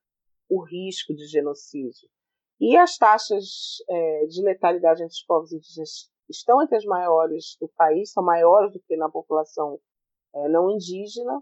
o 0.50 0.64
risco 0.64 1.14
de 1.14 1.26
genocídio. 1.28 2.10
E 2.60 2.76
as 2.76 2.98
taxas 2.98 3.78
é, 3.90 4.26
de 4.26 4.42
letalidade 4.42 5.04
entre 5.04 5.14
os 5.14 5.24
povos 5.24 5.54
indígenas 5.54 6.12
estão 6.30 6.62
entre 6.62 6.76
as 6.76 6.86
maiores 6.86 7.56
do 7.62 7.70
país, 7.70 8.12
são 8.12 8.24
maiores 8.24 8.74
do 8.74 8.80
que 8.82 8.98
na 8.98 9.10
população 9.10 9.80
é, 10.36 10.50
não 10.50 10.72
indígena. 10.72 11.42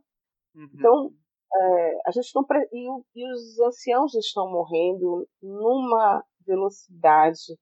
Uhum. 0.54 0.70
Então, 0.74 1.14
é, 1.56 2.02
a 2.06 2.12
gente 2.12 2.30
não 2.36 2.46
e, 2.72 2.88
e, 3.16 3.32
os 3.32 3.60
anciãos 3.62 4.14
estão 4.14 4.52
morrendo 4.52 5.28
numa 5.42 6.24
velocidade 6.46 7.58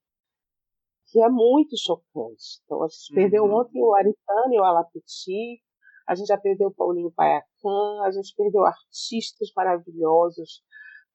que 1.13 1.21
é 1.21 1.29
muito 1.29 1.77
chocante. 1.77 2.59
Então, 2.65 2.81
a 2.81 2.87
gente 2.87 3.11
uhum. 3.11 3.15
perdeu 3.15 3.45
ontem 3.45 3.83
o 3.83 3.93
Aritano 3.93 4.51
e 4.51 4.59
o 4.59 4.63
Alapiti, 4.63 5.61
a 6.07 6.15
gente 6.15 6.25
já 6.25 6.37
perdeu 6.39 6.69
o 6.69 6.73
Paulinho 6.73 7.11
Paiacan, 7.11 8.01
a 8.01 8.09
gente 8.11 8.33
perdeu 8.35 8.65
artistas 8.65 9.51
maravilhosos, 9.55 10.63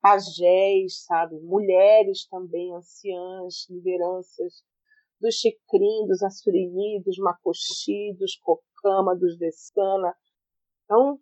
pajés, 0.01 1.03
sabe, 1.03 1.37
mulheres 1.41 2.25
também, 2.29 2.73
anciãs, 2.73 3.67
lideranças 3.69 4.63
dos 5.19 5.35
Chicrim, 5.35 6.07
dos 6.07 6.23
Assurini, 6.23 7.03
dos 7.03 7.17
Macoxi, 7.17 8.15
dos 8.17 8.37
Cocama, 8.37 9.17
dos 9.17 9.37
Dessana. 9.37 10.15
Então, 10.85 11.19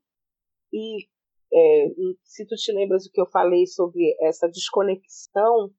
e 0.71 1.07
é, 1.51 1.87
se 2.23 2.45
tu 2.45 2.55
te 2.55 2.71
lembras 2.71 3.07
o 3.07 3.11
que 3.11 3.19
eu 3.19 3.25
falei 3.25 3.65
sobre 3.65 4.15
essa 4.21 4.47
desconexão 4.47 5.73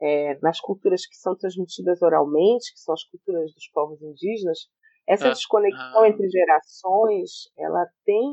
é, 0.00 0.38
nas 0.40 0.60
culturas 0.60 1.06
que 1.06 1.16
são 1.16 1.36
transmitidas 1.36 2.00
oralmente, 2.02 2.72
que 2.72 2.80
são 2.80 2.94
as 2.94 3.04
culturas 3.04 3.52
dos 3.52 3.68
povos 3.68 4.00
indígenas, 4.02 4.58
essa 5.06 5.28
ah, 5.28 5.32
desconexão 5.32 6.02
ah. 6.02 6.08
entre 6.08 6.28
gerações, 6.28 7.30
ela 7.58 7.86
tem 8.04 8.24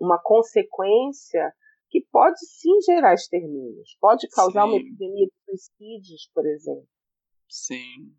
uma 0.00 0.20
consequência 0.22 1.52
que 1.88 2.00
pode 2.10 2.38
sim 2.46 2.80
gerar 2.82 3.14
extermínios, 3.14 3.96
pode 4.00 4.28
causar 4.28 4.62
sim. 4.62 4.68
uma 4.68 4.76
epidemia 4.76 5.26
de 5.26 5.32
suicídios, 5.44 6.30
por 6.34 6.46
exemplo. 6.46 6.88
Sim. 7.48 8.14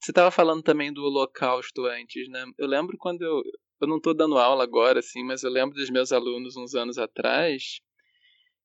Você 0.00 0.10
estava 0.10 0.30
falando 0.30 0.62
também 0.62 0.92
do 0.92 1.02
Holocausto 1.02 1.86
antes, 1.86 2.28
né? 2.28 2.44
Eu 2.58 2.66
lembro 2.66 2.96
quando 2.98 3.22
eu, 3.22 3.42
eu 3.80 3.88
não 3.88 3.96
estou 3.96 4.14
dando 4.14 4.38
aula 4.38 4.62
agora, 4.62 4.98
assim, 4.98 5.24
mas 5.24 5.42
eu 5.42 5.50
lembro 5.50 5.74
dos 5.74 5.88
meus 5.88 6.12
alunos 6.12 6.56
uns 6.56 6.74
anos 6.74 6.98
atrás 6.98 7.80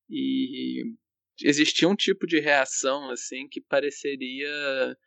e 0.09 0.83
existia 1.43 1.87
um 1.87 1.95
tipo 1.95 2.25
de 2.27 2.39
reação, 2.39 3.09
assim, 3.09 3.47
que 3.47 3.61
pareceria 3.61 4.97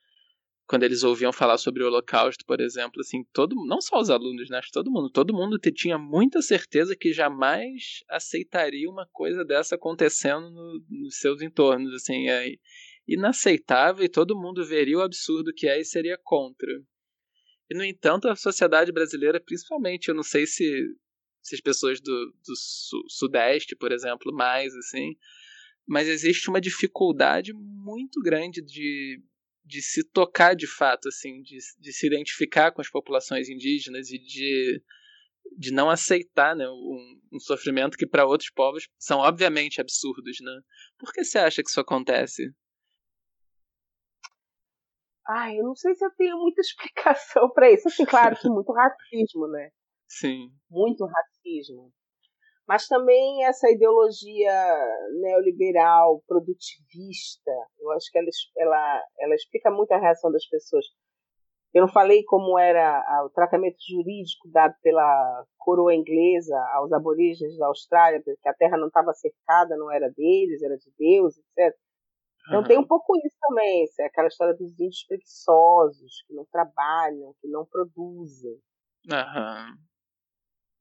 quando 0.67 0.85
eles 0.85 1.03
ouviam 1.03 1.33
falar 1.33 1.59
sobre 1.59 1.83
o 1.83 1.87
Holocausto, 1.87 2.47
por 2.47 2.61
exemplo, 2.61 3.01
assim, 3.01 3.25
todo, 3.33 3.55
não 3.67 3.81
só 3.81 4.01
os 4.01 4.09
alunos, 4.09 4.49
né, 4.49 4.61
todo 4.73 4.91
mundo, 4.91 5.11
todo 5.11 5.35
mundo 5.35 5.59
tinha 5.59 5.99
muita 5.99 6.41
certeza 6.41 6.97
que 6.97 7.13
jamais 7.13 8.03
aceitaria 8.09 8.89
uma 8.89 9.07
coisa 9.13 9.45
dessa 9.45 9.75
acontecendo 9.75 10.49
no, 10.51 10.83
nos 10.89 11.19
seus 11.19 11.43
entornos, 11.43 11.93
assim, 11.95 12.29
é 12.31 12.55
inaceitável 13.07 14.05
e 14.05 14.09
todo 14.09 14.39
mundo 14.39 14.65
veria 14.65 14.97
o 14.97 15.03
absurdo 15.03 15.53
que 15.53 15.69
é 15.69 15.81
e 15.81 15.85
seria 15.85 16.19
contra. 16.23 16.71
E, 17.69 17.77
no 17.77 17.85
entanto, 17.85 18.29
a 18.29 18.37
sociedade 18.37 18.93
brasileira, 18.93 19.41
principalmente, 19.41 20.09
eu 20.09 20.15
não 20.15 20.23
sei 20.23 20.47
se, 20.47 20.87
se 21.43 21.55
as 21.55 21.61
pessoas 21.61 22.01
do, 22.01 22.33
do 22.47 22.57
su 22.57 23.05
Sudeste, 23.09 23.77
por 23.77 23.93
exemplo, 23.93 24.33
mais, 24.33 24.75
assim, 24.75 25.17
mas 25.87 26.09
existe 26.09 26.49
uma 26.49 26.61
dificuldade 26.61 27.53
muito 27.53 28.21
grande 28.21 28.63
de, 28.63 29.23
de 29.65 29.83
se 29.83 30.05
tocar 30.05 30.55
de 30.55 30.67
fato, 30.67 31.09
assim, 31.09 31.43
de, 31.43 31.59
de 31.79 31.93
se 31.93 32.07
identificar 32.07 32.73
com 32.73 32.81
as 32.81 32.91
populações 32.91 33.49
indígenas 33.49 34.11
e 34.11 34.19
de, 34.19 34.83
de 35.59 35.73
não 35.73 35.91
aceitar 35.91 36.55
né, 36.55 36.69
um, 36.69 37.21
um 37.33 37.41
sofrimento 37.41 37.97
que 37.97 38.07
para 38.07 38.27
outros 38.27 38.51
povos 38.51 38.89
são 38.99 39.21
obviamente 39.21 39.81
absurdos. 39.81 40.39
Né? 40.41 40.61
Por 40.99 41.13
que 41.13 41.25
você 41.25 41.39
acha 41.39 41.63
que 41.63 41.69
isso 41.69 41.81
acontece? 41.81 42.53
Ai, 45.29 45.59
eu 45.59 45.65
não 45.65 45.75
sei 45.75 45.95
se 45.95 46.05
eu 46.05 46.11
tenho 46.17 46.37
muita 46.39 46.61
explicação 46.63 47.51
para 47.51 47.71
isso. 47.71 47.89
Assim, 47.89 48.05
claro 48.05 48.37
que 48.37 48.49
muito 48.49 48.73
racismo, 48.73 49.49
né? 49.49 49.71
Sim. 50.09 50.53
Muito 50.71 51.07
racismo. 51.07 51.93
Mas 52.73 52.89
também 52.89 53.45
essa 53.45 53.71
ideologia 53.71 54.51
neoliberal, 55.21 56.23
produtivista, 56.27 57.51
eu 57.79 57.91
acho 57.91 58.11
que 58.11 58.19
ela, 58.19 58.29
ela, 58.57 59.03
ela 59.21 59.35
explica 59.35 59.71
muito 59.71 59.93
a 59.93 59.99
reação 59.99 60.33
das 60.33 60.47
pessoas. 60.47 60.87
Eu 61.75 61.83
não 61.83 61.89
falei 61.93 62.25
como 62.25 62.59
era 62.59 63.05
o 63.27 63.29
tratamento 63.29 63.77
jurídico 63.87 64.49
dado 64.51 64.75
pela 64.81 65.45
coroa 65.59 65.95
inglesa 65.95 66.59
aos 66.73 66.91
aborígenes 66.95 67.59
da 67.59 67.67
Austrália, 67.67 68.23
porque 68.25 68.49
a 68.49 68.55
terra 68.55 68.79
não 68.79 68.87
estava 68.87 69.13
cercada, 69.13 69.77
não 69.77 69.93
era 69.93 70.09
deles, 70.09 70.63
era 70.63 70.79
de 70.79 70.91
Deus, 70.99 71.37
etc. 71.37 71.77
Então 72.47 72.61
uhum. 72.61 72.67
tem 72.67 72.79
um 72.79 72.87
pouco 72.87 73.15
isso 73.19 73.37
também, 73.39 73.85
é 74.01 74.07
aquela 74.07 74.29
história 74.29 74.55
dos 74.55 74.73
índios 74.81 75.05
preguiçosos, 75.07 76.25
que 76.27 76.33
não 76.33 76.47
trabalham, 76.51 77.35
que 77.39 77.49
não 77.49 77.67
produzem. 77.67 78.59
Uhum. 79.11 79.77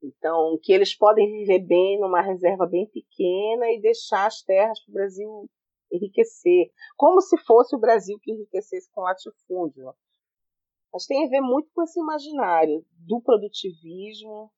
Então, 0.02 0.58
que 0.62 0.72
eles 0.72 0.96
podem 0.96 1.30
viver 1.30 1.60
bem 1.60 2.00
numa 2.00 2.20
reserva 2.20 2.66
bem 2.66 2.86
pequena 2.86 3.70
e 3.70 3.80
deixar 3.80 4.26
as 4.26 4.42
terras 4.42 4.82
para 4.84 4.90
o 4.90 4.94
Brasil 4.94 5.50
enriquecer. 5.92 6.70
Como 6.96 7.20
se 7.20 7.36
fosse 7.38 7.76
o 7.76 7.78
Brasil 7.78 8.18
que 8.20 8.32
enriquecesse 8.32 8.90
com 8.92 9.02
latifúndio. 9.02 9.94
Mas 10.92 11.06
tem 11.06 11.24
a 11.24 11.28
ver 11.28 11.40
muito 11.40 11.70
com 11.74 11.82
esse 11.82 11.98
imaginário 11.98 12.84
do 13.06 13.20
produtivismo, 13.20 14.50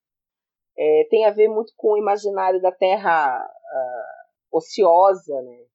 é, 0.76 1.06
tem 1.08 1.24
a 1.24 1.30
ver 1.30 1.48
muito 1.48 1.72
com 1.76 1.92
o 1.92 1.98
imaginário 1.98 2.60
da 2.60 2.72
terra 2.72 3.40
uh, 3.40 4.56
ociosa, 4.56 5.40
né? 5.42 5.66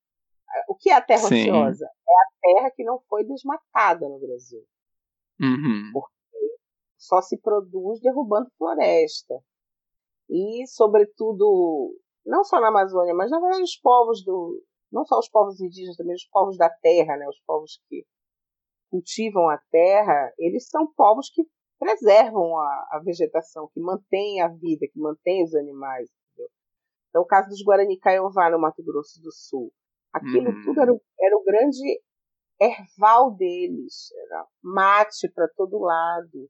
O 0.68 0.76
que 0.76 0.90
é 0.90 0.96
a 0.96 1.02
terra 1.02 1.28
Sim. 1.28 1.42
ociosa? 1.42 1.86
É 1.86 2.12
a 2.12 2.28
terra 2.42 2.72
que 2.76 2.84
não 2.84 3.00
foi 3.08 3.24
desmatada 3.24 4.10
no 4.10 4.20
Brasil. 4.20 4.66
Uhum. 5.40 5.92
Porque 5.94 6.14
só 6.98 7.22
se 7.22 7.38
produz 7.38 8.02
derrubando 8.02 8.52
floresta. 8.58 9.36
E, 10.30 10.68
sobretudo, 10.68 11.96
não 12.26 12.44
só 12.44 12.60
na 12.62 12.68
Amazônia, 12.68 13.16
mas 13.16 13.32
na 13.32 13.40
verdade 13.40 13.64
os 13.64 13.76
povos 13.78 14.24
do. 14.24 14.64
Não 14.92 15.06
só 15.06 15.20
os 15.20 15.30
povos 15.30 15.60
indígenas, 15.60 15.98
também 15.98 16.16
os 16.16 16.28
povos 16.28 16.58
da 16.58 16.70
terra, 16.70 17.16
né? 17.18 17.28
os 17.28 17.40
povos 17.46 17.80
que 17.88 18.06
cultivam 18.90 19.50
a 19.50 19.58
terra, 19.72 20.34
eles 20.38 20.68
são 20.68 20.92
povos 20.94 21.30
que 21.30 21.44
preservam 21.78 22.58
a, 22.58 22.88
a 22.92 23.02
vegetação, 23.04 23.70
que 23.72 23.80
mantêm 23.80 24.42
a 24.42 24.48
vida, 24.48 24.88
que 24.92 25.00
mantêm 25.00 25.44
os 25.44 25.54
animais. 25.54 26.10
Entendeu? 26.34 26.52
Então, 27.10 27.22
o 27.22 27.26
caso 27.26 27.50
dos 27.50 27.64
Guarani 27.64 28.00
Kaiowá, 28.00 28.50
no 28.50 28.60
Mato 28.60 28.84
Grosso 28.84 29.22
do 29.22 29.32
Sul. 29.32 29.72
Aquilo 30.12 30.50
uhum. 30.50 30.64
tudo 30.64 30.82
era, 30.82 30.92
era 31.22 31.38
o 31.38 31.44
grande 31.44 32.02
erval 32.60 33.36
deles, 33.36 34.12
era 34.26 34.48
mate 34.62 35.30
para 35.34 35.48
todo 35.56 35.78
lado 35.80 36.50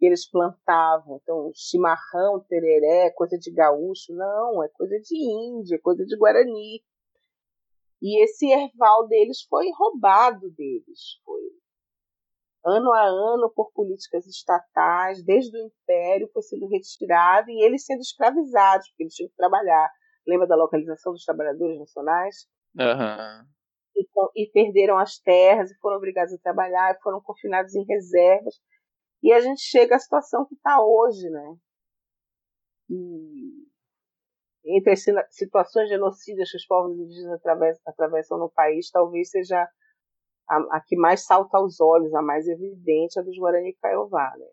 que 0.00 0.06
eles 0.06 0.28
plantavam. 0.28 1.20
Então, 1.22 1.52
chimarrão, 1.54 2.40
tereré, 2.48 3.10
coisa 3.10 3.38
de 3.38 3.52
gaúcho, 3.52 4.14
não, 4.14 4.64
é 4.64 4.68
coisa 4.70 4.98
de 4.98 5.14
índia, 5.14 5.74
é 5.74 5.78
coisa 5.78 6.06
de 6.06 6.16
guarani. 6.16 6.82
E 8.00 8.24
esse 8.24 8.50
erval 8.50 9.06
deles 9.06 9.42
foi 9.42 9.70
roubado 9.76 10.50
deles, 10.52 11.20
foi 11.22 11.42
ano 12.64 12.92
a 12.94 13.04
ano 13.04 13.52
por 13.54 13.70
políticas 13.72 14.26
estatais, 14.26 15.22
desde 15.22 15.54
o 15.56 15.66
Império 15.66 16.30
foi 16.32 16.42
sendo 16.42 16.66
retirado 16.66 17.50
e 17.50 17.62
eles 17.62 17.84
sendo 17.84 18.00
escravizados, 18.00 18.88
porque 18.88 19.02
eles 19.02 19.14
tinham 19.14 19.28
que 19.28 19.36
trabalhar. 19.36 19.90
Lembra 20.26 20.46
da 20.46 20.56
localização 20.56 21.12
dos 21.12 21.24
trabalhadores 21.24 21.78
nacionais? 21.78 22.48
Uhum. 22.78 23.46
E, 23.96 24.42
e, 24.42 24.50
perderam 24.50 24.96
as 24.96 25.18
terras 25.18 25.70
e 25.70 25.78
foram 25.78 25.98
obrigados 25.98 26.32
a 26.32 26.38
trabalhar 26.38 26.94
e 26.94 27.02
foram 27.02 27.20
confinados 27.20 27.74
em 27.74 27.84
reservas. 27.84 28.54
E 29.22 29.32
a 29.32 29.40
gente 29.40 29.60
chega 29.60 29.96
à 29.96 29.98
situação 29.98 30.46
que 30.46 30.54
está 30.54 30.82
hoje, 30.82 31.28
né? 31.28 31.56
E 32.88 33.70
entre 34.64 34.92
as 34.92 35.04
situações 35.30 35.88
genocídias 35.88 36.50
que 36.50 36.56
os 36.56 36.66
povos 36.66 36.98
indígenas 36.98 37.32
atravessam, 37.34 37.82
atravessam 37.86 38.38
no 38.38 38.50
país, 38.50 38.90
talvez 38.90 39.30
seja 39.30 39.68
a, 40.48 40.76
a, 40.76 40.80
que 40.86 40.96
mais 40.96 41.24
salta 41.24 41.56
aos 41.56 41.80
olhos, 41.80 42.14
a 42.14 42.22
mais 42.22 42.46
evidente, 42.46 43.18
a 43.18 43.22
dos 43.22 43.38
Guarani 43.38 43.74
Kaiowá, 43.74 44.34
né? 44.38 44.46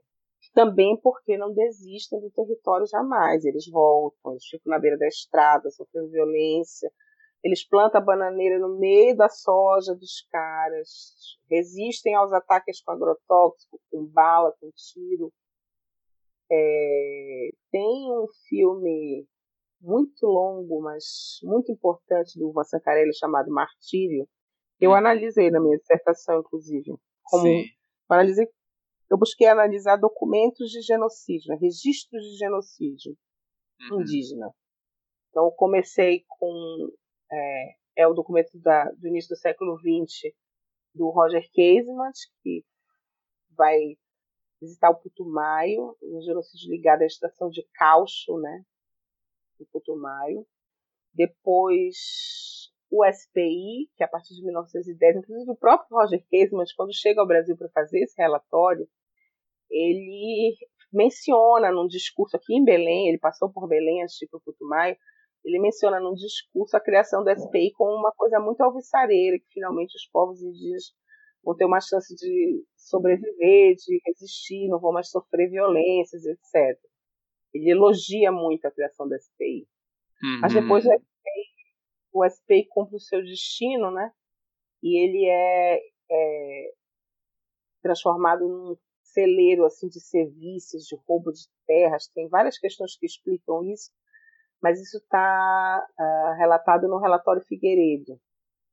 também 0.54 1.00
porque 1.02 1.38
não 1.38 1.54
desistem 1.54 2.20
do 2.20 2.32
território 2.32 2.88
jamais. 2.88 3.46
Eles 3.46 3.70
voltam, 3.70 4.32
eles 4.32 4.46
ficam 4.46 4.72
na 4.72 4.80
beira 4.80 4.98
da 4.98 5.08
estrada, 5.08 5.70
sofrendo 5.70 6.10
violência. 6.10 6.92
Eles 7.44 7.68
plantam 7.68 8.02
a 8.02 8.04
bananeira 8.04 8.60
no 8.60 8.78
meio 8.80 9.16
da 9.16 9.30
soja 9.30 9.94
dos 9.96 10.26
caras, 10.32 11.38
resistem 11.50 12.16
aos 12.16 12.34
ataques 12.34 12.82
com 12.82 12.92
agrotóxico, 12.92 13.80
com 13.90 14.06
bala, 14.06 14.54
com 14.60 14.72
tiro. 14.76 15.32
É, 16.52 17.50
tem 17.72 18.12
um 18.12 18.26
filme 18.50 19.28
muito 19.80 20.26
longo, 20.26 20.82
mas 20.82 21.40
muito 21.44 21.72
importante 21.72 22.38
do 22.40 22.50
Ivan 22.50 22.64
Sancarelli 22.64 23.16
chamado 23.16 23.52
Martírio. 23.52 24.28
Eu 24.80 24.92
hum. 24.92 24.96
analisei 24.96 25.52
na 25.52 25.62
minha 25.62 25.78
dissertação, 25.78 26.40
inclusive. 26.40 26.96
Como, 27.24 27.44
Sim. 27.44 27.66
Eu 28.10 28.16
analisei 28.16 28.48
eu 29.10 29.18
busquei 29.18 29.48
analisar 29.48 29.96
documentos 29.96 30.70
de 30.70 30.82
genocídio, 30.82 31.50
né, 31.50 31.58
registros 31.62 32.22
de 32.24 32.38
genocídio 32.38 33.18
uhum. 33.90 34.02
indígena. 34.02 34.52
Então, 35.30 35.52
comecei 35.56 36.26
com 36.28 36.90
é, 37.32 37.76
é 37.98 38.08
o 38.08 38.14
documento 38.14 38.58
da, 38.60 38.86
do 38.92 39.08
início 39.08 39.30
do 39.30 39.40
século 39.40 39.78
XX 39.78 40.34
do 40.94 41.10
Roger 41.10 41.46
Casement, 41.54 42.14
que 42.42 42.64
vai 43.56 43.98
visitar 44.60 44.90
o 44.90 45.00
Putumayo, 45.00 45.96
um 46.02 46.22
genocídio 46.22 46.72
ligado 46.72 47.02
à 47.02 47.06
estação 47.06 47.50
de 47.50 47.64
Caucho, 47.74 48.38
né, 48.40 48.64
do 49.60 49.66
Putumayo. 49.68 50.46
Depois 51.14 51.96
o 52.90 53.04
SPI, 53.06 53.90
que 53.96 54.04
a 54.04 54.08
partir 54.08 54.34
de 54.36 54.44
1910, 54.44 55.18
inclusive 55.18 55.52
o 55.52 55.56
próprio 55.56 55.98
Roger 55.98 56.24
Casement, 56.32 56.66
quando 56.76 56.94
chega 56.94 57.20
ao 57.20 57.28
Brasil 57.28 57.58
para 57.58 57.70
fazer 57.70 58.00
esse 58.00 58.20
relatório, 58.22 58.88
ele 59.70 60.56
menciona 60.92 61.72
num 61.72 61.86
discurso 61.86 62.38
aqui 62.38 62.56
em 62.56 62.64
Belém, 62.64 63.10
ele 63.10 63.20
passou 63.20 63.52
por 63.52 63.68
Belém 63.68 64.04
antes 64.04 64.16
de 64.16 64.26
ir 64.26 64.30
para 64.30 64.38
o 64.38 64.42
Putumayo, 64.42 64.98
ele 65.48 65.60
menciona 65.60 65.98
num 66.00 66.14
discurso 66.14 66.76
a 66.76 66.82
criação 66.82 67.24
do 67.24 67.32
SPI 67.34 67.72
como 67.72 67.98
uma 67.98 68.12
coisa 68.12 68.38
muito 68.38 68.60
alvissareira, 68.62 69.40
que 69.40 69.48
finalmente 69.54 69.96
os 69.96 70.06
povos 70.12 70.42
indígenas 70.42 70.94
vão 71.42 71.56
ter 71.56 71.64
uma 71.64 71.80
chance 71.80 72.14
de 72.14 72.66
sobreviver, 72.76 73.76
de 73.76 74.02
resistir, 74.06 74.68
não 74.68 74.78
vão 74.78 74.92
mais 74.92 75.10
sofrer 75.10 75.50
violências, 75.50 76.26
etc. 76.26 76.78
Ele 77.54 77.72
elogia 77.72 78.30
muito 78.30 78.66
a 78.66 78.72
criação 78.72 79.08
do 79.08 79.16
SPI. 79.16 79.66
Uhum. 80.22 80.40
Mas 80.42 80.54
depois 80.54 80.86
o 80.86 80.90
SPI, 80.92 81.46
o 82.12 82.30
SPI 82.30 82.68
cumpre 82.68 82.98
o 82.98 83.00
seu 83.00 83.24
destino, 83.24 83.90
né? 83.90 84.12
E 84.84 85.02
ele 85.02 85.26
é, 85.30 85.80
é 86.12 86.72
transformado 87.82 88.46
num 88.46 88.76
celeiro 89.02 89.64
assim 89.64 89.88
de 89.88 90.02
serviços, 90.02 90.84
de 90.86 90.98
roubo 91.08 91.32
de 91.32 91.48
terras, 91.66 92.08
tem 92.10 92.28
várias 92.28 92.60
questões 92.60 92.98
que 92.98 93.06
explicam 93.06 93.64
isso, 93.64 93.90
mas 94.62 94.80
isso 94.82 94.98
está 94.98 95.88
uh, 95.88 96.02
ah, 96.02 96.36
relatado 96.38 96.88
no 96.88 97.00
relatório 97.00 97.44
Figueiredo, 97.44 98.20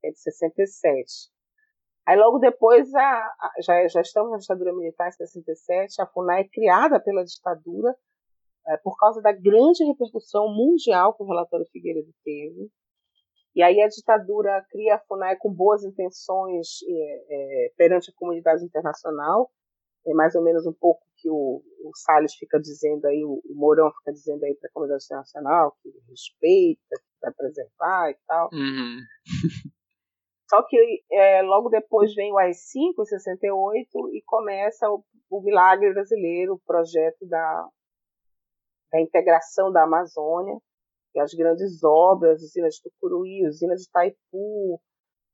é 0.03 0.11
de 0.11 0.19
67. 0.19 1.31
Aí 2.07 2.17
logo 2.17 2.39
depois, 2.39 2.93
a, 2.95 3.01
a, 3.01 3.53
já, 3.63 3.89
já 3.89 4.01
estamos 4.01 4.31
na 4.31 4.39
ditadura 4.39 4.73
militar 4.75 5.09
em 5.09 5.13
67, 5.13 6.01
a 6.01 6.07
FUNAI 6.07 6.43
é 6.43 6.49
criada 6.49 7.01
pela 7.01 7.25
ditadura 7.25 7.91
uh, 7.91 8.83
por 8.83 8.97
causa 8.99 9.21
da 9.23 9.33
grande 9.33 9.85
repercussão 9.85 10.49
mundial 10.49 11.15
que 11.15 11.23
o 11.23 11.27
relatório 11.27 11.67
Figueiredo 11.67 12.13
teve. 12.25 12.71
E 13.55 13.63
aí 13.63 13.81
a 13.81 13.89
ditadura 13.89 14.67
cria 14.69 14.97
a 14.97 14.99
FUNAI 14.99 15.37
com 15.37 15.53
boas 15.53 15.85
intenções 15.85 16.81
é, 16.89 17.67
é, 17.67 17.73
perante 17.77 18.11
a 18.11 18.15
comunidade 18.15 18.65
internacional, 18.65 19.51
é 20.07 20.13
mais 20.13 20.35
ou 20.35 20.43
menos 20.43 20.67
um 20.67 20.73
pouco 20.73 21.03
que 21.25 21.31
o, 21.31 21.63
o 21.83 21.91
Salles 21.97 22.35
fica 22.35 22.61
dizendo 22.61 23.07
aí, 23.07 23.25
o, 23.25 23.41
o 23.43 23.55
Mourão 23.55 23.91
fica 23.99 24.13
dizendo 24.13 24.45
aí 24.45 24.55
para 24.61 24.69
a 24.69 24.73
comunidade 24.75 25.05
internacional, 25.05 25.75
que 25.83 25.89
respeita, 26.11 26.97
que 26.97 27.21
vai 27.23 27.33
preservar 27.33 28.11
e 28.11 28.17
tal. 28.27 28.51
Uhum. 28.53 28.99
Só 30.51 30.63
que 30.69 31.03
é, 31.11 31.41
logo 31.41 31.71
depois 31.71 32.15
vem 32.15 32.31
o 32.31 32.39
AI-5, 32.39 32.93
em 33.01 33.05
68, 33.07 34.15
e 34.15 34.23
começa 34.27 34.91
o, 34.91 35.03
o 35.31 35.41
milagre 35.41 35.95
brasileiro, 35.95 36.55
o 36.55 36.61
projeto 36.67 37.27
da, 37.27 37.69
da 38.93 39.01
integração 39.01 39.73
da 39.73 39.85
Amazônia, 39.85 40.59
e 41.15 41.21
as 41.21 41.33
grandes 41.33 41.83
obras, 41.83 42.43
usina 42.43 42.69
de 42.69 42.83
Tucuruí, 42.83 43.49
usina 43.49 43.75
de 43.75 43.85
Itaipu, 43.85 44.79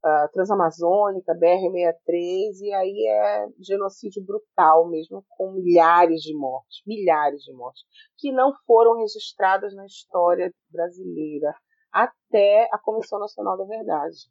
uh, 0.05 0.33
Transamazônica, 0.33 1.35
BR-63, 1.35 2.61
e 2.61 2.73
aí 2.73 3.07
é 3.09 3.47
genocídio 3.61 4.25
brutal 4.25 4.89
mesmo, 4.89 5.25
com 5.31 5.53
milhares 5.53 6.21
de 6.23 6.35
mortes, 6.35 6.83
milhares 6.87 7.43
de 7.43 7.53
mortes, 7.53 7.83
que 8.19 8.33
não 8.33 8.53
foram 8.67 8.99
registradas 8.99 9.75
na 9.75 9.87
história 9.87 10.53
brasileira 10.71 11.55
até 11.93 12.69
a 12.73 12.79
Comissão 12.79 13.19
Nacional 13.19 13.57
da 13.57 13.65
Verdade. 13.65 14.31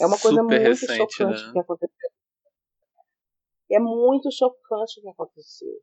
É 0.00 0.06
uma 0.06 0.18
coisa 0.18 0.40
Super 0.40 0.60
muito 0.60 0.68
recente, 0.68 0.96
chocante 0.96 1.46
né? 1.46 1.52
que 1.52 1.58
aconteceu. 1.58 2.10
É 3.70 3.78
muito 3.78 4.30
chocante 4.30 5.00
o 5.00 5.02
que 5.02 5.08
aconteceu. 5.08 5.80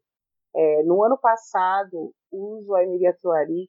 É, 0.56 0.84
no 0.84 1.04
ano 1.04 1.18
passado, 1.18 2.14
os 2.32 2.68
Waimiri 2.68 3.12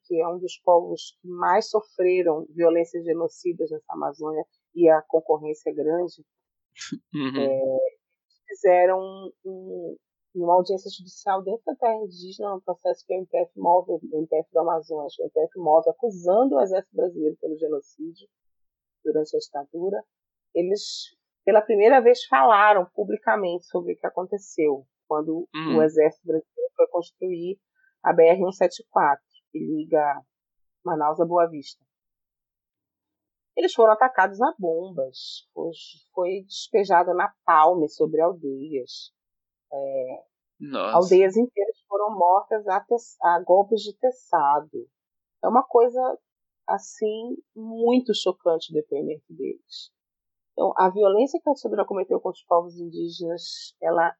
que 0.05 0.20
é 0.20 0.28
um 0.28 0.39
dos 0.39 0.59
povos 0.59 1.16
que 1.20 1.28
mais 1.28 1.70
sofreram 1.70 2.47
violências 2.51 3.05
genocidas 3.05 3.70
nessa 3.70 3.93
Amazônia, 3.93 4.45
e 4.74 4.89
a 4.89 5.01
concorrência 5.03 5.70
é 5.70 5.72
grande, 5.72 6.24
uhum. 7.14 7.41
é, 7.41 7.78
fizeram 8.49 9.01
um, 9.45 9.97
uma 10.35 10.55
audiência 10.55 10.91
judicial 10.91 11.43
dentro 11.43 11.62
da 11.64 11.76
terra 11.76 11.95
indígena, 11.95 12.55
no 12.55 12.61
processo 12.61 13.05
que 13.07 13.14
o 13.14 13.16
MPF 13.16 13.53
move, 13.57 13.93
o 13.93 14.18
MPF 14.18 14.51
do 14.53 14.59
Amazonas, 14.59 15.18
o 15.18 15.22
MPF 15.22 15.59
move, 15.59 15.89
acusando 15.89 16.57
o 16.57 16.61
exército 16.61 16.95
brasileiro 16.95 17.37
pelo 17.41 17.57
genocídio 17.57 18.28
durante 19.03 19.37
a 19.37 19.39
ditadura. 19.39 20.05
Eles, 20.55 21.16
pela 21.45 21.62
primeira 21.62 22.01
vez, 22.01 22.24
falaram 22.24 22.87
publicamente 22.95 23.64
sobre 23.66 23.95
o 23.95 23.97
que 23.97 24.07
aconteceu 24.07 24.87
quando 25.14 25.48
uhum. 25.54 25.78
o 25.78 25.82
exército 25.84 26.26
brasileiro 26.26 26.72
foi 26.74 26.88
construir 26.88 27.60
a 28.02 28.12
BR-174, 28.12 29.18
que 29.52 29.58
liga 29.60 30.20
Manaus 30.84 31.20
a 31.20 31.24
Boa 31.24 31.48
Vista. 31.48 31.80
Eles 33.56 33.72
foram 33.72 33.92
atacados 33.92 34.42
a 34.42 34.52
bombas, 34.58 35.48
foi, 36.12 36.42
despejado 36.42 37.14
na 37.14 37.32
palme 37.44 37.88
sobre 37.88 38.20
aldeias. 38.20 39.12
É, 39.72 40.24
aldeias 40.92 41.36
inteiras 41.36 41.78
foram 41.88 42.18
mortas 42.18 42.66
a, 42.66 42.84
a 43.22 43.40
golpes 43.44 43.82
de 43.82 43.96
teçado. 43.96 44.88
É 45.44 45.46
uma 45.46 45.62
coisa 45.62 46.18
assim 46.66 47.36
muito 47.54 48.12
chocante 48.12 48.72
o 48.72 48.74
depoimento 48.74 49.32
deles. 49.32 49.92
Então, 50.52 50.72
a 50.76 50.90
violência 50.90 51.40
que 51.40 51.48
a 51.48 51.52
ditadura 51.52 51.84
cometeu 51.84 52.20
contra 52.20 52.38
os 52.38 52.44
povos 52.44 52.76
indígenas, 52.76 53.76
ela 53.80 54.12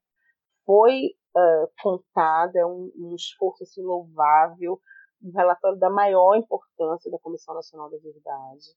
foi 0.65 1.17
uh, 1.37 1.71
contada, 1.83 2.59
é 2.59 2.67
um, 2.67 2.91
um, 2.97 3.15
esforço 3.15 3.63
assim, 3.63 3.83
louvável, 3.83 4.81
um 5.23 5.31
relatório 5.33 5.79
da 5.79 5.91
maior 5.91 6.37
importância 6.37 7.11
da 7.11 7.19
Comissão 7.19 7.55
Nacional 7.55 7.91
da 7.91 7.99
Verdade. 7.99 8.75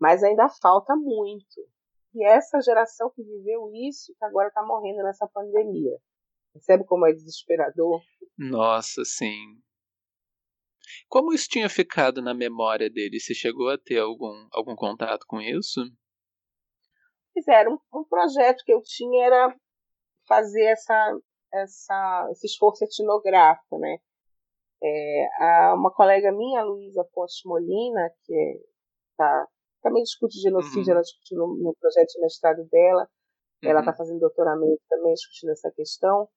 Mas 0.00 0.22
ainda 0.22 0.48
falta 0.48 0.94
muito. 0.96 1.60
E 2.14 2.24
essa 2.24 2.60
geração 2.60 3.10
que 3.10 3.22
viveu 3.22 3.70
isso, 3.74 4.14
que 4.18 4.24
agora 4.24 4.48
está 4.48 4.62
morrendo 4.62 5.02
nessa 5.02 5.28
pandemia. 5.28 5.96
Percebe 6.52 6.84
como 6.84 7.06
é 7.06 7.12
desesperador? 7.12 8.00
Nossa, 8.36 9.04
sim. 9.04 9.60
Como 11.08 11.32
isso 11.32 11.48
tinha 11.48 11.68
ficado 11.68 12.20
na 12.20 12.34
memória 12.34 12.90
dele? 12.90 13.20
Você 13.20 13.34
chegou 13.34 13.68
a 13.68 13.78
ter 13.78 14.00
algum, 14.00 14.48
algum 14.52 14.74
contato 14.74 15.24
com 15.28 15.40
isso? 15.40 15.80
Fizeram 17.32 17.74
um, 17.92 18.00
um 18.00 18.04
projeto 18.04 18.64
que 18.64 18.72
eu 18.72 18.82
tinha 18.82 19.26
era 19.26 19.56
fazer 20.26 20.64
essa, 20.64 21.18
essa, 21.52 22.28
esse 22.32 22.46
esforço 22.46 22.84
etnográfico, 22.84 23.78
né? 23.78 23.98
É, 24.82 25.28
uma 25.74 25.92
colega 25.92 26.32
minha, 26.32 26.64
Luísa 26.64 27.04
Pontes 27.12 27.42
Molina, 27.44 28.10
que 28.24 28.60
está 29.12 29.46
também 29.82 30.02
discute 30.02 30.38
genocídio, 30.40 30.86
uhum. 30.86 30.92
ela 30.92 31.00
discute 31.00 31.34
no, 31.34 31.46
no, 31.56 31.76
projeto 31.78 32.08
de 32.08 32.20
mestrado 32.20 32.64
dela, 32.70 33.08
uhum. 33.62 33.70
ela 33.70 33.80
está 33.80 33.92
fazendo 33.94 34.20
doutoramento 34.20 34.80
também 34.88 35.14
discutindo 35.14 35.50
essa 35.50 35.70
questão, 35.70 36.28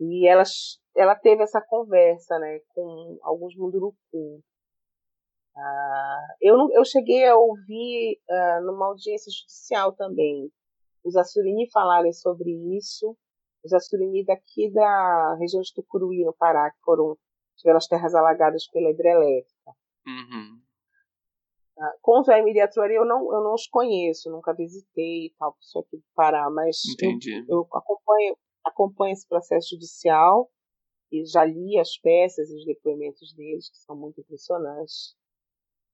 e 0.00 0.26
ela, 0.26 0.42
ela 0.96 1.14
teve 1.14 1.42
essa 1.42 1.60
conversa 1.60 2.38
né, 2.38 2.60
com 2.74 3.18
alguns 3.22 3.56
munduruku. 3.56 4.42
Ah, 5.56 6.26
eu, 6.40 6.56
não, 6.56 6.72
eu 6.72 6.84
cheguei 6.84 7.26
a 7.26 7.36
ouvir 7.36 8.18
ah, 8.28 8.60
numa 8.62 8.86
audiência 8.86 9.30
judicial 9.30 9.92
também 9.92 10.50
os 11.04 11.16
Assurini 11.16 11.70
falarem 11.70 12.12
sobre 12.12 12.50
isso, 12.76 13.16
os 13.64 13.72
Assurini 13.72 14.24
daqui 14.24 14.70
da 14.72 15.36
região 15.38 15.62
de 15.62 15.72
Tucuruí, 15.74 16.24
no 16.24 16.34
Pará, 16.34 16.70
que 16.70 16.80
foram, 16.84 17.16
tiveram 17.56 17.78
as 17.78 17.86
terras 17.86 18.14
alagadas 18.14 18.66
pela 18.68 18.90
hidrelétrica. 18.90 19.72
Uhum. 20.06 20.60
Ah, 21.78 21.94
com 22.02 22.22
Jaime 22.22 22.60
Atuari 22.60 22.94
eu 22.94 23.04
não, 23.04 23.32
eu 23.32 23.42
não 23.42 23.54
os 23.54 23.66
conheço, 23.66 24.30
nunca 24.30 24.54
visitei 24.54 25.26
e 25.26 25.34
tal, 25.38 25.56
sou 25.58 25.82
aqui 25.82 25.96
do 25.96 26.04
Pará, 26.14 26.50
mas 26.50 26.80
eu, 27.00 27.18
eu, 27.48 27.68
acompanho, 27.72 28.36
acompanho 28.64 29.12
esse 29.12 29.26
processo 29.26 29.70
judicial 29.70 30.50
e 31.10 31.24
já 31.24 31.44
li 31.44 31.78
as 31.78 31.96
peças 31.98 32.50
e 32.50 32.56
os 32.56 32.64
depoimentos 32.64 33.34
deles, 33.34 33.70
que 33.70 33.78
são 33.78 33.96
muito 33.96 34.20
impressionantes. 34.20 35.16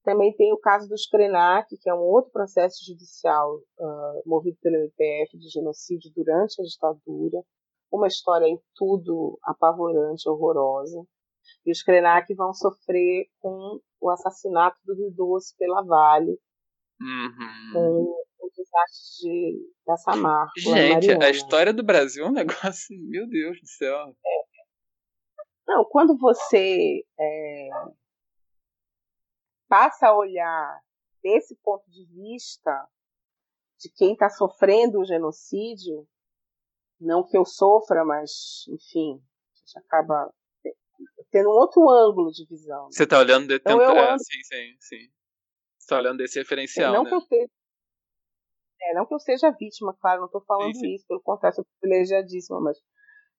Também 0.04 0.34
tem 0.34 0.52
o 0.52 0.58
caso 0.58 0.88
dos 0.88 1.06
Krenak, 1.06 1.76
que 1.76 1.90
é 1.90 1.94
um 1.94 2.00
outro 2.00 2.30
processo 2.30 2.84
judicial 2.86 3.56
uh, 3.56 4.22
movido 4.24 4.56
pelo 4.62 4.76
MPF 4.76 5.36
de 5.36 5.48
genocídio 5.48 6.10
durante 6.14 6.60
a 6.60 6.64
ditadura. 6.64 7.42
Uma 7.90 8.06
história 8.06 8.46
em 8.46 8.58
tudo 8.74 9.38
apavorante, 9.42 10.28
horrorosa. 10.28 11.02
E 11.64 11.72
os 11.72 11.82
Krenak 11.82 12.32
vão 12.34 12.52
sofrer 12.52 13.26
com 13.40 13.80
o 14.00 14.10
assassinato 14.10 14.76
do 14.84 14.94
Rio 14.94 15.10
Doce 15.10 15.54
pela 15.56 15.82
Vale, 15.82 16.38
uhum. 17.00 17.72
com 17.72 18.18
o 18.40 18.50
desastre 18.50 19.28
de, 19.28 19.72
da 19.86 19.96
Samarco. 19.96 20.52
Gente, 20.58 21.10
a 21.10 21.30
história 21.30 21.72
do 21.72 21.82
Brasil 21.82 22.24
é 22.24 22.28
um 22.28 22.32
negócio, 22.32 22.96
meu 23.08 23.28
Deus 23.28 23.60
do 23.60 23.66
céu. 23.66 23.96
É. 23.96 24.48
Não, 25.66 25.84
quando 25.84 26.16
você 26.16 27.02
é, 27.18 27.68
passa 29.68 30.08
a 30.08 30.16
olhar 30.16 30.80
desse 31.22 31.56
ponto 31.62 31.88
de 31.90 32.04
vista 32.06 32.88
de 33.78 33.90
quem 33.92 34.12
está 34.12 34.28
sofrendo 34.28 35.00
o 35.00 35.04
genocídio, 35.04 36.06
não 37.00 37.24
que 37.24 37.36
eu 37.36 37.44
sofra, 37.44 38.04
mas, 38.04 38.66
enfim, 38.68 39.22
a 39.22 39.58
gente 39.58 39.78
acaba 39.78 40.34
tendo 41.30 41.48
um 41.48 41.52
outro 41.52 41.88
ângulo 41.88 42.30
de 42.30 42.44
visão. 42.46 42.84
Né? 42.84 42.90
Você 42.92 43.04
está 43.04 43.18
olhando 43.18 43.46
de 43.46 43.54
então, 43.54 43.80
eu 43.80 43.90
ando... 43.90 44.22
sim, 44.22 44.42
sim, 44.42 44.76
sim. 44.80 45.08
Você 45.76 45.84
está 45.84 45.98
olhando 45.98 46.18
desse 46.18 46.38
referencial, 46.38 46.92
não 46.92 47.04
né? 47.04 47.10
Que 47.10 47.16
eu 47.16 47.20
seja... 47.20 47.50
É, 48.80 48.94
não 48.94 49.06
que 49.06 49.14
eu 49.14 49.18
seja 49.18 49.50
vítima, 49.50 49.96
claro, 50.00 50.20
não 50.20 50.26
estou 50.26 50.44
falando 50.44 50.72
sim, 50.74 50.80
sim. 50.80 50.94
isso, 50.94 51.06
pelo 51.06 51.20
contrário, 51.20 51.56
sou 51.56 51.66
privilegiadíssima, 51.80 52.60
mas 52.60 52.78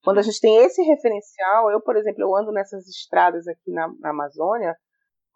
quando 0.04 0.18
a 0.18 0.20
uhum. 0.20 0.26
gente 0.26 0.40
tem 0.40 0.58
esse 0.58 0.82
referencial, 0.84 1.72
eu, 1.72 1.82
por 1.82 1.96
exemplo, 1.96 2.22
eu 2.22 2.36
ando 2.36 2.52
nessas 2.52 2.88
estradas 2.88 3.48
aqui 3.48 3.72
na, 3.72 3.88
na 4.00 4.10
Amazônia, 4.12 4.76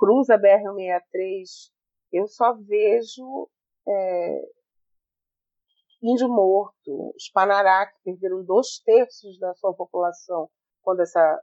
cruza 0.04 0.36
a 0.36 0.38
BR-163, 0.38 1.72
eu 2.12 2.28
só 2.28 2.54
vejo 2.56 3.50
é, 3.88 4.42
índio 6.02 6.28
morto, 6.28 7.14
os 7.16 7.30
Panará, 7.30 7.88
que 7.88 7.98
perderam 8.04 8.44
dois 8.44 8.80
terços 8.80 9.40
da 9.40 9.54
sua 9.54 9.74
população 9.74 10.50
quando 10.82 11.02
essa 11.02 11.42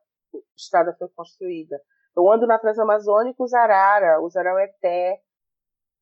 estrada 0.54 0.94
foi 0.98 1.08
construída. 1.08 1.80
Eu 2.14 2.30
ando 2.30 2.46
na 2.46 2.58
Transamazônica, 2.58 3.42
os 3.42 3.54
Arara, 3.54 4.20
os 4.20 4.36
Araueté, 4.36 5.22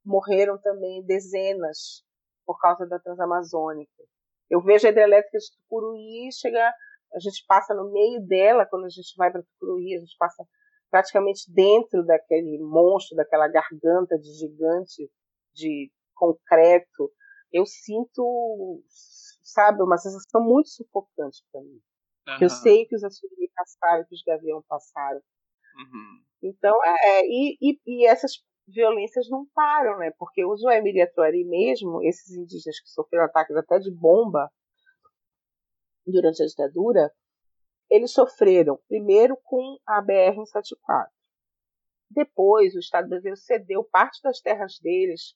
morreram 0.04 0.58
também 0.58 1.04
dezenas 1.04 2.04
por 2.44 2.58
causa 2.58 2.84
da 2.86 2.98
Transamazônica. 2.98 4.02
Eu 4.50 4.60
vejo 4.60 4.88
a 4.88 4.90
hidrelétrica 4.90 5.38
de 5.38 5.56
Tucuruí 5.62 6.28
a 7.14 7.20
gente 7.20 7.44
passa 7.46 7.72
no 7.72 7.92
meio 7.92 8.20
dela, 8.26 8.66
quando 8.66 8.84
a 8.84 8.90
gente 8.90 9.14
vai 9.16 9.30
para 9.30 9.44
Tucuruí, 9.44 9.94
a 9.94 10.00
gente 10.00 10.16
passa 10.18 10.44
praticamente 10.90 11.50
dentro 11.52 12.04
daquele 12.04 12.58
monstro, 12.58 13.16
daquela 13.16 13.48
garganta 13.48 14.18
de 14.18 14.32
gigante 14.34 15.10
de 15.54 15.90
concreto, 16.14 17.10
eu 17.52 17.64
sinto, 17.64 18.82
sabe, 19.42 19.82
uma 19.82 19.96
sensação 19.96 20.42
muito 20.42 20.68
sufocante 20.68 21.42
para 21.50 21.62
mim. 21.62 21.80
Uhum. 22.28 22.38
Eu 22.42 22.50
sei 22.50 22.84
que 22.86 22.94
os 22.94 23.04
Açuri 23.04 23.50
passaram, 23.54 24.04
que 24.04 24.14
os 24.14 24.22
Gavião 24.22 24.62
passaram. 24.68 25.20
Uhum. 25.78 26.22
Então, 26.42 26.76
é, 26.84 27.26
e, 27.26 27.56
e, 27.60 27.80
e, 27.86 28.06
essas 28.06 28.42
violências 28.66 29.28
não 29.30 29.46
param, 29.54 29.98
né? 29.98 30.12
Porque 30.18 30.44
os 30.44 30.60
Atuari 30.64 31.44
mesmo, 31.44 32.02
esses 32.02 32.30
indígenas 32.36 32.80
que 32.80 32.90
sofreram 32.90 33.24
ataques 33.24 33.56
até 33.56 33.78
de 33.78 33.90
bomba 33.90 34.50
durante 36.06 36.42
a 36.42 36.46
ditadura, 36.46 37.10
eles 37.90 38.12
sofreram 38.12 38.78
primeiro 38.88 39.36
com 39.44 39.78
a 39.86 40.02
BR-174. 40.02 41.08
Depois, 42.10 42.74
o 42.74 42.78
Estado 42.78 43.08
brasileiro 43.08 43.36
cedeu 43.36 43.84
parte 43.84 44.20
das 44.22 44.40
terras 44.40 44.78
deles 44.80 45.34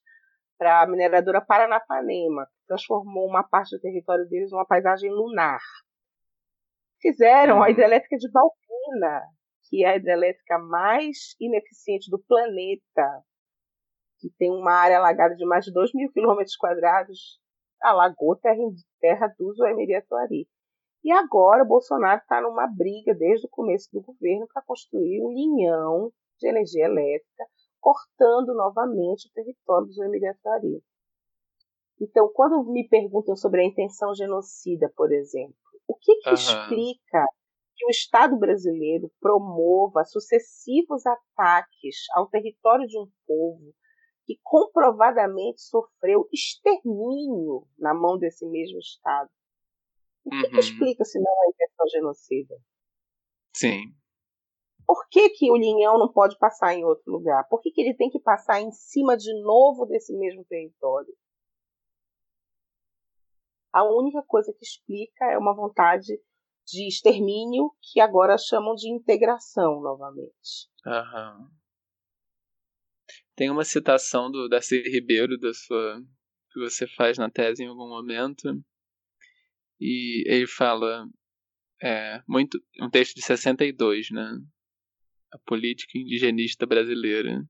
para 0.59 0.83
a 0.83 0.87
mineradora 0.87 1.41
Paranapanema, 1.41 2.47
que 2.47 2.67
transformou 2.67 3.27
uma 3.27 3.43
parte 3.43 3.77
do 3.77 3.81
território 3.81 4.27
deles 4.29 4.51
numa 4.51 4.67
paisagem 4.67 5.11
lunar. 5.11 5.61
Fizeram 7.01 7.59
a 7.59 7.67
uhum. 7.67 7.71
hidrelétrica 7.71 8.17
de 8.17 8.31
Balpina, 8.31 9.23
que 9.69 9.85
é 9.85 9.89
a 9.89 9.97
hidrelétrica 9.97 10.59
mais 10.59 11.35
ineficiente 11.41 12.11
do 12.11 12.19
planeta, 12.19 13.25
que 14.21 14.31
tem 14.39 14.51
uma 14.51 14.73
área 14.73 14.99
alagada 14.99 15.35
de 15.35 15.45
mais 15.45 15.65
de 15.65 15.73
2 15.73 15.93
mil 15.95 16.13
quilômetros 16.13 16.57
quadrados, 16.57 17.41
alagou 17.83 18.37
terra, 18.37 18.63
terra 19.01 19.35
do 19.37 19.53
Zoemiri-Atuari. 19.55 20.47
E 21.05 21.11
agora 21.11 21.65
o 21.65 21.67
Bolsonaro 21.67 22.21
está 22.21 22.41
numa 22.41 22.67
briga 22.67 23.15
desde 23.15 23.47
o 23.47 23.51
começo 23.51 23.89
do 23.93 24.01
governo 24.01 24.47
para 24.53 24.63
construir 24.63 25.21
um 25.21 25.33
linhão 25.33 26.13
de 26.39 26.49
energia 26.49 26.85
elétrica, 26.85 27.45
cortando 27.81 28.55
novamente 28.55 29.29
o 29.29 29.33
território 29.33 29.89
do 29.89 30.05
Emiratário. 30.05 30.83
Então, 32.01 32.31
quando 32.33 32.65
me 32.65 32.89
perguntam 32.89 33.35
sobre 33.37 33.63
a 33.63 33.65
intenção 33.65 34.15
genocida, 34.15 34.93
por 34.97 35.13
exemplo, 35.13 35.55
o 35.89 35.95
que, 35.97 36.17
que 36.17 36.29
uhum. 36.29 36.35
explica 36.35 37.27
que 37.77 37.87
o 37.87 37.91
Estado 37.91 38.37
brasileiro 38.37 39.11
promova 39.21 40.05
sucessivos 40.05 41.05
ataques 41.07 41.97
ao 42.15 42.29
território 42.29 42.87
de 42.87 42.99
um 42.99 43.09
povo 43.27 43.75
que 44.25 44.39
comprovadamente 44.43 45.61
sofreu 45.63 46.29
extermínio 46.33 47.67
na 47.79 47.93
mão 47.93 48.17
desse 48.17 48.47
mesmo 48.47 48.79
Estado? 48.79 49.31
O 50.25 50.31
que, 50.31 50.37
uhum. 50.37 50.51
que 50.51 50.59
explica 50.61 51.05
se 51.05 51.19
não 51.19 51.33
a 51.33 51.49
intenção 51.49 51.89
genocida? 51.89 52.55
Sim. 53.55 53.95
Por 54.87 55.09
que, 55.09 55.31
que 55.31 55.51
o 55.51 55.57
linhão 55.57 55.99
não 55.99 56.13
pode 56.13 56.39
passar 56.39 56.75
em 56.75 56.85
outro 56.85 57.11
lugar? 57.11 57.47
Por 57.49 57.61
que, 57.61 57.71
que 57.71 57.81
ele 57.81 57.95
tem 57.95 58.11
que 58.11 58.21
passar 58.21 58.61
em 58.61 58.71
cima 58.73 59.17
de 59.17 59.33
novo 59.43 59.87
desse 59.87 60.13
mesmo 60.17 60.45
território? 60.45 61.13
A 63.73 63.85
única 63.85 64.23
coisa 64.27 64.53
que 64.53 64.65
explica 64.65 65.25
é 65.33 65.39
uma 65.39 65.55
vontade 65.55 66.21
de 66.67 66.87
extermínio 66.87 67.73
que 67.81 68.01
agora 68.01 68.37
chamam 68.37 68.75
de 68.75 68.91
integração 68.91 69.81
novamente. 69.81 70.69
Aham. 70.87 71.51
Tem 73.35 73.51
uma 73.51 73.65
citação 73.65 74.31
do 74.31 74.49
Darcy 74.49 74.83
Ribeiro 74.83 75.39
da 75.39 75.53
sua 75.55 76.03
que 76.51 76.61
você 76.61 76.87
faz 76.87 77.17
na 77.17 77.31
tese 77.31 77.65
em 77.65 77.69
algum 77.69 77.89
momento 77.89 78.63
e 79.83 80.23
ele 80.29 80.47
fala 80.47 81.09
é, 81.83 82.23
muito 82.29 82.63
um 82.81 82.89
texto 82.89 83.17
de 83.17 83.23
62, 83.23 84.11
né? 84.13 84.39
A 85.33 85.39
política 85.39 85.99
indigenista 85.99 86.65
brasileira. 86.65 87.43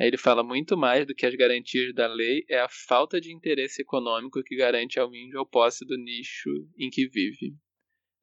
Ele 0.00 0.16
fala 0.16 0.42
muito 0.42 0.78
mais 0.78 1.06
do 1.06 1.14
que 1.14 1.26
as 1.26 1.34
garantias 1.34 1.92
da 1.92 2.06
lei 2.06 2.44
é 2.48 2.60
a 2.60 2.68
falta 2.86 3.20
de 3.20 3.34
interesse 3.34 3.82
econômico 3.82 4.42
que 4.42 4.56
garante 4.56 4.98
ao 4.98 5.14
índio 5.14 5.40
a 5.40 5.46
posse 5.46 5.84
do 5.84 5.98
nicho 5.98 6.48
em 6.78 6.88
que 6.88 7.06
vive. 7.06 7.54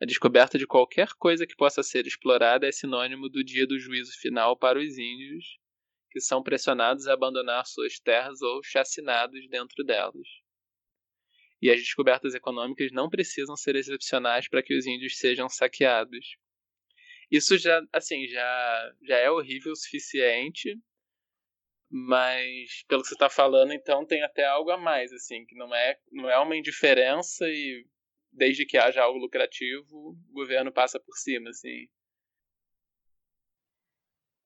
A 0.02 0.06
descoberta 0.06 0.58
de 0.58 0.66
qualquer 0.66 1.10
coisa 1.20 1.46
que 1.46 1.56
possa 1.56 1.84
ser 1.84 2.08
explorada 2.08 2.68
é 2.68 2.72
sinônimo 2.72 3.30
do 3.30 3.44
dia 3.44 3.68
do 3.68 3.78
juízo 3.78 4.14
final 4.20 4.58
para 4.58 4.80
os 4.80 4.98
índios, 4.98 5.60
que 6.10 6.20
são 6.20 6.42
pressionados 6.42 7.08
a 7.08 7.14
abandonar 7.14 7.68
suas 7.68 8.00
terras 8.00 8.42
ou 8.42 8.64
chacinados 8.64 9.48
dentro 9.50 9.84
delas 9.84 10.45
e 11.62 11.70
as 11.70 11.78
descobertas 11.78 12.36
econômicas 12.36 12.92
não 12.92 13.10
precisam 13.10 13.56
ser 13.56 13.76
excepcionais 13.76 14.48
para 14.48 14.62
que 14.62 14.78
os 14.78 14.86
índios 14.86 15.18
sejam 15.18 15.50
saqueados. 15.50 16.38
Isso 17.32 17.58
já, 17.58 17.82
assim, 17.92 18.28
já, 18.28 18.94
já 19.04 19.18
é 19.18 19.30
horrível 19.32 19.72
o 19.72 19.76
suficiente, 19.76 20.78
mas 21.90 22.84
pelo 22.88 23.02
que 23.02 23.08
você 23.08 23.16
está 23.16 23.30
falando, 23.30 23.74
então 23.74 24.06
tem 24.06 24.24
até 24.24 24.46
algo 24.46 24.70
a 24.72 24.78
mais, 24.78 25.12
assim, 25.12 25.46
que 25.46 25.56
não 25.56 25.74
é, 25.74 25.98
não 26.12 26.30
é 26.30 26.38
uma 26.40 26.56
indiferença 26.56 27.48
e 27.48 27.86
desde 28.32 28.66
que 28.66 28.78
haja 28.78 29.02
algo 29.02 29.18
lucrativo, 29.18 30.10
o 30.10 30.34
governo 30.34 30.72
passa 30.72 31.00
por 31.00 31.16
cima, 31.16 31.50
assim. 31.50 31.88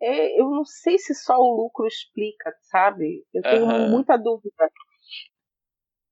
É, 0.01 0.39
eu 0.39 0.49
não 0.49 0.63
sei 0.63 0.97
se 0.97 1.13
só 1.13 1.37
o 1.37 1.55
lucro 1.63 1.85
explica, 1.85 2.55
sabe? 2.61 3.25
Eu 3.33 3.41
tenho 3.41 3.65
uhum. 3.65 3.89
muita 3.89 4.15
dúvida 4.15 4.69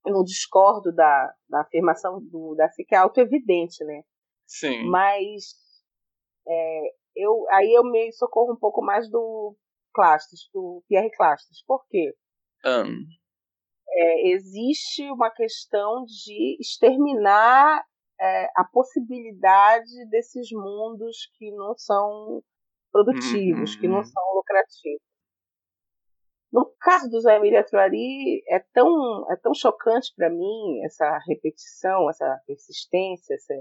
eu 0.06 0.12
não 0.12 0.24
discordo 0.24 0.92
da, 0.92 1.32
da 1.48 1.60
afirmação 1.62 2.20
do 2.20 2.54
Darcy, 2.56 2.84
que 2.84 2.94
é 2.94 2.98
auto-evidente, 2.98 3.84
né? 3.84 4.02
Sim. 4.46 4.88
Mas 4.88 5.54
é, 6.46 6.80
eu, 7.16 7.44
aí 7.50 7.72
eu 7.74 7.84
me 7.84 8.12
socorro 8.12 8.52
um 8.52 8.58
pouco 8.58 8.82
mais 8.82 9.10
do 9.10 9.54
Clastres, 9.92 10.48
do 10.52 10.82
Pierre 10.88 11.10
Clastres. 11.10 11.62
Por 11.66 11.84
quê? 11.88 12.14
Um. 12.64 13.04
É, 13.90 14.28
existe 14.30 15.10
uma 15.10 15.30
questão 15.30 16.04
de 16.04 16.56
exterminar 16.60 17.84
é, 18.20 18.44
a 18.56 18.64
possibilidade 18.64 20.08
desses 20.10 20.48
mundos 20.52 21.30
que 21.36 21.50
não 21.52 21.76
são 21.76 22.42
produtivos, 22.92 23.74
uhum. 23.74 23.80
que 23.80 23.88
não 23.88 23.98
uhum. 23.98 24.04
são 24.04 24.22
lucrativos. 24.34 25.02
No 26.52 26.64
caso 26.80 27.10
do 27.10 27.20
Zé 27.20 27.38
Miriam 27.38 27.62
Truari, 27.62 28.42
é 28.48 28.58
tão, 28.72 29.30
é 29.30 29.36
tão 29.36 29.52
chocante 29.54 30.12
para 30.16 30.30
mim 30.30 30.82
essa 30.84 31.18
repetição, 31.26 32.08
essa 32.08 32.40
persistência, 32.46 33.34
essa, 33.34 33.54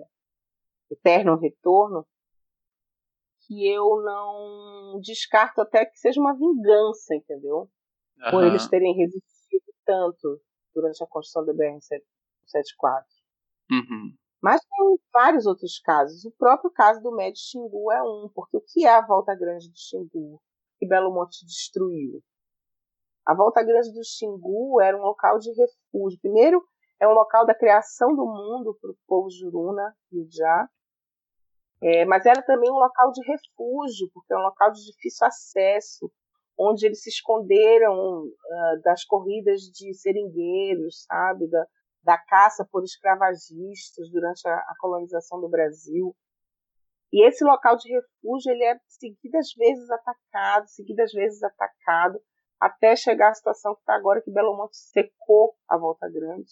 eterno 0.89 1.37
retorno, 1.37 2.05
que 3.45 3.67
eu 3.67 4.01
não 4.01 4.99
descarto 5.01 5.61
até 5.61 5.85
que 5.85 5.97
seja 5.97 6.19
uma 6.19 6.33
vingança, 6.33 7.15
entendeu? 7.15 7.69
Uhum. 8.17 8.31
Por 8.31 8.43
eles 8.43 8.67
terem 8.67 8.93
resistido 8.93 9.73
tanto 9.85 10.41
durante 10.73 11.01
a 11.03 11.07
construção 11.07 11.45
da 11.45 11.53
BR-174. 11.53 13.03
Uhum. 13.71 14.15
Mas 14.41 14.61
tem 14.61 14.99
vários 15.13 15.45
outros 15.45 15.79
casos. 15.79 16.25
O 16.25 16.31
próprio 16.31 16.71
caso 16.71 17.01
do 17.01 17.15
Médio 17.15 17.39
Xingu 17.39 17.91
é 17.91 18.01
um, 18.03 18.29
porque 18.33 18.57
o 18.57 18.61
que 18.61 18.85
é 18.85 18.93
a 18.93 19.05
Volta 19.05 19.35
Grande 19.35 19.69
do 19.69 19.77
Xingu 19.77 20.41
que 20.77 20.87
Belo 20.87 21.13
Monte 21.13 21.45
destruiu? 21.45 22.21
A 23.27 23.33
Volta 23.33 23.61
Grande 23.61 23.91
do 23.91 24.05
Xingu 24.05 24.79
era 24.79 24.97
um 24.97 25.01
local 25.01 25.37
de 25.37 25.49
refúgio. 25.51 26.17
Primeiro, 26.21 26.63
é 26.97 27.05
um 27.05 27.11
local 27.11 27.45
da 27.45 27.53
criação 27.53 28.15
do 28.15 28.25
mundo 28.25 28.77
para 28.79 28.89
o 28.89 28.97
povo 29.05 29.29
Juruna 29.29 29.93
e 30.09 30.21
Ujá. 30.21 30.69
É, 31.83 32.05
mas 32.05 32.25
era 32.25 32.41
também 32.41 32.71
um 32.71 32.79
local 32.79 33.11
de 33.11 33.21
refúgio, 33.27 34.09
porque 34.13 34.33
é 34.33 34.37
um 34.37 34.43
local 34.43 34.71
de 34.71 34.81
difícil 34.81 35.27
acesso, 35.27 36.09
onde 36.57 36.85
eles 36.85 37.03
se 37.03 37.09
esconderam 37.09 37.93
uh, 37.93 38.81
das 38.81 39.03
corridas 39.03 39.59
de 39.63 39.93
seringueiros, 39.93 41.03
sabe, 41.03 41.49
da, 41.49 41.67
da 42.03 42.17
caça 42.17 42.65
por 42.71 42.81
escravagistas 42.81 44.09
durante 44.09 44.47
a, 44.47 44.55
a, 44.55 44.73
colonização 44.79 45.41
do 45.41 45.49
Brasil. 45.49 46.15
E 47.11 47.27
esse 47.27 47.43
local 47.43 47.75
de 47.75 47.93
refúgio 47.93 48.53
ele 48.53 48.63
é 48.63 48.79
seguidas 48.87 49.53
vezes 49.53 49.91
atacado, 49.91 50.67
seguidas 50.69 51.11
vezes 51.11 51.43
atacado, 51.43 52.21
até 52.59 52.95
chegar 52.95 53.29
à 53.29 53.33
situação 53.33 53.75
que 53.75 53.81
está 53.81 53.95
agora 53.95 54.21
que 54.21 54.31
Belo 54.31 54.55
Monte 54.55 54.77
secou 54.77 55.55
a 55.69 55.77
Volta 55.77 56.09
Grande, 56.09 56.51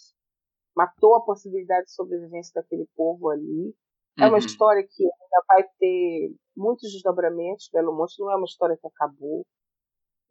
matou 0.76 1.16
a 1.16 1.24
possibilidade 1.24 1.86
de 1.86 1.93
sobrevivência 1.93 2.51
daquele 2.53 2.88
povo 2.95 3.30
ali. 3.30 3.76
É 4.18 4.26
uma 4.26 4.34
uhum. 4.34 4.38
história 4.38 4.84
que 4.84 5.03
ainda 5.03 5.45
vai 5.47 5.64
ter 5.78 6.34
muitos 6.56 6.91
desdobramentos. 6.91 7.70
Belo 7.72 7.95
Monte 7.95 8.20
não 8.20 8.32
é 8.32 8.36
uma 8.36 8.45
história 8.45 8.78
que 8.78 8.88
acabou. 8.88 9.45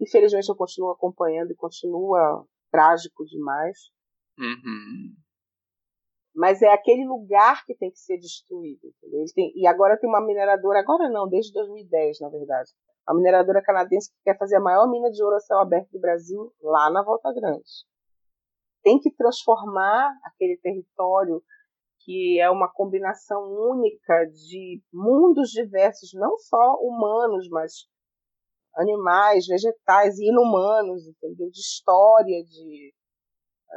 Infelizmente 0.01 0.49
eu 0.49 0.57
continuo 0.57 0.91
acompanhando 0.91 1.51
e 1.51 1.57
continua 1.57 2.47
trágico 2.71 3.25
demais. 3.25 3.91
Uhum. 4.39 5.15
Mas 6.35 6.63
é 6.63 6.73
aquele 6.73 7.07
lugar 7.07 7.65
que 7.65 7.75
tem 7.77 7.91
que 7.91 7.99
ser 7.99 8.19
destruído. 8.19 8.93
Tem, 9.35 9.53
e 9.55 9.67
agora 9.67 9.99
tem 9.99 10.09
uma 10.09 10.25
mineradora, 10.25 10.81
agora 10.81 11.09
não, 11.09 11.29
desde 11.29 11.53
2010, 11.53 12.21
na 12.21 12.29
verdade. 12.29 12.73
A 13.07 13.15
mineradora 13.15 13.63
canadense 13.63 14.11
que 14.11 14.23
quer 14.25 14.39
fazer 14.39 14.57
a 14.57 14.61
maior 14.61 14.89
mina 14.89 15.11
de 15.11 15.23
ouro 15.23 15.37
a 15.37 15.41
céu 15.41 15.59
aberto 15.59 15.91
do 15.91 16.01
Brasil 16.01 16.53
lá 16.63 16.91
na 16.91 17.03
Volta 17.03 17.33
Grande. 17.33 17.69
Tem 18.83 18.99
que 18.99 19.11
transformar 19.15 20.11
aquele 20.25 20.57
território 20.59 21.43
que 22.01 22.39
é 22.39 22.51
uma 22.51 22.71
combinação 22.71 23.43
única 23.43 24.27
de 24.27 24.83
mundos 24.93 25.51
diversos, 25.51 26.13
não 26.13 26.37
só 26.39 26.77
humanos, 26.81 27.49
mas 27.49 27.87
animais, 28.77 29.47
vegetais 29.47 30.19
e 30.19 30.29
inumanos, 30.29 31.07
entendeu? 31.07 31.51
De 31.51 31.61
história, 31.61 32.45
de 32.45 32.95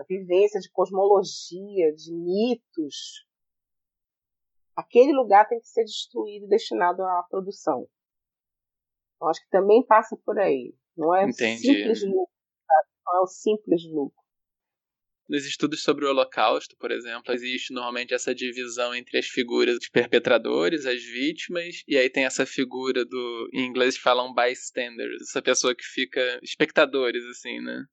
vivência, 0.10 0.60
de 0.60 0.70
cosmologia, 0.72 1.94
de 1.94 2.14
mitos. 2.14 3.26
Aquele 4.76 5.14
lugar 5.14 5.48
tem 5.48 5.60
que 5.60 5.68
ser 5.68 5.84
destruído 5.84 6.48
destinado 6.48 7.04
à 7.04 7.24
produção. 7.30 7.88
Eu 9.22 9.28
acho 9.28 9.41
que 9.41 9.49
também 9.49 9.86
passa 9.86 10.15
por 10.26 10.38
aí. 10.39 10.74
Não 10.95 11.15
é 11.15 11.26
Entendi. 11.26 11.61
simples 11.61 12.03
lucro, 12.03 12.34
não 13.05 13.18
é 13.18 13.22
o 13.22 13.28
simples 13.28 13.84
lucro. 13.89 14.28
Nos 15.30 15.45
estudos 15.45 15.84
sobre 15.84 16.05
o 16.05 16.09
Holocausto, 16.09 16.78
por 16.78 16.89
exemplo, 16.89 17.34
existe 17.34 17.74
normalmente 17.74 18.13
essa 18.13 18.34
divisão 18.34 18.95
entre 18.95 19.18
as 19.18 19.28
figuras 19.28 19.78
dos 19.78 19.89
perpetradores, 19.89 20.86
as 20.86 21.03
vítimas, 21.03 21.84
e 21.86 21.97
aí 21.97 22.09
tem 22.09 22.24
essa 22.24 22.45
figura 22.45 23.03
do. 23.03 23.49
Em 23.53 23.65
inglês 23.65 23.97
falam 23.97 24.34
bystanders, 24.34 25.22
essa 25.22 25.41
pessoa 25.41 25.76
que 25.76 25.84
fica. 25.84 26.39
espectadores, 26.41 27.26
assim, 27.26 27.59
né? 27.59 27.84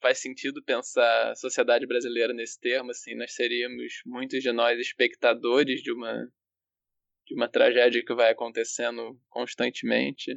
Faz 0.00 0.18
sentido 0.18 0.60
pensar 0.64 1.30
a 1.30 1.36
sociedade 1.36 1.86
brasileira 1.86 2.32
nesse 2.32 2.58
termo, 2.58 2.90
assim, 2.90 3.14
nós 3.14 3.32
seríamos, 3.34 4.02
muitos 4.04 4.42
de 4.42 4.50
nós, 4.50 4.80
espectadores 4.80 5.80
de 5.80 5.92
uma. 5.92 6.28
De 7.26 7.34
uma 7.34 7.48
tragédia 7.48 8.04
que 8.04 8.14
vai 8.14 8.30
acontecendo 8.30 9.18
constantemente. 9.28 10.32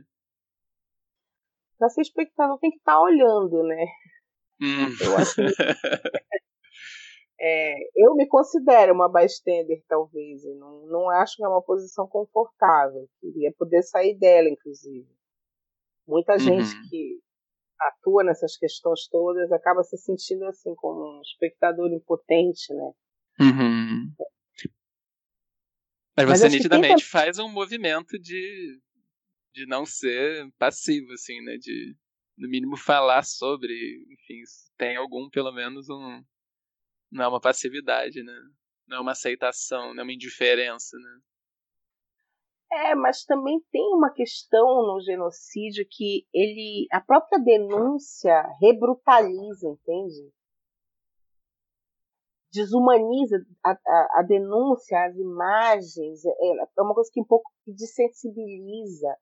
Pra 1.77 1.89
ser 1.89 2.01
espectador 2.01 2.57
tem 2.59 2.71
que 2.71 2.77
estar 2.77 2.93
tá 2.93 3.01
olhando, 3.01 3.63
né? 3.63 3.85
Hum. 4.61 4.87
Eu 5.01 5.17
acho 5.17 5.41
é, 7.39 7.73
eu 7.95 8.15
me 8.15 8.27
considero 8.27 8.93
uma 8.93 9.09
bystander, 9.09 9.83
talvez, 9.87 10.43
e 10.45 10.53
não, 10.55 10.85
não 10.87 11.09
acho 11.09 11.35
que 11.35 11.43
é 11.43 11.47
uma 11.47 11.61
posição 11.61 12.07
confortável. 12.07 13.07
Queria 13.19 13.51
poder 13.57 13.83
sair 13.83 14.17
dela, 14.17 14.47
inclusive. 14.47 15.07
Muita 16.07 16.33
uhum. 16.33 16.39
gente 16.39 16.89
que 16.89 17.19
atua 17.79 18.23
nessas 18.23 18.55
questões 18.57 19.07
todas 19.09 19.51
acaba 19.51 19.83
se 19.83 19.97
sentindo 19.97 20.45
assim 20.45 20.73
como 20.75 21.17
um 21.17 21.21
espectador 21.21 21.91
impotente, 21.91 22.73
né? 22.73 22.93
Uhum. 23.41 24.13
Mas 26.15 26.39
você 26.39 26.43
Mas 26.45 26.53
nitidamente 26.53 27.03
que... 27.03 27.09
faz 27.09 27.39
um 27.39 27.49
movimento 27.49 28.17
de, 28.17 28.79
de 29.53 29.65
não 29.65 29.85
ser 29.85 30.49
passivo, 30.57 31.11
assim, 31.11 31.41
né? 31.41 31.57
De 31.57 31.95
no 32.37 32.49
mínimo 32.49 32.77
falar 32.77 33.23
sobre, 33.23 33.73
enfim, 34.09 34.41
tem 34.77 34.95
algum, 34.95 35.29
pelo 35.29 35.51
menos, 35.51 35.89
um. 35.89 36.23
Não 37.11 37.23
é 37.23 37.27
uma 37.27 37.39
passividade, 37.39 38.23
né? 38.23 38.39
Não 38.87 38.97
é 38.97 38.99
uma 38.99 39.11
aceitação, 39.11 39.93
não 39.93 40.01
é 40.01 40.03
uma 40.03 40.13
indiferença, 40.13 40.97
né? 40.97 41.19
É, 42.71 42.95
mas 42.95 43.23
também 43.23 43.59
tem 43.71 43.83
uma 43.93 44.11
questão 44.11 44.65
no 44.65 44.99
genocídio 45.01 45.85
que 45.89 46.27
ele, 46.33 46.87
a 46.91 46.99
própria 46.99 47.39
denúncia 47.39 48.43
rebrutaliza, 48.61 49.67
entende? 49.69 50.33
Desumaniza 52.55 53.45
a, 53.63 53.71
a, 53.71 54.19
a 54.19 54.21
denúncia, 54.23 55.05
as 55.05 55.15
imagens, 55.15 56.25
é, 56.25 56.31
é 56.77 56.81
uma 56.81 56.93
coisa 56.93 57.09
que 57.13 57.21
um 57.21 57.25
pouco 57.25 57.51
desensibiliza 57.67 59.15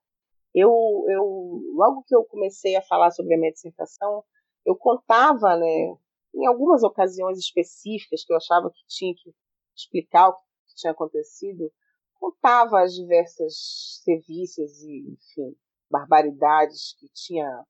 eu, 0.54 1.06
eu, 1.10 1.62
logo 1.76 2.04
que 2.04 2.16
eu 2.16 2.24
comecei 2.26 2.76
a 2.76 2.82
falar 2.82 3.10
sobre 3.12 3.34
a 3.34 3.38
minha 3.38 3.52
dissertação, 3.52 4.24
eu 4.66 4.76
contava, 4.76 5.58
né, 5.58 5.98
em 6.36 6.46
algumas 6.46 6.84
ocasiões 6.84 7.40
específicas 7.40 8.24
que 8.24 8.32
eu 8.32 8.38
achava 8.38 8.70
que 8.70 8.86
tinha 8.88 9.14
que 9.16 9.34
explicar 9.76 10.30
o 10.30 10.34
que 10.34 10.76
tinha 10.76 10.92
acontecido, 10.92 11.72
contava 12.20 12.82
as 12.82 12.94
diversas 12.94 14.02
serviços 14.04 14.84
e, 14.84 15.10
enfim, 15.12 15.56
barbaridades 15.90 16.96
que 17.00 17.08
tinha 17.10 17.66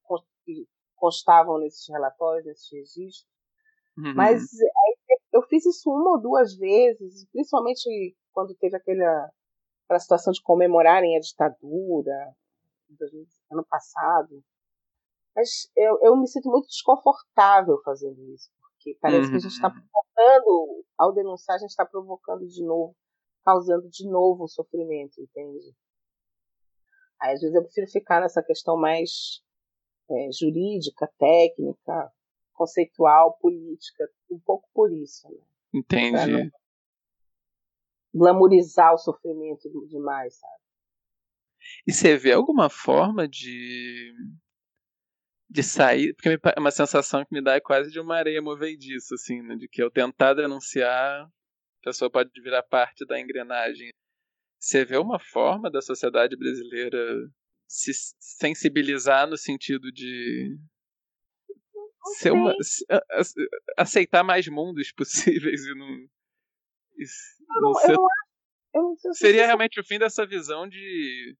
que 0.46 0.68
constavam 0.96 1.58
nesses 1.60 1.88
relatórios, 1.88 2.46
nesses 2.46 2.72
registros. 2.72 3.28
Uhum. 3.98 4.14
Mas 4.14 4.44
eu 5.34 5.42
fiz 5.42 5.66
isso 5.66 5.90
uma 5.90 6.12
ou 6.12 6.22
duas 6.22 6.56
vezes, 6.56 7.26
principalmente 7.32 8.16
quando 8.32 8.56
teve 8.56 8.78
aquela, 8.78 9.32
aquela 9.86 10.00
situação 10.00 10.32
de 10.32 10.42
comemorarem 10.42 11.18
a 11.18 11.20
ditadura, 11.20 12.36
ano 13.52 13.66
passado. 13.68 14.44
Mas 15.36 15.72
eu, 15.76 16.00
eu 16.04 16.16
me 16.16 16.28
sinto 16.28 16.48
muito 16.50 16.68
desconfortável 16.68 17.82
fazendo 17.84 18.22
isso, 18.32 18.52
porque 18.62 18.96
parece 19.02 19.26
uhum. 19.26 19.32
que 19.32 19.36
a 19.38 19.40
gente 19.40 19.52
está 19.52 19.68
uhum. 19.68 19.74
provocando, 19.74 20.86
ao 20.98 21.14
denunciar, 21.14 21.56
a 21.56 21.60
gente 21.60 21.72
está 21.72 21.86
provocando 21.86 22.48
de 22.48 22.64
novo, 22.64 22.96
causando 23.44 23.90
de 23.90 24.08
novo 24.08 24.44
um 24.44 24.48
sofrimento, 24.48 25.20
entende? 25.20 25.76
Aí, 27.20 27.34
às 27.34 27.42
vezes 27.42 27.56
eu 27.56 27.64
prefiro 27.64 27.88
ficar 27.88 28.22
nessa 28.22 28.44
questão 28.44 28.78
mais 28.78 29.42
é, 30.12 30.30
jurídica, 30.32 31.12
técnica, 31.18 32.12
conceitual, 32.64 33.38
política, 33.40 34.10
um 34.32 34.40
pouco 34.40 34.70
por 34.74 34.92
isso. 34.94 35.30
Né? 35.30 35.38
Entendi. 35.74 36.52
Glamorizar 38.14 38.94
o 38.94 38.98
sofrimento 38.98 39.70
demais, 39.88 40.36
sabe? 40.40 40.64
E 41.88 41.94
você 41.94 42.18
vê 42.18 42.32
alguma 42.32 42.70
forma 42.70 43.28
de 43.28 44.14
de 45.50 45.62
sair, 45.62 46.16
porque 46.16 46.30
é 46.30 46.60
uma 46.60 46.72
sensação 46.72 47.24
que 47.24 47.32
me 47.32 47.42
dá 47.42 47.54
é 47.54 47.60
quase 47.60 47.92
de 47.92 48.00
uma 48.00 48.16
areia 48.16 48.42
movediça, 48.42 49.14
assim, 49.14 49.40
né? 49.44 49.56
De 49.56 49.68
que 49.68 49.84
eu 49.84 49.92
tentar 49.92 50.34
denunciar, 50.34 51.26
a 51.26 51.30
pessoa 51.84 52.10
pode 52.10 52.30
virar 52.42 52.64
parte 52.64 53.06
da 53.06 53.20
engrenagem. 53.20 53.90
Você 54.60 54.84
vê 54.84 54.98
uma 54.98 55.20
forma 55.20 55.70
da 55.70 55.80
sociedade 55.80 56.36
brasileira 56.36 56.98
se 57.68 57.92
sensibilizar 58.20 59.28
no 59.28 59.38
sentido 59.38 59.92
de 59.92 60.58
ser 62.18 62.32
uma, 62.32 62.54
aceitar 63.78 64.24
mais 64.24 64.48
mundos 64.48 64.92
possíveis 64.92 65.66
e 65.66 65.76
não, 65.76 65.88
e 66.98 67.06
não, 67.48 67.62
não 67.62 67.74
ser, 67.74 67.94
eu 67.94 68.82
não, 68.82 68.96
eu 69.04 69.14
seria 69.14 69.46
realmente 69.46 69.80
o 69.80 69.86
fim 69.86 70.00
dessa 70.00 70.26
visão 70.26 70.68
de 70.68 71.36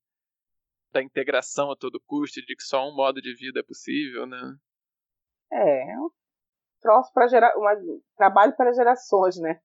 da 0.92 1.02
integração 1.02 1.72
a 1.72 1.76
todo 1.76 2.00
custo, 2.06 2.40
de 2.40 2.54
que 2.54 2.62
só 2.62 2.88
um 2.88 2.94
modo 2.94 3.20
de 3.20 3.34
vida 3.34 3.58
é 3.58 3.64
possível, 3.64 4.26
né? 4.26 4.56
É, 5.52 5.92
é 5.92 5.98
um 5.98 6.08
troço 6.80 7.12
para 7.12 7.26
gerar, 7.26 7.52
um 7.58 8.00
trabalho 8.16 8.54
para 8.56 8.72
gerações, 8.72 9.36
né? 9.40 9.60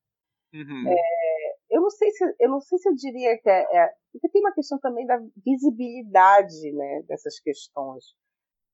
Uhum. 0.52 0.86
É, 0.88 1.56
eu 1.70 1.82
não 1.82 1.90
não 1.90 1.98
sei 1.98 2.12
se 2.12 2.36
eu 2.40 2.50
não 2.50 2.62
sei 2.62 2.78
se 2.78 2.88
eu 2.90 2.94
diria 2.94 3.38
que 3.42 3.50
é, 3.50 3.62
é, 3.62 3.90
porque 4.12 4.30
tem 4.30 4.42
uma 4.42 4.54
questão 4.54 4.80
também 4.80 5.06
da 5.08 5.18
visibilidade, 5.44 6.72
né, 6.72 7.02
dessas 7.08 7.40
questões. 7.40 8.06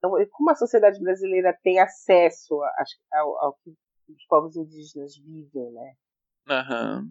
Então, 0.08 0.30
como 0.32 0.52
a 0.52 0.56
sociedade 0.56 1.00
brasileira 1.02 1.58
tem 1.64 1.80
acesso 1.80 2.60
ao, 3.12 3.38
ao 3.40 3.54
que 3.64 3.72
os 4.10 4.26
povos 4.28 4.56
indígenas 4.56 5.16
vivem, 5.18 5.72
né? 5.72 5.94
Uhum. 6.48 7.10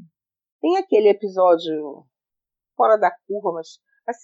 Tem 0.61 0.77
aquele 0.77 1.09
episódio 1.09 2.07
fora 2.77 2.97
da 2.97 3.11
curva, 3.27 3.53
mas, 3.53 3.79
mas 4.07 4.19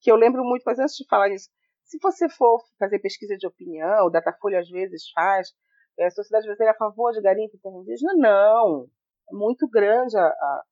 que 0.00 0.10
eu 0.10 0.16
lembro 0.16 0.44
muito, 0.44 0.62
mas 0.64 0.78
antes 0.78 0.94
de 0.96 1.06
falar 1.08 1.28
nisso, 1.28 1.48
se 1.84 1.98
você 2.02 2.28
for 2.28 2.60
fazer 2.78 2.98
pesquisa 2.98 3.36
de 3.36 3.46
opinião, 3.46 4.06
o 4.06 4.10
Datafolha 4.10 4.60
às 4.60 4.68
vezes 4.68 5.10
faz, 5.12 5.48
é, 5.98 6.06
a 6.06 6.10
sociedade 6.10 6.46
brasileira 6.46 6.72
é 6.72 6.74
a 6.74 6.78
favor 6.78 7.12
de 7.12 7.22
garimpo 7.22 7.58
terra 7.62 7.76
indígena? 7.76 8.12
Não. 8.16 8.88
É 9.30 9.34
muito 9.34 9.68
grande 9.68 10.16
a, 10.16 10.26
a, 10.26 10.64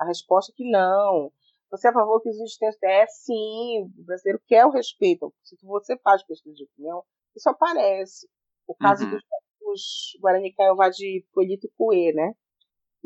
a 0.00 0.04
resposta 0.06 0.52
que 0.54 0.68
não. 0.70 1.32
Você 1.70 1.88
é 1.88 1.90
a 1.90 1.94
favor 1.94 2.20
que 2.20 2.28
os 2.28 2.36
índios 2.36 2.56
tenham... 2.56 2.74
É 2.84 3.06
sim, 3.06 3.82
o 3.98 4.04
brasileiro 4.04 4.40
quer 4.46 4.64
o 4.66 4.70
respeito. 4.70 5.32
Se 5.42 5.56
você 5.62 5.98
faz 5.98 6.22
pesquisa 6.24 6.54
de 6.54 6.64
opinião, 6.64 7.02
isso 7.34 7.48
aparece. 7.48 8.28
O 8.66 8.74
caso 8.74 9.04
uhum. 9.04 9.10
dos, 9.10 9.22
dos 9.60 10.18
Guarani 10.20 10.52
Kaiowá 10.54 10.88
de 10.88 11.24
Polito 11.32 11.68
Cuê, 11.76 12.12
né? 12.12 12.32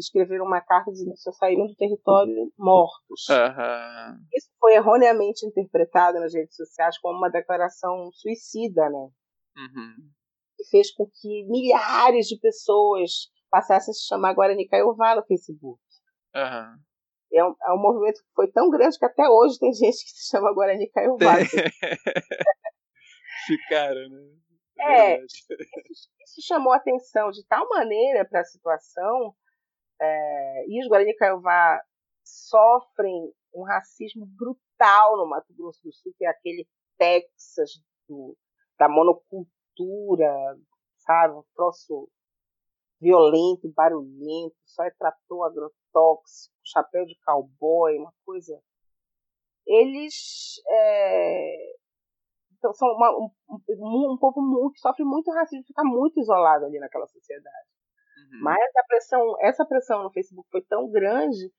escreveram 0.01 0.45
uma 0.45 0.61
carta 0.61 0.91
dizendo 0.91 1.13
que 1.13 1.21
só 1.21 1.31
saíram 1.33 1.67
do 1.67 1.75
território 1.75 2.53
mortos. 2.59 3.29
Uhum. 3.29 4.27
Isso 4.35 4.49
foi 4.59 4.75
erroneamente 4.75 5.47
interpretado 5.47 6.19
nas 6.19 6.35
redes 6.35 6.57
sociais 6.57 6.99
como 6.99 7.19
uma 7.19 7.31
declaração 7.31 8.11
suicida, 8.13 8.89
né? 8.89 9.09
Uhum. 9.57 10.11
E 10.59 10.69
fez 10.71 10.93
com 10.93 11.07
que 11.07 11.45
milhares 11.47 12.27
de 12.27 12.39
pessoas 12.39 13.31
passassem 13.51 13.93
a 13.93 13.95
se 13.95 14.07
chamar 14.07 14.35
Guarani 14.35 14.67
Caiová 14.67 15.17
no 15.17 15.25
Facebook. 15.25 15.81
Uhum. 16.35 16.79
É, 17.33 17.45
um, 17.45 17.55
é 17.63 17.73
um 17.73 17.79
movimento 17.79 18.21
que 18.21 18.33
foi 18.35 18.51
tão 18.51 18.69
grande 18.71 18.99
que 18.99 19.05
até 19.05 19.29
hoje 19.29 19.59
tem 19.59 19.73
gente 19.73 20.05
que 20.05 20.11
se 20.11 20.31
chama 20.31 20.53
Guarani 20.53 20.89
Caiová. 20.91 21.35
Ficaram, 23.47 24.09
né? 24.09 24.41
É, 24.81 25.13
é 25.13 25.25
isso, 25.25 25.47
isso, 25.91 26.47
chamou 26.47 26.73
atenção 26.73 27.31
de 27.31 27.45
tal 27.47 27.69
maneira 27.69 28.25
para 28.25 28.41
a 28.41 28.45
situação 28.45 29.37
é, 30.01 30.65
e 30.67 30.81
os 30.81 30.89
Guarani 30.89 31.15
Caiová 31.17 31.83
sofrem 32.25 33.33
um 33.55 33.63
racismo 33.65 34.27
brutal 34.27 35.17
no 35.17 35.29
Mato 35.29 35.53
Grosso 35.55 35.83
do 35.83 35.93
Sul, 35.93 36.15
que 36.17 36.25
é 36.25 36.29
aquele 36.29 36.67
Texas 36.97 37.71
do, 38.09 38.37
da 38.79 38.89
monocultura, 38.89 40.33
sabe? 40.99 41.35
Um 41.35 41.45
troço 41.55 42.09
violento, 43.01 43.73
barulhento, 43.75 44.57
só 44.65 44.85
é 44.85 44.91
trator 44.91 45.47
agrotóxico, 45.47 46.55
chapéu 46.65 47.05
de 47.05 47.17
cowboy, 47.25 47.97
uma 47.99 48.13
coisa. 48.25 48.61
Eles 49.67 50.61
é, 50.69 51.71
então, 52.61 52.75
são 52.75 52.89
uma, 52.89 53.11
um, 53.17 53.31
um, 53.49 54.13
um 54.13 54.19
povo 54.19 54.71
que 54.71 54.81
sofre 54.81 55.03
muito 55.03 55.31
racismo, 55.31 55.65
fica 55.67 55.83
muito 55.83 56.21
isolado 56.21 56.67
ali 56.67 56.79
naquela 56.79 57.07
sociedade. 57.07 57.69
Uhum. 58.33 58.43
Mas 58.43 58.77
a 58.77 58.85
pressão, 58.87 59.37
essa 59.41 59.65
pressão 59.65 60.03
no 60.03 60.13
Facebook 60.13 60.47
foi 60.51 60.63
tão 60.63 60.91
grande 60.91 61.51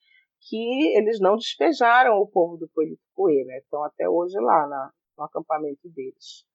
que 0.48 0.96
eles 0.96 1.20
não 1.20 1.36
despejaram 1.36 2.18
o 2.18 2.28
povo 2.28 2.56
do 2.56 2.70
Policoe, 2.70 3.46
né? 3.46 3.58
Estão 3.58 3.84
até 3.84 4.08
hoje 4.08 4.40
lá 4.40 4.68
na, 4.68 4.92
no 5.18 5.24
acampamento 5.24 5.90
deles. 5.90 6.46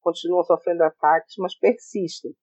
Continuam 0.00 0.42
sofrendo 0.42 0.82
ataques, 0.82 1.34
mas 1.38 1.58
persistem. 1.58 2.34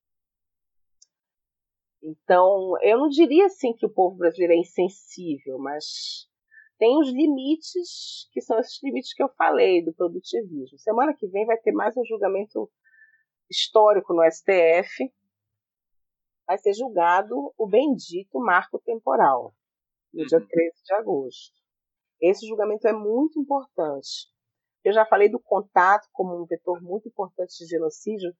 Então, 2.04 2.74
eu 2.82 2.97
não 2.97 3.10
diria 3.10 3.45
assim 3.45 3.74
que 3.74 3.86
o 3.86 3.93
povo 3.93 4.18
brasileiro 4.18 4.54
é 4.54 4.58
insensível, 4.58 5.60
mas 5.60 6.28
tem 6.80 6.97
os 6.99 7.10
limites, 7.10 8.28
que 8.32 8.41
são 8.41 8.60
esses 8.60 8.82
limites 8.82 9.14
que 9.14 9.22
eu 9.22 9.30
falei 9.38 9.86
do 9.86 9.93
produtivismo. 9.93 10.80
Semana 10.80 11.14
que 11.14 11.28
vem 11.28 11.45
vai 11.45 11.58
ter 11.58 11.72
mais 11.72 11.95
um 11.95 12.04
julgamento 12.04 12.72
histórico 13.49 14.14
no 14.16 14.24
STF, 14.24 15.14
vai 16.47 16.58
ser 16.58 16.74
julgado 16.74 17.54
o 17.56 17.68
bendito 17.68 18.39
marco 18.39 18.80
temporal, 18.80 19.54
no 20.12 20.26
dia 20.26 20.39
13 20.39 20.47
uhum. 20.47 20.84
de 20.84 20.93
agosto. 20.95 21.62
Esse 22.20 22.47
julgamento 22.47 22.88
é 22.88 22.93
muito 22.93 23.39
importante. 23.39 24.28
Eu 24.84 24.91
já 24.91 25.06
falei 25.06 25.30
do 25.30 25.39
contato 25.39 26.08
como 26.12 26.41
um 26.41 26.45
vetor 26.45 26.82
muito 26.82 27.08
importante 27.08 27.58
de 27.60 27.66
genocídio, 27.68 28.34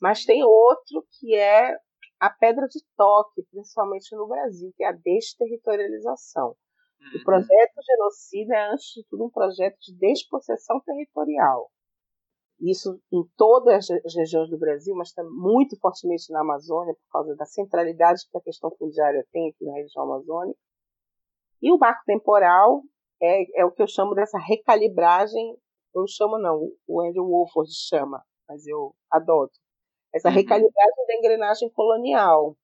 mas 0.00 0.24
tem 0.24 0.44
outro 0.44 1.06
que 1.18 1.34
é 1.34 1.74
a 2.20 2.30
pedra 2.30 2.66
de 2.66 2.80
toque, 2.96 3.42
principalmente 3.50 4.14
no 4.16 4.26
Brasil, 4.26 4.72
que 4.76 4.84
é 4.84 4.88
a 4.88 4.92
desterritorialização. 4.92 6.56
O 7.14 7.18
uhum. 7.18 7.24
projeto 7.24 7.74
genocida 7.86 8.54
é, 8.56 8.72
antes 8.72 8.86
de 8.94 9.04
tudo, 9.08 9.24
um 9.24 9.30
projeto 9.30 9.78
de 9.80 9.96
despossessão 9.96 10.80
territorial 10.80 11.70
isso 12.60 13.00
em 13.12 13.22
todas 13.36 13.88
as 13.90 14.14
regiões 14.14 14.50
do 14.50 14.58
Brasil, 14.58 14.94
mas 14.94 15.12
também 15.12 15.32
muito 15.32 15.78
fortemente 15.78 16.30
na 16.32 16.40
Amazônia, 16.40 16.94
por 16.94 17.12
causa 17.12 17.36
da 17.36 17.44
centralidade 17.44 18.22
que 18.30 18.36
a 18.36 18.40
questão 18.40 18.70
fundiária 18.76 19.24
tem 19.32 19.48
aqui 19.50 19.64
na 19.64 19.74
região 19.74 20.04
amazônica. 20.04 20.58
E 21.62 21.70
o 21.72 21.78
marco 21.78 22.02
temporal 22.04 22.82
é, 23.22 23.60
é 23.60 23.64
o 23.64 23.70
que 23.70 23.82
eu 23.82 23.86
chamo 23.86 24.14
dessa 24.14 24.38
recalibragem, 24.38 25.56
eu 25.94 26.04
chamo 26.08 26.38
não, 26.38 26.70
o 26.86 27.00
Andrew 27.00 27.26
Wolford 27.26 27.70
chama, 27.72 28.22
mas 28.48 28.66
eu 28.66 28.94
adoto, 29.10 29.58
essa 30.14 30.28
uhum. 30.28 30.34
recalibragem 30.34 31.06
da 31.06 31.14
engrenagem 31.14 31.70
colonial, 31.70 32.56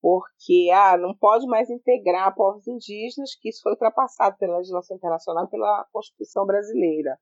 porque 0.00 0.70
ah, 0.72 0.96
não 0.96 1.16
pode 1.16 1.46
mais 1.46 1.68
integrar 1.70 2.34
povos 2.34 2.66
indígenas, 2.66 3.34
que 3.40 3.48
isso 3.48 3.62
foi 3.62 3.72
ultrapassado 3.72 4.36
pela 4.38 4.58
legislação 4.58 4.96
internacional 4.96 5.48
pela 5.48 5.86
Constituição 5.92 6.46
brasileira. 6.46 7.18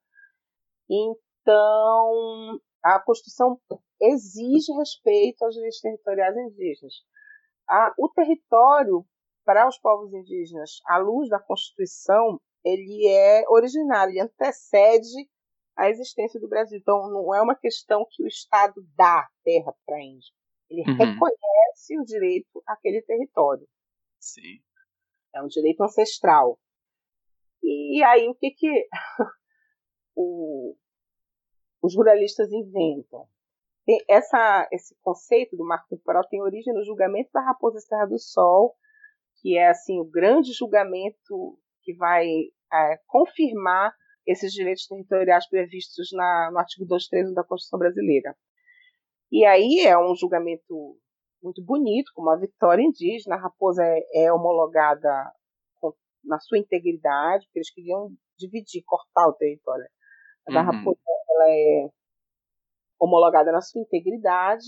Então, 0.89 2.59
a 2.83 2.99
Constituição 2.99 3.59
exige 4.01 4.71
respeito 4.73 5.43
aos 5.43 5.53
direitos 5.53 5.79
territoriais 5.79 6.37
indígenas. 6.37 6.93
A, 7.67 7.93
o 7.97 8.09
território 8.09 9.05
para 9.43 9.67
os 9.67 9.77
povos 9.77 10.13
indígenas, 10.13 10.81
à 10.85 10.97
luz 10.97 11.29
da 11.29 11.39
Constituição, 11.39 12.39
ele 12.63 13.07
é 13.07 13.43
originário, 13.49 14.11
ele 14.11 14.21
antecede 14.21 15.29
a 15.77 15.89
existência 15.89 16.39
do 16.39 16.49
Brasil. 16.49 16.79
Então, 16.79 17.09
não 17.09 17.33
é 17.33 17.41
uma 17.41 17.55
questão 17.55 18.05
que 18.09 18.23
o 18.23 18.27
Estado 18.27 18.73
dá 18.95 19.27
terra 19.43 19.73
para 19.85 20.01
índio. 20.01 20.33
Ele 20.69 20.81
uhum. 20.81 20.97
reconhece 20.97 21.99
o 21.99 22.03
direito 22.03 22.61
àquele 22.65 23.01
território. 23.03 23.67
Sim. 24.19 24.59
É 25.33 25.41
um 25.41 25.47
direito 25.47 25.81
ancestral. 25.81 26.59
E 27.63 28.03
aí, 28.03 28.27
o 28.27 28.35
que 28.35 28.51
que 28.51 28.87
o, 30.15 30.75
os 31.81 31.95
ruralistas 31.95 32.51
inventam. 32.51 33.27
Tem 33.85 34.03
essa, 34.09 34.67
esse 34.71 34.95
conceito 35.01 35.55
do 35.55 35.65
marco 35.65 35.87
temporal 35.89 36.27
tem 36.27 36.41
origem 36.41 36.73
no 36.73 36.83
julgamento 36.83 37.29
da 37.31 37.41
Raposa 37.41 37.79
Serra 37.79 38.05
do 38.05 38.19
Sol, 38.19 38.75
que 39.41 39.57
é 39.57 39.69
assim 39.69 39.99
o 39.99 40.09
grande 40.09 40.51
julgamento 40.51 41.57
que 41.83 41.93
vai 41.93 42.27
é, 42.73 42.99
confirmar 43.05 43.93
esses 44.27 44.51
direitos 44.51 44.85
territoriais 44.85 45.47
previstos 45.49 46.09
na, 46.11 46.51
no 46.51 46.59
artigo 46.59 46.85
231 46.85 47.33
da 47.33 47.43
Constituição 47.43 47.79
Brasileira. 47.79 48.35
E 49.31 49.45
aí 49.45 49.85
é 49.85 49.97
um 49.97 50.13
julgamento 50.15 50.97
muito 51.41 51.63
bonito, 51.63 52.11
com 52.13 52.21
uma 52.21 52.37
vitória 52.37 52.83
indígena. 52.83 53.35
A 53.35 53.39
raposa 53.39 53.83
é, 53.83 54.25
é 54.25 54.33
homologada 54.33 55.09
com, 55.79 55.93
na 56.23 56.39
sua 56.39 56.57
integridade, 56.57 57.45
porque 57.45 57.59
eles 57.59 57.73
queriam 57.73 58.11
dividir, 58.37 58.83
cortar 58.85 59.27
o 59.27 59.33
território. 59.33 59.87
A 60.47 60.53
da 60.53 60.59
uhum. 60.59 60.65
raposa 60.65 60.99
ela 61.29 61.51
é 61.51 61.89
homologada 62.99 63.51
na 63.51 63.61
sua 63.61 63.81
integridade, 63.81 64.67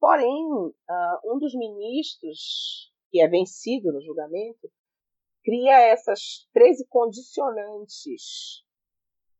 porém, 0.00 0.44
uh, 0.54 1.34
um 1.34 1.38
dos 1.38 1.54
ministros, 1.54 2.92
que 3.10 3.20
é 3.20 3.28
vencido 3.28 3.92
no 3.92 4.00
julgamento, 4.00 4.70
cria 5.44 5.78
essas 5.80 6.48
13 6.52 6.86
condicionantes. 6.88 8.62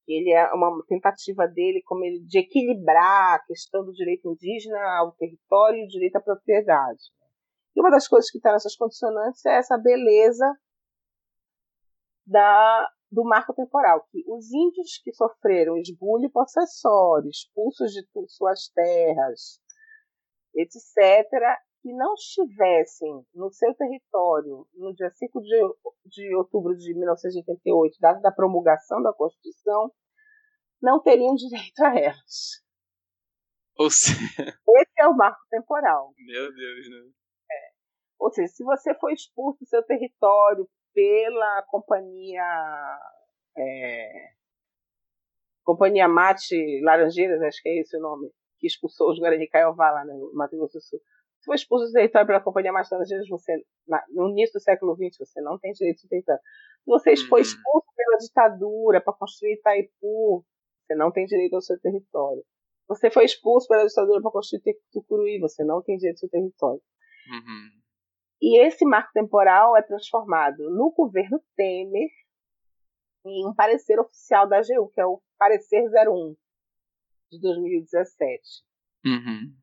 Ele 0.08 0.32
é 0.32 0.50
uma 0.54 0.82
tentativa 0.86 1.46
dele 1.46 1.82
como 1.84 2.04
ele, 2.04 2.20
de 2.20 2.38
equilibrar 2.38 3.34
a 3.34 3.44
questão 3.44 3.84
do 3.84 3.92
direito 3.92 4.32
indígena 4.32 4.78
ao 4.98 5.12
território 5.12 5.80
e 5.80 5.84
o 5.84 5.88
direito 5.88 6.16
à 6.16 6.20
propriedade. 6.20 7.02
E 7.76 7.80
uma 7.80 7.90
das 7.90 8.08
coisas 8.08 8.30
que 8.30 8.38
está 8.38 8.50
nessas 8.50 8.74
condicionantes 8.74 9.44
é 9.44 9.56
essa 9.56 9.76
beleza 9.76 10.46
da 12.26 12.88
do 13.10 13.24
marco 13.24 13.54
temporal, 13.54 14.06
que 14.10 14.22
os 14.26 14.52
índios 14.52 15.00
que 15.02 15.12
sofreram 15.14 15.78
esbulho 15.78 16.30
possessório, 16.30 17.30
expulsos 17.30 17.92
de 17.92 18.06
suas 18.28 18.68
terras, 18.68 19.58
etc., 20.54 21.26
que 21.80 21.92
não 21.92 22.14
estivessem 22.14 23.24
no 23.34 23.50
seu 23.50 23.74
território 23.74 24.66
no 24.74 24.94
dia 24.94 25.10
5 25.10 25.40
de, 25.40 25.56
de 26.06 26.34
outubro 26.36 26.76
de 26.76 26.94
1988, 26.94 27.96
data 28.00 28.20
da 28.20 28.32
promulgação 28.32 29.02
da 29.02 29.12
Constituição, 29.12 29.92
não 30.82 31.00
teriam 31.02 31.34
direito 31.36 31.80
a 31.80 31.98
elas. 31.98 32.62
Ou 33.76 33.90
seja... 33.90 34.18
Esse 34.80 35.00
é 35.00 35.06
o 35.06 35.16
marco 35.16 35.40
temporal. 35.50 36.12
Meu 36.16 36.54
Deus, 36.54 36.90
né? 36.90 37.10
É. 37.50 37.70
Ou 38.18 38.30
seja, 38.30 38.48
se 38.48 38.64
você 38.64 38.94
foi 38.96 39.12
expulso 39.12 39.60
do 39.60 39.66
seu 39.66 39.82
território 39.84 40.68
pela 40.92 41.62
companhia 41.68 42.42
é, 43.56 44.32
Companhia 45.68 46.08
Mate 46.08 46.80
Laranjeiras, 46.82 47.42
acho 47.42 47.60
que 47.62 47.68
é 47.68 47.80
esse 47.80 47.94
o 47.94 48.00
nome, 48.00 48.30
que 48.58 48.66
expulsou 48.66 49.10
os 49.10 49.18
Guarani 49.18 49.46
Caiová 49.46 49.90
lá 49.90 50.02
no 50.02 50.32
Mato 50.32 50.56
Grosso 50.56 50.78
do 50.78 50.80
Sul. 50.80 50.98
Foi 51.48 51.56
expulso 51.56 51.86
do 51.86 51.92
território 51.92 52.26
pela 52.26 52.42
Companhia 52.42 52.70
Mate 52.70 52.92
Laranjeiras, 52.92 53.26
você, 53.26 53.64
na, 53.86 54.04
no 54.10 54.28
início 54.28 54.52
do 54.52 54.62
século 54.62 54.94
XX, 54.94 55.16
você 55.18 55.40
não 55.40 55.58
tem 55.58 55.72
direito 55.72 56.02
de 56.02 56.06
território. 56.06 56.42
Você 56.86 57.16
foi 57.16 57.40
uhum. 57.40 57.46
expulso 57.46 57.86
pela 57.96 58.18
ditadura 58.18 59.00
para 59.00 59.14
construir 59.14 59.54
Itaipu, 59.54 60.44
você 60.84 60.94
não 60.94 61.10
tem 61.10 61.24
direito 61.24 61.54
ao 61.54 61.62
seu 61.62 61.80
território. 61.80 62.44
Você 62.86 63.10
foi 63.10 63.24
expulso 63.24 63.66
pela 63.66 63.86
ditadura 63.86 64.20
para 64.20 64.30
construir 64.30 64.62
Tucuruí, 64.92 65.40
você 65.40 65.64
não 65.64 65.82
tem 65.82 65.96
direito 65.96 66.16
ao 66.16 66.20
seu 66.20 66.28
território. 66.28 66.82
Uhum. 67.30 67.70
E 68.42 68.60
esse 68.66 68.84
marco 68.84 69.10
temporal 69.14 69.74
é 69.74 69.80
transformado 69.80 70.68
no 70.68 70.92
governo 70.92 71.42
Temer 71.56 72.10
em 73.24 73.48
um 73.48 73.54
parecer 73.54 73.98
oficial 73.98 74.46
da 74.46 74.58
AGU, 74.58 74.90
que 74.92 75.00
é 75.00 75.06
o 75.06 75.18
parecer 75.38 75.82
01 75.82 76.36
de 77.32 77.40
2017. 77.40 78.42
Uhum. 79.06 79.54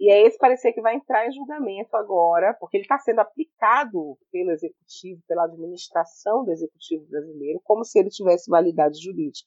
E 0.00 0.10
é 0.10 0.26
esse 0.26 0.38
parecer 0.38 0.72
que 0.72 0.80
vai 0.80 0.94
entrar 0.94 1.28
em 1.28 1.30
julgamento 1.30 1.94
agora, 1.94 2.54
porque 2.54 2.78
ele 2.78 2.84
está 2.84 2.98
sendo 2.98 3.20
aplicado 3.20 4.18
pelo 4.32 4.50
executivo, 4.50 5.22
pela 5.28 5.44
administração 5.44 6.42
do 6.42 6.50
executivo 6.50 7.06
brasileiro, 7.06 7.60
como 7.62 7.84
se 7.84 7.98
ele 7.98 8.08
tivesse 8.08 8.50
validade 8.50 8.98
jurídica. 8.98 9.46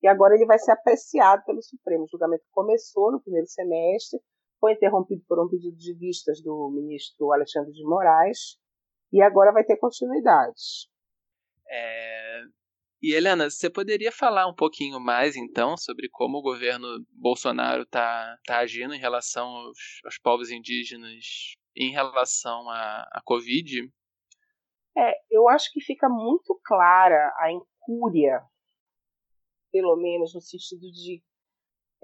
E 0.00 0.06
agora 0.06 0.36
ele 0.36 0.46
vai 0.46 0.56
ser 0.60 0.70
apreciado 0.70 1.44
pelo 1.44 1.60
Supremo. 1.60 2.04
O 2.04 2.08
julgamento 2.08 2.44
começou 2.52 3.10
no 3.10 3.20
primeiro 3.20 3.48
semestre, 3.48 4.20
foi 4.60 4.74
interrompido 4.74 5.24
por 5.28 5.44
um 5.44 5.48
pedido 5.48 5.76
de 5.76 5.94
vistas 5.94 6.40
do 6.40 6.70
ministro 6.70 7.32
Alexandre 7.32 7.72
de 7.72 7.82
Moraes, 7.82 8.56
e 9.12 9.20
agora 9.20 9.52
vai 9.52 9.64
ter 9.64 9.76
continuidade. 9.78 10.88
É, 11.68 12.42
e 13.02 13.14
Helena, 13.14 13.50
você 13.50 13.68
poderia 13.68 14.12
falar 14.12 14.46
um 14.46 14.54
pouquinho 14.54 15.00
mais 15.00 15.34
então 15.34 15.76
sobre 15.76 16.08
como 16.08 16.38
o 16.38 16.42
governo 16.42 17.04
Bolsonaro 17.10 17.82
está 17.82 18.38
tá 18.46 18.58
agindo 18.58 18.94
em 18.94 18.98
relação 18.98 19.48
aos, 19.48 20.00
aos, 20.04 20.18
povos 20.18 20.50
indígenas 20.50 21.56
em 21.76 21.90
relação 21.90 22.68
à, 22.70 23.02
à 23.12 23.20
Covid? 23.24 23.90
É, 24.96 25.12
eu 25.30 25.48
acho 25.48 25.72
que 25.72 25.80
fica 25.80 26.08
muito 26.08 26.58
clara 26.64 27.34
a 27.38 27.50
incúria, 27.50 28.40
pelo 29.72 29.96
menos 29.96 30.32
no 30.32 30.40
sentido 30.40 30.88
de 30.92 31.20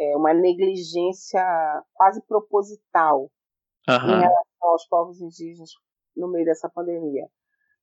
é, 0.00 0.16
uma 0.16 0.34
negligência 0.34 1.40
quase 1.94 2.20
proposital 2.26 3.30
uhum. 3.88 4.16
em 4.16 4.20
relação 4.20 4.62
aos 4.62 4.86
povos 4.88 5.20
indígenas 5.20 5.70
no 6.16 6.28
meio 6.28 6.44
dessa 6.44 6.68
pandemia. 6.68 7.28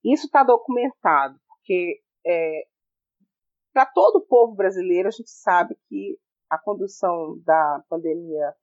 Isso 0.04 0.26
está 0.26 0.44
documentado, 0.44 1.40
porque 1.48 2.02
é, 2.26 2.68
para 3.76 3.86
todo 3.88 4.20
o 4.20 4.26
povo 4.26 4.56
brasileiro, 4.56 5.10
a 5.10 5.12
gente 5.12 5.30
sabe 5.30 5.78
que 5.90 6.18
a 6.50 6.58
condução 6.58 7.38
da 7.44 7.84
pandemia 7.90 8.56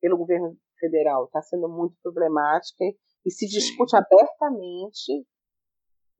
pelo 0.00 0.16
governo 0.16 0.56
federal 0.78 1.24
está 1.24 1.42
sendo 1.42 1.68
muito 1.68 1.96
problemática 2.00 2.84
e 3.26 3.30
se 3.32 3.48
discute 3.48 3.96
abertamente. 3.96 5.26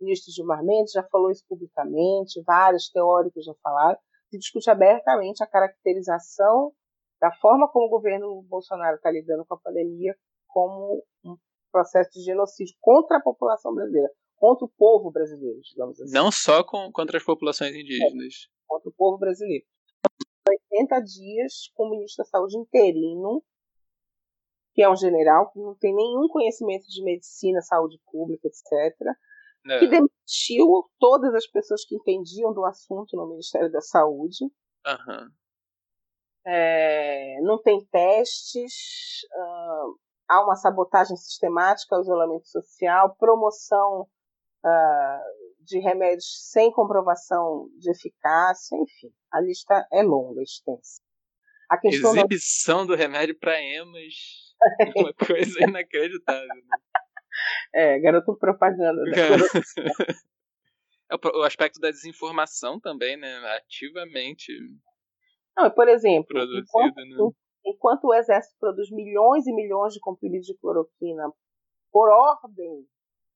O 0.01 0.05
ministro 0.05 0.33
Gilmar 0.33 0.65
Mendes 0.65 0.91
já 0.91 1.05
falou 1.05 1.31
isso 1.31 1.45
publicamente, 1.49 2.43
vários 2.45 2.91
teóricos 2.91 3.45
já 3.45 3.55
falaram. 3.63 3.99
Se 4.29 4.37
discute 4.37 4.69
abertamente 4.69 5.41
a 5.45 5.47
caracterização 5.47 6.73
da 7.21 7.31
forma 7.37 7.71
como 7.71 7.87
o 7.87 7.91
governo 7.91 8.43
Bolsonaro 8.49 8.97
está 8.97 9.09
lidando 9.09 9.47
com 9.47 9.55
a 9.55 9.61
pandemia 9.61 10.17
como 10.49 11.01
um 11.25 11.37
processo 11.71 12.11
de 12.11 12.25
genocídio 12.25 12.75
contra 12.81 13.19
a 13.19 13.23
população 13.23 13.73
brasileira 13.73 14.11
contra 14.43 14.65
o 14.65 14.73
povo 14.77 15.13
brasileiro, 15.13 15.61
digamos 15.61 16.01
assim. 16.01 16.13
Não 16.13 16.33
só 16.33 16.65
com, 16.65 16.91
contra 16.91 17.17
as 17.17 17.25
populações 17.25 17.77
indígenas. 17.77 18.49
É, 18.49 18.65
contra 18.67 18.91
o 18.91 18.93
povo 18.93 19.17
brasileiro. 19.17 19.65
80 20.73 20.99
dias 20.99 21.71
com 21.75 21.85
o 21.85 21.91
ministro 21.91 22.25
da 22.25 22.29
Saúde 22.29 22.59
interino, 22.59 23.41
que 24.75 24.83
é 24.83 24.91
um 24.91 24.97
general 24.97 25.49
que 25.53 25.61
não 25.61 25.77
tem 25.77 25.95
nenhum 25.95 26.27
conhecimento 26.27 26.89
de 26.89 27.05
medicina, 27.05 27.61
saúde 27.61 28.01
pública, 28.11 28.49
etc., 28.49 28.97
é. 29.71 29.79
que 29.79 29.87
demitiu 29.87 30.91
todas 30.99 31.33
as 31.37 31.47
pessoas 31.47 31.85
que 31.85 31.95
entendiam 31.95 32.53
do 32.53 32.65
assunto 32.65 33.17
no 33.17 33.29
Ministério 33.29 33.71
da 33.71 33.81
Saúde. 33.81 34.45
Uhum. 34.85 35.31
É, 36.45 37.41
não 37.43 37.63
tem 37.63 37.87
testes, 37.93 39.21
há 40.29 40.43
uma 40.43 40.57
sabotagem 40.57 41.17
sistemática 41.17 41.95
ao 41.95 42.03
isolamento 42.03 42.49
social, 42.49 43.15
promoção 43.15 44.09
uh, 44.65 45.65
de 45.65 45.79
remédios 45.79 46.51
sem 46.51 46.73
comprovação 46.73 47.69
de 47.79 47.91
eficácia, 47.91 48.77
enfim, 48.77 49.13
a 49.33 49.41
lista 49.41 49.87
é 49.93 50.03
longa, 50.03 50.43
extensa. 50.43 51.01
A 51.71 51.79
questão 51.79 52.15
Exibição 52.15 52.87
da... 52.87 52.93
do 52.93 52.99
remédio 52.99 53.39
para 53.39 53.59
emas 53.61 54.15
é 54.81 55.01
uma 55.01 55.13
coisa 55.27 55.65
inacreditável. 55.65 56.47
Né? 56.47 56.79
É, 57.75 57.99
garoto 57.99 58.37
propaganda. 58.37 59.01
é 61.11 61.15
o 61.35 61.43
aspecto 61.43 61.81
da 61.81 61.91
desinformação 61.91 62.79
também, 62.79 63.17
né? 63.17 63.35
Ativamente. 63.57 64.53
Não, 65.57 65.71
por 65.71 65.89
exemplo, 65.89 66.39
enquanto, 66.39 66.97
né? 66.97 67.17
enquanto 67.65 68.05
o 68.05 68.15
exército 68.15 68.57
produz 68.59 68.91
milhões 68.91 69.47
e 69.47 69.55
milhões 69.55 69.95
de 69.95 70.01
comprimidos 70.01 70.47
de 70.47 70.57
cloroquina 70.59 71.31
por 71.91 72.11
ordem 72.11 72.87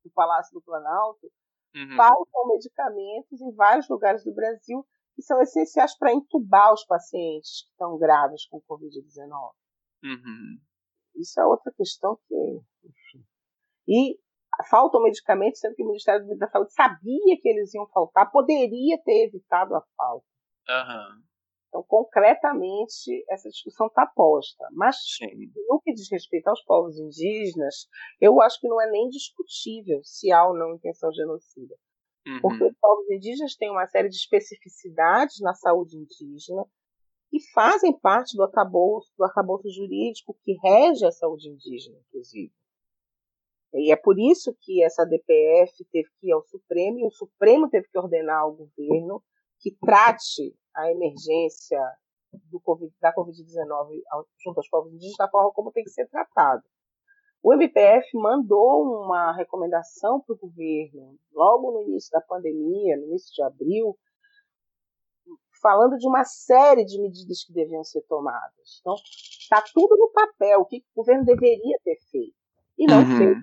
do 0.07 0.13
Palácio 0.13 0.53
do 0.55 0.63
Planalto, 0.63 1.27
uhum. 1.75 1.97
faltam 1.97 2.49
medicamentos 2.49 3.41
em 3.41 3.55
vários 3.55 3.89
lugares 3.89 4.25
do 4.25 4.35
Brasil 4.35 4.87
que 5.15 5.23
são 5.23 5.41
essenciais 5.41 5.97
para 5.99 6.13
entubar 6.13 6.73
os 6.73 6.85
pacientes 6.85 7.65
que 7.65 7.71
estão 7.71 7.99
graves 7.99 8.47
com 8.49 8.61
Covid-19. 8.61 9.53
Uhum. 10.05 10.61
Isso 11.17 11.41
é 11.41 11.47
outra 11.47 11.73
questão 11.73 12.19
que. 12.29 12.61
Enfim. 12.85 13.25
E 13.89 14.19
faltam 14.69 15.03
medicamentos, 15.03 15.61
sendo 15.61 15.75
que 15.75 15.83
o 15.83 15.87
Ministério 15.87 16.27
da 16.39 16.49
Saúde 16.49 16.73
sabia 16.73 17.41
que 17.41 17.49
eles 17.49 17.75
iam 17.75 17.87
faltar, 17.89 18.31
poderia 18.31 19.03
ter 19.03 19.27
evitado 19.27 19.75
a 19.75 19.83
falta. 19.97 20.27
Uhum. 20.69 21.23
Então, 21.69 21.85
concretamente, 21.87 23.25
essa 23.29 23.49
discussão 23.49 23.87
está 23.89 24.07
posta. 24.07 24.67
Mas, 24.73 24.97
Sim. 25.19 25.51
no 25.69 25.81
que 25.81 25.93
diz 25.93 26.11
respeito 26.11 26.49
aos 26.49 26.63
povos 26.65 26.99
indígenas, 26.99 27.87
eu 28.21 28.41
acho 28.41 28.61
que 28.61 28.69
não 28.69 28.81
é 28.81 28.91
nem 28.91 29.09
discutível 29.09 30.01
se 30.05 30.31
há 30.31 30.47
ou 30.47 30.57
não 30.57 30.75
intenção 30.75 31.13
genocida. 31.13 31.75
Uhum. 32.27 32.41
Porque 32.41 32.65
os 32.65 32.75
povos 32.81 33.11
indígenas 33.11 33.55
têm 33.57 33.71
uma 33.71 33.87
série 33.87 34.09
de 34.09 34.17
especificidades 34.17 35.41
na 35.41 35.55
saúde 35.55 35.97
indígena 35.97 36.65
que 37.31 37.41
fazem 37.53 37.93
parte 37.99 38.37
do 38.37 38.43
arcabouço, 38.43 39.13
do 39.17 39.25
arcabouço 39.25 39.69
jurídico 39.71 40.37
que 40.45 40.57
rege 40.63 41.05
a 41.05 41.13
saúde 41.13 41.49
indígena, 41.49 41.99
inclusive. 42.09 42.53
E 43.75 43.93
é 43.93 43.97
por 43.97 44.19
isso 44.19 44.57
que 44.61 44.83
essa 44.83 45.05
DPF 45.05 45.85
teve 45.93 46.09
que 46.19 46.29
ir 46.29 46.33
ao 46.33 46.43
Supremo, 46.43 46.99
e 46.99 47.07
o 47.07 47.11
Supremo 47.11 47.69
teve 47.69 47.89
que 47.89 47.99
ordenar 47.99 48.43
ao 48.43 48.55
governo 48.55 49.23
que 49.61 49.77
trate 49.81 50.55
a 50.77 50.91
emergência 50.91 51.81
do 52.51 52.61
COVID, 52.61 52.93
da 53.01 53.15
Covid-19 53.15 54.03
junto 54.45 54.59
aos 54.59 54.69
povos 54.69 54.93
indígenas 54.93 55.17
da 55.17 55.29
forma 55.29 55.53
como 55.53 55.73
tem 55.73 55.85
que 55.85 55.91
ser 55.91 56.07
tratado. 56.09 56.63
O 57.43 57.55
MPF 57.55 58.09
mandou 58.15 59.05
uma 59.05 59.33
recomendação 59.33 60.21
para 60.21 60.35
o 60.35 60.39
governo, 60.39 61.17
logo 61.33 61.73
no 61.73 61.83
início 61.83 62.11
da 62.11 62.21
pandemia, 62.21 62.97
no 62.97 63.05
início 63.05 63.33
de 63.33 63.43
abril, 63.43 63.97
falando 65.63 65.97
de 65.97 66.07
uma 66.07 66.25
série 66.25 66.85
de 66.85 67.01
medidas 67.01 67.45
que 67.45 67.53
deviam 67.53 67.85
ser 67.85 68.03
tomadas. 68.03 68.81
Então, 68.81 68.95
está 68.95 69.63
tudo 69.73 69.97
no 69.97 70.11
papel, 70.11 70.61
o 70.61 70.67
que 70.67 70.79
o 70.79 71.03
governo 71.03 71.25
deveria 71.25 71.79
ter 71.85 71.97
feito. 72.11 72.37
E 72.79 72.87
não 72.87 72.99
uhum. 72.99 73.17
fez. 73.17 73.39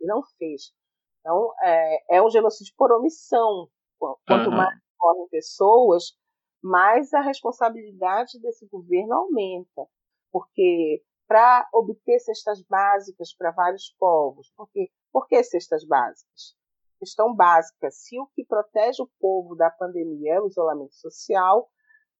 E 0.00 0.06
não 0.06 0.22
fez. 0.38 0.72
Então, 1.20 1.52
é, 1.62 2.16
é 2.16 2.22
um 2.22 2.30
genocídio 2.30 2.74
por 2.76 2.92
omissão. 2.92 3.68
Quanto 3.98 4.50
uhum. 4.50 4.56
mais 4.56 4.78
morrem 5.00 5.28
pessoas, 5.28 6.16
mais 6.66 7.12
a 7.14 7.20
responsabilidade 7.20 8.40
desse 8.40 8.66
governo 8.66 9.14
aumenta. 9.14 9.86
Porque 10.32 11.02
para 11.26 11.68
obter 11.72 12.18
cestas 12.20 12.62
básicas 12.62 13.34
para 13.34 13.50
vários 13.50 13.94
povos, 13.98 14.52
porque, 14.56 14.90
por 15.12 15.26
que 15.26 15.42
cestas 15.42 15.84
básicas? 15.84 16.56
Questão 16.98 17.34
básica: 17.34 17.90
se 17.90 18.18
o 18.18 18.26
que 18.28 18.44
protege 18.44 19.02
o 19.02 19.10
povo 19.20 19.54
da 19.54 19.70
pandemia 19.70 20.34
é 20.34 20.40
o 20.40 20.46
isolamento 20.46 20.94
social, 20.94 21.68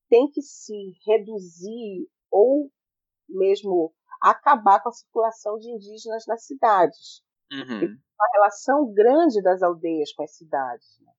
tem 0.08 0.30
que 0.30 0.42
se 0.42 0.92
reduzir 1.06 2.08
ou 2.30 2.70
mesmo 3.28 3.92
acabar 4.20 4.82
com 4.82 4.88
a 4.88 4.92
circulação 4.92 5.58
de 5.58 5.70
indígenas 5.70 6.24
nas 6.26 6.44
cidades. 6.44 7.22
Uhum. 7.52 7.80
Tem 7.80 7.88
uma 7.88 8.28
relação 8.32 8.92
grande 8.92 9.42
das 9.42 9.62
aldeias 9.62 10.12
com 10.12 10.22
as 10.22 10.36
cidades. 10.36 11.00
Né? 11.00 11.12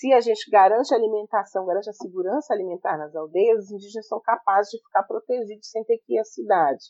Se 0.00 0.10
a 0.14 0.20
gente 0.22 0.50
garante 0.50 0.94
a 0.94 0.96
alimentação, 0.96 1.66
garante 1.66 1.90
a 1.90 1.92
segurança 1.92 2.54
alimentar 2.54 2.96
nas 2.96 3.14
aldeias, 3.14 3.64
os 3.64 3.70
indígenas 3.70 4.08
são 4.08 4.18
capazes 4.18 4.70
de 4.70 4.78
ficar 4.78 5.02
protegidos 5.02 5.68
sem 5.68 5.84
ter 5.84 5.98
que 5.98 6.14
ir 6.14 6.18
à 6.18 6.24
cidade. 6.24 6.86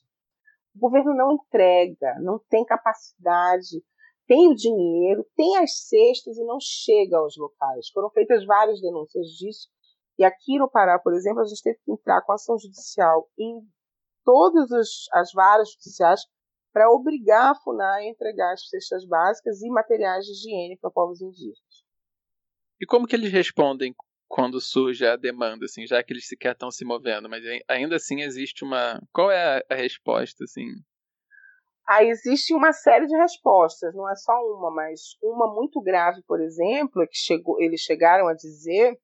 O 0.76 0.78
governo 0.78 1.12
não 1.16 1.32
entrega, 1.32 2.14
não 2.20 2.38
tem 2.48 2.64
capacidade, 2.64 3.82
tem 4.28 4.48
o 4.48 4.54
dinheiro, 4.54 5.26
tem 5.34 5.56
as 5.56 5.88
cestas 5.88 6.38
e 6.38 6.44
não 6.44 6.58
chega 6.60 7.18
aos 7.18 7.36
locais. 7.36 7.88
Foram 7.92 8.10
feitas 8.10 8.46
várias 8.46 8.80
denúncias 8.80 9.26
disso. 9.26 9.68
E 10.16 10.22
aqui 10.22 10.56
no 10.56 10.70
Pará, 10.70 10.96
por 10.96 11.12
exemplo, 11.12 11.40
a 11.40 11.46
gente 11.46 11.64
teve 11.64 11.80
que 11.84 11.90
entrar 11.90 12.22
com 12.22 12.32
ação 12.32 12.56
judicial 12.60 13.28
em 13.36 13.60
todas 14.24 14.70
as 15.12 15.32
varas 15.32 15.68
judiciais 15.72 16.20
para 16.72 16.88
obrigar 16.88 17.50
a 17.50 17.54
FUNAI 17.56 18.04
a 18.04 18.08
entregar 18.08 18.52
as 18.52 18.68
cestas 18.68 19.04
básicas 19.04 19.60
e 19.62 19.68
materiais 19.68 20.24
de 20.24 20.30
higiene 20.30 20.78
para 20.78 20.92
povos 20.92 21.20
indígenas. 21.20 21.69
E 22.80 22.86
como 22.86 23.06
que 23.06 23.14
eles 23.14 23.30
respondem 23.30 23.94
quando 24.26 24.60
surge 24.60 25.04
a 25.04 25.16
demanda, 25.16 25.64
assim, 25.64 25.86
já 25.86 26.02
que 26.02 26.12
eles 26.12 26.26
sequer 26.26 26.52
estão 26.52 26.70
se 26.70 26.84
movendo? 26.84 27.28
Mas 27.28 27.44
ainda 27.68 27.96
assim 27.96 28.22
existe 28.22 28.64
uma... 28.64 29.00
Qual 29.12 29.30
é 29.30 29.62
a 29.68 29.74
resposta, 29.74 30.44
assim? 30.44 30.66
Aí 31.88 32.08
existe 32.08 32.54
uma 32.54 32.72
série 32.72 33.06
de 33.06 33.16
respostas, 33.16 33.92
não 33.94 34.08
é 34.08 34.14
só 34.14 34.32
uma, 34.32 34.70
mas 34.70 35.00
uma 35.20 35.52
muito 35.52 35.80
grave, 35.82 36.22
por 36.22 36.40
exemplo, 36.40 37.04
que 37.10 37.18
chegou, 37.18 37.60
eles 37.60 37.80
chegaram 37.80 38.28
a 38.28 38.34
dizer 38.34 38.96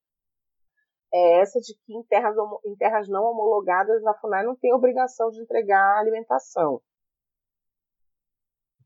é 1.12 1.40
essa 1.40 1.58
de 1.60 1.74
que 1.74 1.92
em 1.92 2.02
terras, 2.04 2.36
em 2.64 2.76
terras 2.76 3.08
não 3.08 3.24
homologadas 3.24 4.04
a 4.06 4.14
FUNAI 4.14 4.44
não 4.44 4.56
tem 4.56 4.72
obrigação 4.74 5.30
de 5.30 5.40
entregar 5.40 5.98
alimentação. 5.98 6.80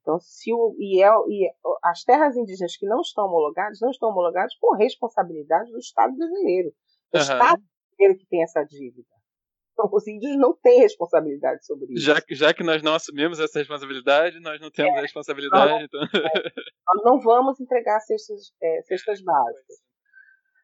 Então, 0.03 0.19
se 0.21 0.53
o, 0.53 0.75
e, 0.79 1.03
é, 1.03 1.09
e 1.29 1.51
as 1.85 2.03
terras 2.05 2.37
indígenas 2.37 2.77
que 2.77 2.87
não 2.87 3.01
estão 3.01 3.27
homologadas, 3.27 3.79
não 3.81 3.91
estão 3.91 4.11
homologadas 4.11 4.55
por 4.59 4.77
responsabilidade 4.77 5.71
do 5.71 5.79
Estado 5.79 6.17
brasileiro. 6.17 6.69
O 7.13 7.17
uhum. 7.17 7.23
Estado 7.23 7.63
brasileiro 7.63 8.19
que 8.19 8.27
tem 8.27 8.43
essa 8.43 8.65
dívida. 8.65 9.09
Então, 9.73 9.89
os 9.93 10.07
índios 10.07 10.37
não 10.37 10.55
têm 10.55 10.81
responsabilidade 10.81 11.65
sobre 11.65 11.93
isso. 11.93 12.05
Já, 12.05 12.23
já 12.31 12.53
que 12.53 12.63
nós 12.63 12.83
não 12.83 12.95
assumimos 12.95 13.39
essa 13.39 13.59
responsabilidade, 13.59 14.41
nós 14.41 14.61
não 14.61 14.71
temos 14.71 14.97
é, 14.97 15.01
responsabilidade. 15.01 15.73
Nós, 15.73 15.85
então... 15.85 16.03
é, 16.03 16.53
nós 16.87 17.05
não 17.05 17.21
vamos 17.21 17.61
entregar 17.61 18.01
cestas, 18.01 18.53
é, 18.63 18.83
cestas 18.83 19.21
básicas. 19.25 19.90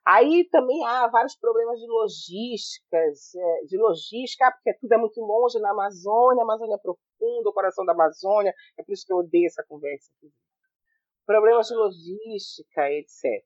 Aí 0.07 0.49
também 0.53 0.87
há 0.87 1.09
vários 1.09 1.37
problemas 1.37 1.81
de 1.81 1.87
logísticas, 1.89 3.35
é, 3.35 3.65
de 3.65 3.77
logística, 3.77 4.53
porque 4.53 4.73
tudo 4.74 4.93
é 4.93 4.99
muito 4.99 5.20
longe 5.20 5.59
na 5.59 5.73
Amazônia, 5.73 6.45
Amazônia 6.45 6.77
é 6.77 6.78
profunda, 6.78 7.51
o 7.51 7.53
coração 7.53 7.85
da 7.85 7.93
Amazônia, 7.93 8.55
é 8.78 8.85
por 8.85 8.93
isso 8.93 9.05
que 9.05 9.12
eu 9.12 9.16
odeio 9.16 9.47
essa 9.47 9.65
conversa. 9.69 10.09
Problemas 11.27 11.66
de 11.66 11.74
logística, 11.74 12.89
etc. 12.93 13.45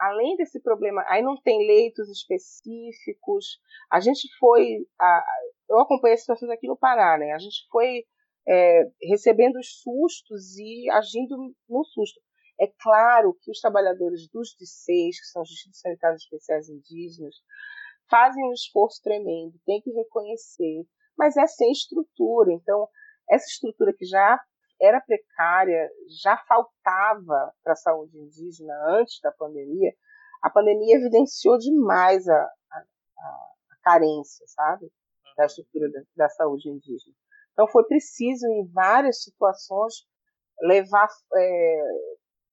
Além 0.00 0.34
desse 0.36 0.60
problema, 0.60 1.04
aí 1.06 1.22
não 1.22 1.40
tem 1.40 1.64
leitos 1.64 2.10
específicos. 2.10 3.60
A 3.92 4.00
gente 4.00 4.26
foi, 4.40 4.84
a, 5.00 5.24
eu 5.70 5.78
acompanhei 5.78 6.14
as 6.14 6.20
situações 6.20 6.50
aqui 6.50 6.66
no 6.66 6.76
Pará, 6.76 7.16
né? 7.16 7.30
A 7.32 7.38
gente 7.38 7.64
foi 7.70 8.04
é, 8.48 8.90
recebendo 9.04 9.54
os 9.56 9.80
sustos 9.82 10.58
e 10.58 10.90
agindo 10.90 11.36
no 11.68 11.84
susto. 11.84 12.20
É 12.60 12.66
claro 12.80 13.36
que 13.42 13.50
os 13.50 13.60
trabalhadores 13.60 14.28
dos 14.28 14.50
DICEIs, 14.58 15.20
que 15.20 15.26
são 15.26 15.42
os 15.42 15.48
Distritos 15.48 15.80
Sanitários 15.80 16.22
Especiais 16.22 16.68
Indígenas, 16.68 17.34
fazem 18.08 18.44
um 18.44 18.52
esforço 18.52 19.00
tremendo, 19.02 19.58
tem 19.66 19.80
que 19.80 19.90
reconhecer, 19.90 20.86
mas 21.18 21.36
é 21.36 21.46
sem 21.46 21.72
estrutura. 21.72 22.52
Então, 22.52 22.88
essa 23.28 23.46
estrutura 23.46 23.92
que 23.92 24.04
já 24.04 24.38
era 24.80 25.00
precária, 25.00 25.90
já 26.22 26.36
faltava 26.48 27.52
para 27.62 27.72
a 27.72 27.76
saúde 27.76 28.18
indígena 28.18 28.74
antes 28.88 29.20
da 29.20 29.32
pandemia, 29.32 29.92
a 30.42 30.50
pandemia 30.50 30.96
evidenciou 30.96 31.56
demais 31.58 32.28
a, 32.28 32.34
a, 32.36 32.78
a 32.78 33.76
carência, 33.82 34.46
sabe, 34.48 34.92
da 35.36 35.46
estrutura 35.46 35.90
da, 35.90 36.00
da 36.16 36.28
saúde 36.28 36.68
indígena. 36.68 37.16
Então, 37.52 37.66
foi 37.68 37.84
preciso, 37.84 38.46
em 38.46 38.66
várias 38.72 39.22
situações, 39.22 39.94
levar 40.60 41.08
é, 41.34 41.82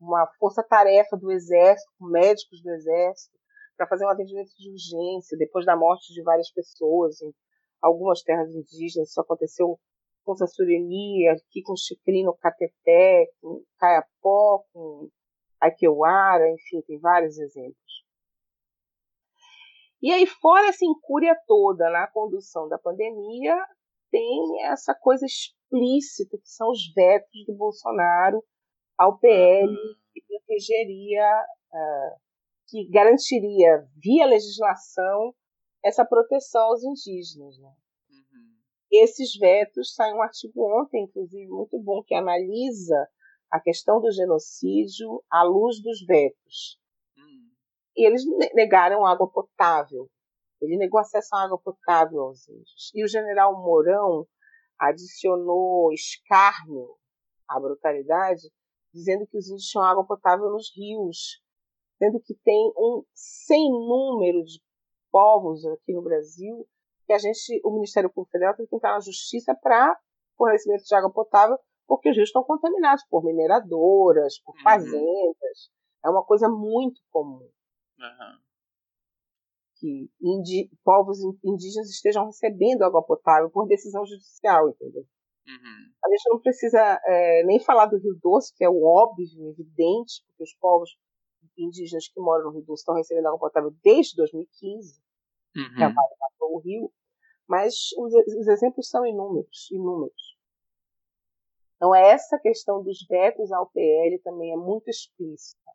uma 0.02 0.28
força-tarefa 0.40 1.16
do 1.16 1.32
Exército, 1.32 1.92
médicos 2.02 2.62
do 2.62 2.72
Exército, 2.72 3.38
para 3.78 3.88
fazer 3.88 4.06
um 4.06 4.10
atendimento 4.10 4.52
de 4.58 4.70
urgência 4.70 5.38
depois 5.38 5.66
da 5.66 5.76
morte 5.76 6.14
de 6.14 6.22
várias 6.24 6.52
pessoas 6.52 7.22
em 7.22 7.34
algumas 7.82 8.22
terras 8.22 8.54
indígenas. 8.54 9.10
Isso 9.10 9.22
aconteceu 9.22 9.80
com 10.24 10.36
Sassureni, 10.36 11.28
aqui 11.28 11.62
com 11.64 11.76
Chicri 11.76 12.24
no 12.24 12.36
Cateté, 12.36 13.28
com 13.42 13.64
Caiapó, 13.78 14.64
com 14.74 15.10
Aikeuara, 15.60 16.50
enfim, 16.50 16.82
tem 16.82 17.00
vários 17.00 17.38
exemplos. 17.38 18.02
E 20.02 20.12
aí, 20.12 20.26
fora 20.26 20.68
essa 20.68 20.84
incúria 20.84 21.36
toda 21.46 21.90
na 21.92 22.08
condução 22.08 22.68
da 22.68 22.80
pandemia, 22.80 23.56
tem 24.10 24.64
essa 24.64 24.96
coisa 24.96 25.26
explícita 25.26 26.38
que 26.38 26.50
são 26.50 26.70
os 26.72 26.92
vetos 26.94 27.46
do 27.46 27.54
Bolsonaro 27.54 28.44
ao 29.02 29.18
PL 29.18 29.76
que 30.14 30.22
protegeria, 30.22 31.46
uh, 31.74 32.20
que 32.68 32.88
garantiria 32.90 33.88
via 33.98 34.28
legislação 34.28 35.34
essa 35.84 36.06
proteção 36.06 36.62
aos 36.62 36.84
indígenas. 36.84 37.58
Né? 37.58 37.70
Uhum. 38.12 38.56
Esses 38.92 39.36
vetos, 39.40 39.96
saiu 39.96 40.18
um 40.18 40.22
artigo 40.22 40.80
ontem, 40.80 41.06
inclusive, 41.06 41.48
muito 41.48 41.80
bom, 41.80 42.04
que 42.04 42.14
analisa 42.14 43.08
a 43.50 43.60
questão 43.60 44.00
do 44.00 44.12
genocídio 44.12 45.24
à 45.32 45.42
luz 45.42 45.82
dos 45.82 46.06
vetos. 46.06 46.80
Uhum. 47.18 47.50
E 47.98 48.06
eles 48.06 48.24
negaram 48.54 49.04
água 49.04 49.28
potável. 49.28 50.08
Ele 50.62 50.78
negou 50.78 51.00
acesso 51.00 51.36
à 51.36 51.46
água 51.46 51.58
potável 51.58 52.22
aos 52.22 52.48
índios. 52.48 52.92
E 52.94 53.04
o 53.04 53.08
general 53.08 53.60
Mourão 53.64 54.28
adicionou 54.80 55.92
escárnio 55.92 56.96
à 57.48 57.60
brutalidade 57.60 58.48
dizendo 58.94 59.28
que 59.28 59.38
os 59.38 59.48
índios 59.48 59.66
tinham 59.66 59.86
água 59.86 60.06
potável 60.06 60.50
nos 60.50 60.72
rios, 60.76 61.42
sendo 61.98 62.20
que 62.20 62.34
tem 62.44 62.72
um 62.78 63.04
sem 63.14 63.70
número 63.70 64.44
de 64.44 64.62
povos 65.12 65.66
aqui 65.66 65.94
no 65.94 66.02
Brasil 66.02 66.68
que 67.12 67.14
a 67.14 67.18
gente, 67.18 67.62
o 67.66 67.72
Ministério 67.72 68.10
Público 68.10 68.32
Federal 68.32 68.56
tem 68.56 68.66
que 68.66 68.76
entrar 68.76 68.94
na 68.94 69.02
justiça 69.02 69.54
para 69.54 70.00
fornecimento 70.38 70.84
de 70.84 70.96
água 70.96 71.12
potável, 71.12 71.58
porque 71.86 72.10
os 72.10 72.16
rios 72.16 72.30
estão 72.30 72.44
contaminados 72.44 73.04
por 73.10 73.24
mineradoras, 73.24 74.40
por 74.40 74.56
uhum. 74.56 74.62
fazendas. 74.62 75.72
É 76.04 76.10
uma 76.10 76.24
coisa 76.24 76.48
muito 76.48 77.02
comum. 77.12 77.50
Uhum. 78.00 78.40
Que 79.76 80.10
indi 80.22 80.72
povos 80.84 81.20
indígenas 81.44 81.90
estejam 81.90 82.26
recebendo 82.26 82.84
água 82.84 83.04
potável 83.04 83.50
por 83.50 83.68
decisão 83.68 84.06
judicial, 84.06 84.70
entendeu? 84.70 85.06
Uhum. 85.48 85.92
A 86.06 86.10
gente 86.10 86.30
não 86.30 86.40
precisa 86.40 87.02
é, 87.06 87.44
nem 87.44 87.60
falar 87.60 87.88
do 87.88 87.98
Rio 87.98 88.18
Doce, 88.22 88.54
que 88.56 88.64
é 88.64 88.70
o 88.70 88.84
óbvio, 88.84 89.26
evidente, 89.50 90.24
porque 90.28 90.44
os 90.44 90.54
povos 90.56 90.98
indígenas 91.58 92.08
que 92.08 92.20
moram 92.20 92.46
no 92.46 92.52
Rio 92.52 92.64
Doce 92.64 92.82
estão 92.82 92.96
recebendo 92.96 93.28
água 93.28 93.40
potável 93.40 93.72
desde 93.84 94.16
2015, 94.16 95.02
uhum. 95.56 95.76
que 95.76 95.84
a 95.84 95.88
Vale 95.88 96.16
matou 96.20 96.56
o 96.56 96.60
rio, 96.60 96.92
mas 97.48 97.74
os, 97.98 98.14
os, 98.14 98.48
exemplos 98.48 98.88
são 98.90 99.06
inúmeros, 99.06 99.70
inúmeros. 99.72 100.38
Então 101.76 101.96
essa 101.96 102.40
questão 102.40 102.84
dos 102.84 103.06
vetos 103.10 103.52
ao 103.52 103.70
PL 103.70 104.20
também 104.20 104.54
é 104.54 104.58
muito 104.58 104.90
explícita, 104.90 105.72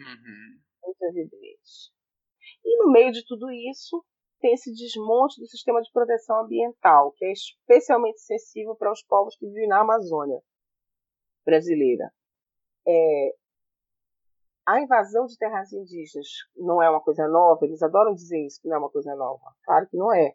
uhum. 0.00 0.60
muito 0.84 1.02
evidente. 1.02 1.92
E 2.64 2.78
no 2.78 2.90
meio 2.90 3.12
de 3.12 3.24
tudo 3.26 3.50
isso, 3.50 4.04
tem 4.42 4.52
esse 4.52 4.72
desmonte 4.74 5.40
do 5.40 5.46
sistema 5.46 5.80
de 5.80 5.90
proteção 5.92 6.40
ambiental, 6.40 7.12
que 7.12 7.24
é 7.24 7.32
especialmente 7.32 8.20
sensível 8.20 8.74
para 8.74 8.92
os 8.92 9.02
povos 9.04 9.36
que 9.36 9.46
vivem 9.46 9.68
na 9.68 9.80
Amazônia 9.80 10.42
brasileira. 11.46 12.12
É, 12.86 13.34
a 14.66 14.80
invasão 14.80 15.26
de 15.26 15.38
terras 15.38 15.72
indígenas 15.72 16.26
não 16.56 16.82
é 16.82 16.90
uma 16.90 17.00
coisa 17.00 17.26
nova, 17.28 17.64
eles 17.64 17.82
adoram 17.82 18.14
dizer 18.14 18.44
isso, 18.44 18.60
que 18.60 18.68
não 18.68 18.76
é 18.76 18.78
uma 18.80 18.90
coisa 18.90 19.14
nova. 19.14 19.54
Claro 19.64 19.88
que 19.88 19.96
não 19.96 20.12
é. 20.12 20.34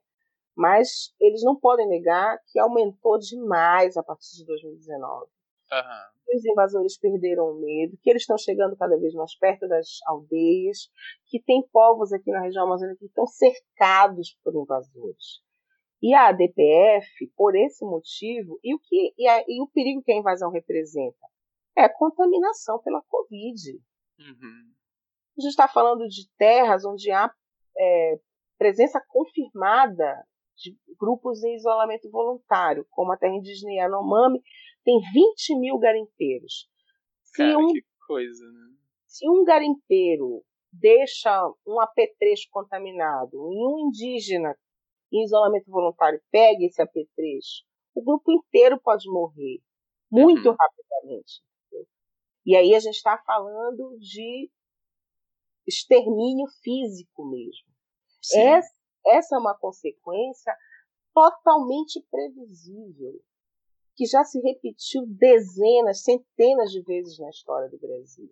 Mas 0.55 1.13
eles 1.19 1.43
não 1.43 1.55
podem 1.55 1.87
negar 1.87 2.39
que 2.47 2.59
aumentou 2.59 3.19
demais 3.19 3.95
a 3.97 4.03
partir 4.03 4.37
de 4.37 4.45
2019. 4.45 5.29
Uhum. 5.71 6.35
Os 6.35 6.45
invasores 6.45 6.97
perderam 6.97 7.51
o 7.51 7.59
medo, 7.59 7.97
que 8.01 8.09
eles 8.09 8.23
estão 8.23 8.37
chegando 8.37 8.75
cada 8.75 8.97
vez 8.97 9.13
mais 9.13 9.37
perto 9.37 9.67
das 9.67 9.99
aldeias, 10.07 10.89
que 11.25 11.41
tem 11.41 11.65
povos 11.71 12.11
aqui 12.11 12.31
na 12.31 12.41
região 12.41 12.65
amazônica 12.65 12.99
que 12.99 13.05
estão 13.05 13.25
cercados 13.25 14.37
por 14.43 14.53
invasores. 14.55 15.41
E 16.01 16.13
a 16.13 16.27
ADPF, 16.27 17.31
por 17.35 17.55
esse 17.55 17.83
motivo, 17.83 18.59
e 18.63 18.75
o, 18.75 18.79
que, 18.79 19.13
e, 19.17 19.27
a, 19.27 19.43
e 19.47 19.61
o 19.61 19.67
perigo 19.67 20.03
que 20.03 20.11
a 20.11 20.17
invasão 20.17 20.51
representa? 20.51 21.17
É 21.75 21.83
a 21.83 21.93
contaminação 21.93 22.79
pela 22.81 23.01
Covid. 23.07 23.71
Uhum. 24.19 24.73
A 25.37 25.41
gente 25.41 25.51
está 25.51 25.67
falando 25.67 26.07
de 26.07 26.29
terras 26.37 26.83
onde 26.85 27.11
há 27.11 27.31
é, 27.77 28.19
presença 28.57 29.01
confirmada 29.07 30.23
de 30.57 30.75
grupos 30.99 31.43
em 31.43 31.55
isolamento 31.55 32.09
voluntário, 32.09 32.85
como 32.89 33.11
a 33.11 33.17
terra 33.17 33.35
indígena 33.35 33.71
Yanomami, 33.73 34.41
tem 34.87 35.01
20 35.01 35.59
mil 35.59 35.77
garimpeiros. 35.77 36.69
Se 37.21 37.37
Cara, 37.39 37.59
um, 37.59 37.73
que 37.73 37.83
coisa, 38.07 38.49
né? 38.49 38.73
Se 39.05 39.29
um 39.29 39.43
garimpeiro 39.43 40.45
deixa 40.71 41.29
um 41.67 41.81
apetrecho 41.81 42.47
contaminado 42.49 43.35
e 43.51 43.67
um 43.67 43.89
indígena 43.89 44.57
em 45.11 45.25
isolamento 45.25 45.69
voluntário 45.69 46.21
pega 46.31 46.63
esse 46.63 46.81
apetrecho, 46.81 47.65
o 47.93 48.01
grupo 48.01 48.31
inteiro 48.31 48.79
pode 48.81 49.09
morrer. 49.09 49.59
muito 50.09 50.47
uhum. 50.47 50.55
rapidamente. 50.57 51.41
Entendeu? 51.65 51.87
E 52.45 52.55
aí 52.55 52.73
a 52.73 52.79
gente 52.79 52.95
está 52.95 53.17
falando 53.25 53.97
de 53.99 54.49
extermínio 55.67 56.47
físico 56.63 57.29
mesmo. 57.29 57.67
Essa, 58.33 58.73
essa 59.07 59.35
é 59.35 59.39
uma 59.39 59.57
consequência 59.57 60.55
totalmente 61.13 62.01
previsível, 62.09 63.19
que 63.97 64.05
já 64.05 64.23
se 64.23 64.39
repetiu 64.39 65.07
dezenas, 65.07 66.03
centenas 66.03 66.69
de 66.71 66.83
vezes 66.83 67.17
na 67.17 67.29
história 67.29 67.67
do 67.67 67.79
Brasil. 67.79 68.29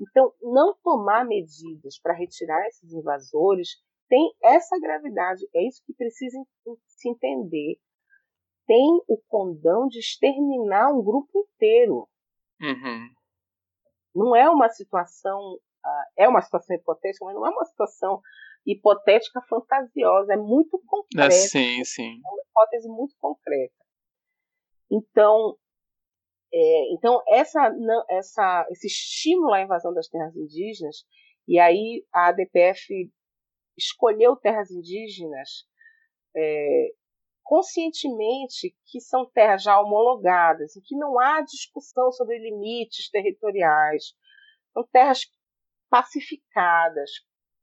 Então, 0.00 0.32
não 0.42 0.74
tomar 0.82 1.24
medidas 1.24 1.98
para 2.00 2.14
retirar 2.14 2.66
esses 2.66 2.92
invasores 2.92 3.68
tem 4.08 4.32
essa 4.42 4.78
gravidade. 4.80 5.48
É 5.54 5.66
isso 5.66 5.82
que 5.86 5.94
precisa 5.94 6.36
se 6.86 7.08
entender. 7.08 7.78
Tem 8.66 9.02
o 9.06 9.20
condão 9.28 9.86
de 9.86 10.00
exterminar 10.00 10.92
um 10.92 11.02
grupo 11.02 11.30
inteiro. 11.38 12.08
Uhum. 12.60 13.08
Não 14.14 14.36
é 14.36 14.50
uma 14.50 14.68
situação. 14.68 15.38
Uh, 15.84 16.04
é 16.16 16.28
uma 16.28 16.42
situação 16.42 16.74
hipotética, 16.74 17.24
mas 17.24 17.34
não 17.34 17.46
é 17.46 17.50
uma 17.50 17.64
situação 17.64 18.20
hipotética 18.66 19.40
fantasiosa. 19.48 20.34
É 20.34 20.36
muito 20.36 20.78
concreta. 20.86 21.26
É, 21.26 21.30
sim, 21.30 21.84
sim. 21.84 22.20
É 22.24 22.28
uma 22.28 22.42
hipótese 22.42 22.88
muito 22.88 23.14
concreta. 23.18 23.87
Então, 24.90 25.56
é, 26.52 26.94
então 26.94 27.22
essa, 27.28 27.70
essa, 28.10 28.66
esse 28.70 28.86
estímulo 28.86 29.52
à 29.52 29.62
invasão 29.62 29.92
das 29.92 30.08
terras 30.08 30.34
indígenas, 30.36 31.04
e 31.46 31.58
aí 31.58 32.04
a 32.12 32.28
ADPF 32.28 33.10
escolheu 33.76 34.36
terras 34.36 34.70
indígenas 34.70 35.66
é, 36.36 36.92
conscientemente 37.42 38.76
que 38.86 39.00
são 39.00 39.24
terras 39.30 39.62
já 39.62 39.80
homologadas, 39.80 40.76
em 40.76 40.82
que 40.82 40.96
não 40.96 41.18
há 41.18 41.40
discussão 41.40 42.12
sobre 42.12 42.38
limites 42.38 43.10
territoriais, 43.10 44.14
são 44.72 44.86
terras 44.92 45.20
pacificadas, 45.88 47.10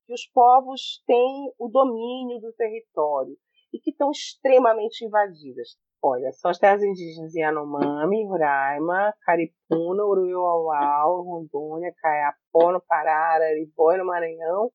que 0.05 0.13
os 0.13 0.25
povos 0.27 1.03
têm 1.05 1.53
o 1.59 1.67
domínio 1.67 2.39
do 2.39 2.51
território 2.53 3.37
e 3.71 3.79
que 3.79 3.91
estão 3.91 4.09
extremamente 4.09 5.05
invadidas. 5.05 5.77
Olha, 6.01 6.31
são 6.33 6.51
as 6.51 6.59
terras 6.59 6.83
indígenas 6.83 7.33
Yanomami, 7.33 8.27
Roraima, 8.27 9.13
Caripuna, 9.21 10.05
Uruiuauau, 10.05 11.23
Rondônia, 11.23 11.93
Caiapó, 11.97 12.71
no 12.71 12.81
Pará, 12.81 13.33
Araribóia, 13.33 13.97
no 13.97 14.05
Maranhão, 14.05 14.71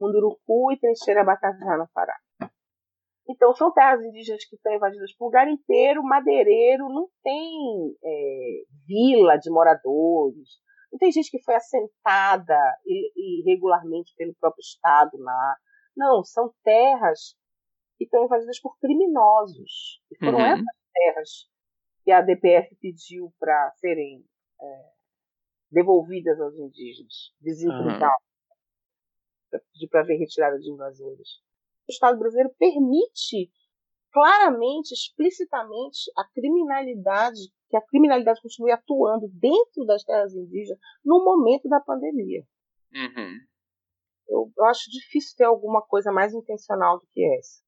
Munduruku 0.00 0.72
e 0.72 0.78
Trincheira 0.78 1.24
Bacajá, 1.24 1.76
no 1.76 1.88
Pará. 1.92 2.16
Então, 3.28 3.54
são 3.54 3.72
terras 3.72 4.02
indígenas 4.04 4.44
que 4.44 4.54
estão 4.54 4.74
invadidas 4.74 5.12
por 5.16 5.30
garimpeiro, 5.30 6.02
madeireiro, 6.02 6.88
não 6.88 7.08
tem 7.22 7.96
é, 8.04 8.62
vila 8.86 9.36
de 9.38 9.50
moradores, 9.50 10.60
não 10.92 10.98
tem 10.98 11.10
gente 11.10 11.30
que 11.30 11.42
foi 11.42 11.54
assentada 11.54 12.56
irregularmente 12.86 14.14
pelo 14.16 14.34
próprio 14.38 14.60
Estado 14.60 15.16
lá. 15.18 15.56
Não, 15.96 16.22
são 16.22 16.52
terras 16.62 17.34
que 17.96 18.04
estão 18.04 18.24
invadidas 18.24 18.60
por 18.60 18.78
criminosos. 18.78 20.00
E 20.10 20.18
foram 20.18 20.38
uhum. 20.38 20.44
essas 20.44 20.64
terras 20.92 21.30
que 22.04 22.10
a 22.10 22.20
DPF 22.20 22.76
pediu 22.76 23.32
para 23.38 23.72
serem 23.76 24.24
é, 24.60 24.92
devolvidas 25.70 26.40
aos 26.40 26.54
indígenas, 26.56 27.32
desintrigadas, 27.40 28.22
uhum. 29.52 29.60
pedir 29.72 29.88
para 29.88 30.02
ver 30.02 30.16
retirada 30.16 30.58
de 30.58 30.70
invasores. 30.70 31.42
O 31.88 31.92
Estado 31.92 32.18
brasileiro 32.18 32.54
permite 32.58 33.50
claramente, 34.14 34.92
explicitamente, 34.92 36.10
a 36.16 36.24
criminalidade, 36.32 37.40
que 37.68 37.76
a 37.76 37.82
criminalidade 37.82 38.40
continue 38.40 38.70
atuando 38.70 39.28
dentro 39.32 39.84
das 39.84 40.04
terras 40.04 40.32
indígenas 40.32 40.78
no 41.04 41.24
momento 41.24 41.68
da 41.68 41.80
pandemia. 41.80 42.46
Uhum. 42.94 43.38
Eu, 44.28 44.52
eu 44.56 44.64
acho 44.66 44.88
difícil 44.90 45.36
ter 45.36 45.44
alguma 45.44 45.82
coisa 45.82 46.12
mais 46.12 46.32
intencional 46.32 47.00
do 47.00 47.06
que 47.12 47.24
essa. 47.38 47.63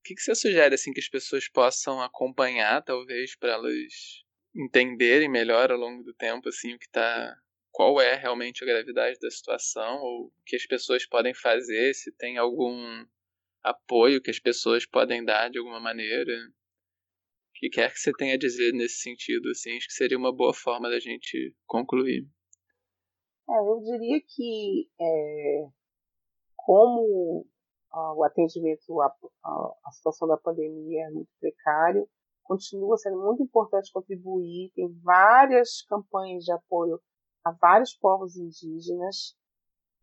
O 0.00 0.02
que, 0.02 0.14
que 0.14 0.22
você 0.22 0.34
sugere 0.34 0.74
assim 0.74 0.92
que 0.92 1.00
as 1.00 1.08
pessoas 1.08 1.46
possam 1.48 2.00
acompanhar, 2.00 2.82
talvez, 2.82 3.36
para 3.36 3.52
elas 3.52 4.24
entenderem 4.54 5.28
melhor 5.28 5.70
ao 5.70 5.78
longo 5.78 6.02
do 6.02 6.14
tempo 6.14 6.48
assim 6.48 6.74
o 6.74 6.78
que 6.78 6.88
tá 6.90 7.36
qual 7.70 8.00
é 8.00 8.16
realmente 8.16 8.64
a 8.64 8.66
gravidade 8.66 9.18
da 9.20 9.30
situação 9.30 10.00
ou 10.00 10.26
o 10.26 10.32
que 10.44 10.56
as 10.56 10.66
pessoas 10.66 11.06
podem 11.06 11.32
fazer, 11.32 11.94
se 11.94 12.10
tem 12.16 12.36
algum 12.36 13.06
apoio 13.62 14.20
que 14.20 14.30
as 14.30 14.38
pessoas 14.38 14.86
podem 14.86 15.24
dar 15.24 15.50
de 15.50 15.58
alguma 15.58 15.78
maneira. 15.78 16.32
O 16.32 17.52
que 17.54 17.68
quer 17.68 17.92
que 17.92 18.00
você 18.00 18.10
tenha 18.12 18.34
a 18.34 18.38
dizer 18.38 18.72
nesse 18.72 19.00
sentido, 19.02 19.50
assim, 19.50 19.76
acho 19.76 19.86
que 19.86 19.92
seria 19.92 20.18
uma 20.18 20.34
boa 20.34 20.52
forma 20.52 20.88
da 20.88 20.98
gente 20.98 21.54
concluir. 21.66 22.26
É, 23.48 23.52
eu 23.52 23.80
diria 23.84 24.20
que 24.26 24.88
é, 25.00 25.68
como 26.56 27.46
o 27.92 28.24
atendimento 28.24 29.00
à, 29.00 29.12
à, 29.42 29.90
situação 29.92 30.28
da 30.28 30.36
pandemia 30.36 31.06
é 31.06 31.10
muito 31.10 31.30
precário, 31.40 32.08
continua 32.44 32.96
sendo 32.96 33.18
muito 33.20 33.42
importante 33.42 33.92
contribuir. 33.92 34.70
Tem 34.74 34.88
várias 35.02 35.82
campanhas 35.82 36.44
de 36.44 36.52
apoio 36.52 37.00
a 37.44 37.52
vários 37.52 37.94
povos 37.94 38.36
indígenas. 38.36 39.34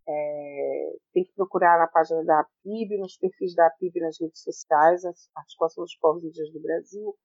É, 0.10 0.96
tem 1.14 1.26
que 1.26 1.34
procurar 1.34 1.78
na 1.78 1.88
página 1.88 2.24
da 2.24 2.40
APIB, 2.40 2.98
nos 2.98 3.18
perfis 3.18 3.54
da 3.54 3.68
APIB 3.68 4.00
nas 4.00 4.20
redes 4.20 4.42
sociais, 4.42 5.04
a 5.04 5.12
Articulação 5.36 5.84
dos 5.84 5.96
Povos 5.98 6.24
Indígenas 6.24 6.54
do 6.54 6.62
Brasil, 6.62 7.16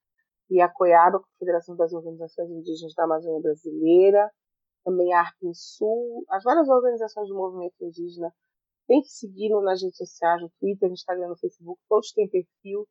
e 0.51 0.60
a 0.60 0.68
COIABA, 0.68 1.20
Confederação 1.20 1.76
das 1.76 1.93
Organizações 1.93 2.51
Indígenas 2.51 2.93
da 2.94 3.05
Amazônia 3.05 3.40
Brasileira, 3.40 4.28
também 4.84 5.12
a 5.12 5.20
ARPINSUL, 5.20 6.24
as 6.28 6.43
várias 6.43 6.68
organizações 6.68 7.28
do 7.28 7.36
movimento 7.36 7.74
indígena 7.80 8.34
tem 8.86 9.00
que 9.02 9.09
seguir 9.09 9.50
nas 9.62 9.82
redes 9.82 9.96
sociais, 9.96 10.40
no 10.40 10.50
Twitter, 10.60 10.88
no 10.88 10.94
Instagram, 10.94 11.28
no 11.28 11.36
Facebook, 11.36 11.80
todos 11.88 12.12
têm 12.12 12.28
perfil 12.28 12.86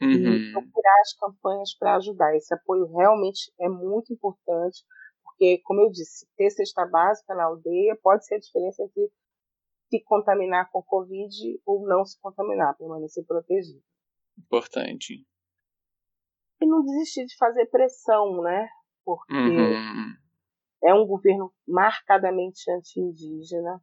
uhum. 0.00 0.10
e 0.10 0.52
procurar 0.52 1.00
as 1.00 1.14
campanhas 1.14 1.74
para 1.78 1.96
ajudar. 1.96 2.36
Esse 2.36 2.54
apoio 2.54 2.86
realmente 2.86 3.52
é 3.60 3.68
muito 3.68 4.12
importante, 4.12 4.84
porque, 5.24 5.58
como 5.64 5.80
eu 5.80 5.90
disse, 5.90 6.26
ter 6.36 6.50
cesta 6.50 6.86
básica 6.86 7.34
na 7.34 7.44
aldeia 7.44 7.98
pode 8.02 8.26
ser 8.26 8.36
a 8.36 8.38
diferença 8.38 8.82
entre 8.82 9.10
se 9.90 10.02
contaminar 10.04 10.70
com 10.70 10.82
Covid 10.82 11.60
ou 11.66 11.86
não 11.86 12.04
se 12.04 12.18
contaminar, 12.20 12.76
permanecer 12.76 13.24
protegido. 13.26 13.82
Importante. 14.38 15.26
E 16.60 16.66
não 16.66 16.82
desistir 16.82 17.26
de 17.26 17.36
fazer 17.36 17.66
pressão, 17.66 18.40
né? 18.40 18.68
Porque 19.04 19.34
uhum. 19.34 20.14
é 20.84 20.94
um 20.94 21.06
governo 21.06 21.52
marcadamente 21.66 22.70
anti-indígena, 22.70 23.82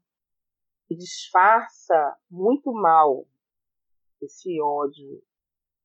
que 0.89 0.95
disfarça 0.95 2.17
muito 2.31 2.73
mal 2.73 3.27
esse 4.19 4.59
ódio 4.59 5.21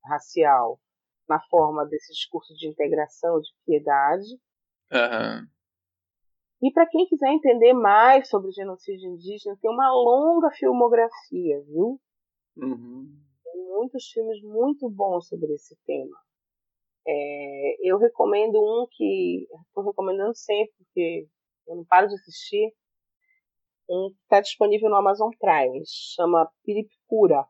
racial 0.02 0.80
na 1.28 1.38
forma 1.50 1.84
desse 1.84 2.10
discurso 2.12 2.54
de 2.54 2.66
integração, 2.66 3.38
de 3.38 3.50
piedade. 3.66 4.30
Uhum. 4.90 5.46
E 6.62 6.72
para 6.72 6.86
quem 6.86 7.06
quiser 7.06 7.28
entender 7.28 7.74
mais 7.74 8.28
sobre 8.30 8.48
o 8.48 8.52
genocídio 8.52 9.10
indígena, 9.10 9.58
tem 9.60 9.70
uma 9.70 9.92
longa 9.92 10.50
filmografia, 10.52 11.60
viu? 11.66 12.00
Uhum. 12.56 13.14
Tem 13.44 13.62
muitos 13.68 14.06
filmes 14.06 14.42
muito 14.42 14.88
bons 14.88 15.28
sobre 15.28 15.52
esse 15.52 15.76
tema. 15.84 16.16
É, 17.06 17.76
eu 17.82 17.98
recomendo 17.98 18.56
um 18.56 18.86
que 18.90 19.46
estou 19.68 19.84
recomendando 19.84 20.34
sempre, 20.34 20.74
porque 20.78 21.28
eu 21.66 21.76
não 21.76 21.84
paro 21.84 22.08
de 22.08 22.14
assistir, 22.14 22.72
um 23.88 24.10
que 24.10 24.22
está 24.22 24.40
disponível 24.40 24.88
no 24.88 24.96
Amazon 24.96 25.30
Prime, 25.38 25.82
chama 25.86 26.50
Piripura. 26.64 27.46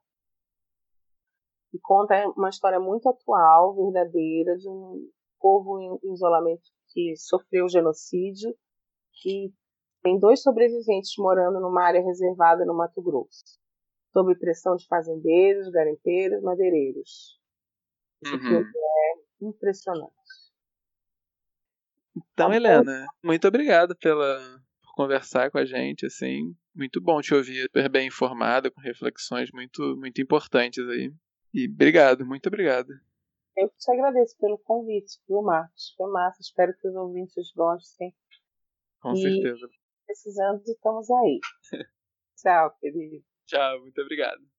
E 1.73 1.79
conta 1.81 2.15
uma 2.37 2.49
história 2.49 2.79
muito 2.79 3.09
atual, 3.09 3.75
verdadeira, 3.75 4.57
de 4.57 4.69
um 4.69 5.11
povo 5.41 5.81
em 5.81 6.13
isolamento 6.13 6.63
que 6.93 7.17
sofreu 7.17 7.69
genocídio 7.69 8.57
e 9.27 9.53
tem 10.03 10.19
dois 10.19 10.43
sobreviventes 10.43 11.13
morando 11.19 11.61
numa 11.61 11.83
área 11.83 12.03
reservada 12.03 12.65
no 12.65 12.75
Mato 12.75 13.03
Grosso, 13.03 13.59
sob 14.13 14.39
pressão 14.39 14.77
de 14.77 14.87
fazendeiros, 14.87 15.69
garimpeiros, 15.71 16.43
madeireiros. 16.43 17.41
Esse 18.23 18.35
uhum. 18.35 18.41
filme 18.41 18.73
é 18.75 19.47
impressionante. 19.47 20.15
Então, 22.17 22.53
Helena, 22.53 23.07
muito 23.23 23.49
obrigado 23.49 23.97
pela, 23.97 24.63
conversar 24.95 25.51
com 25.51 25.59
a 25.59 25.65
gente, 25.65 26.07
assim. 26.07 26.55
Muito 26.75 27.01
bom 27.01 27.21
te 27.21 27.35
ouvir 27.35 27.63
super 27.63 27.89
bem 27.89 28.09
informada, 28.09 28.71
com 28.71 28.81
reflexões 28.81 29.51
muito, 29.53 29.97
muito 29.97 30.21
importantes 30.21 30.87
aí. 30.89 31.13
E 31.53 31.69
obrigado, 31.69 32.25
muito 32.25 32.47
obrigado. 32.47 32.89
Eu 33.57 33.69
te 33.69 33.93
agradeço 33.93 34.37
pelo 34.39 34.59
convite, 34.59 35.21
viu, 35.29 35.43
Marcos? 35.43 35.95
Foi 35.97 36.11
massa, 36.11 36.41
espero 36.41 36.75
que 36.81 36.89
os 36.89 36.95
ouvintes 36.95 37.53
gostem. 37.55 38.13
Com 39.01 39.13
e, 39.13 39.21
certeza. 39.21 39.69
Precisando, 40.07 40.63
estamos 40.67 41.11
aí. 41.11 41.41
Tchau, 42.37 42.77
querido. 42.81 43.25
Tchau, 43.47 43.81
muito 43.81 44.01
obrigado. 44.01 44.54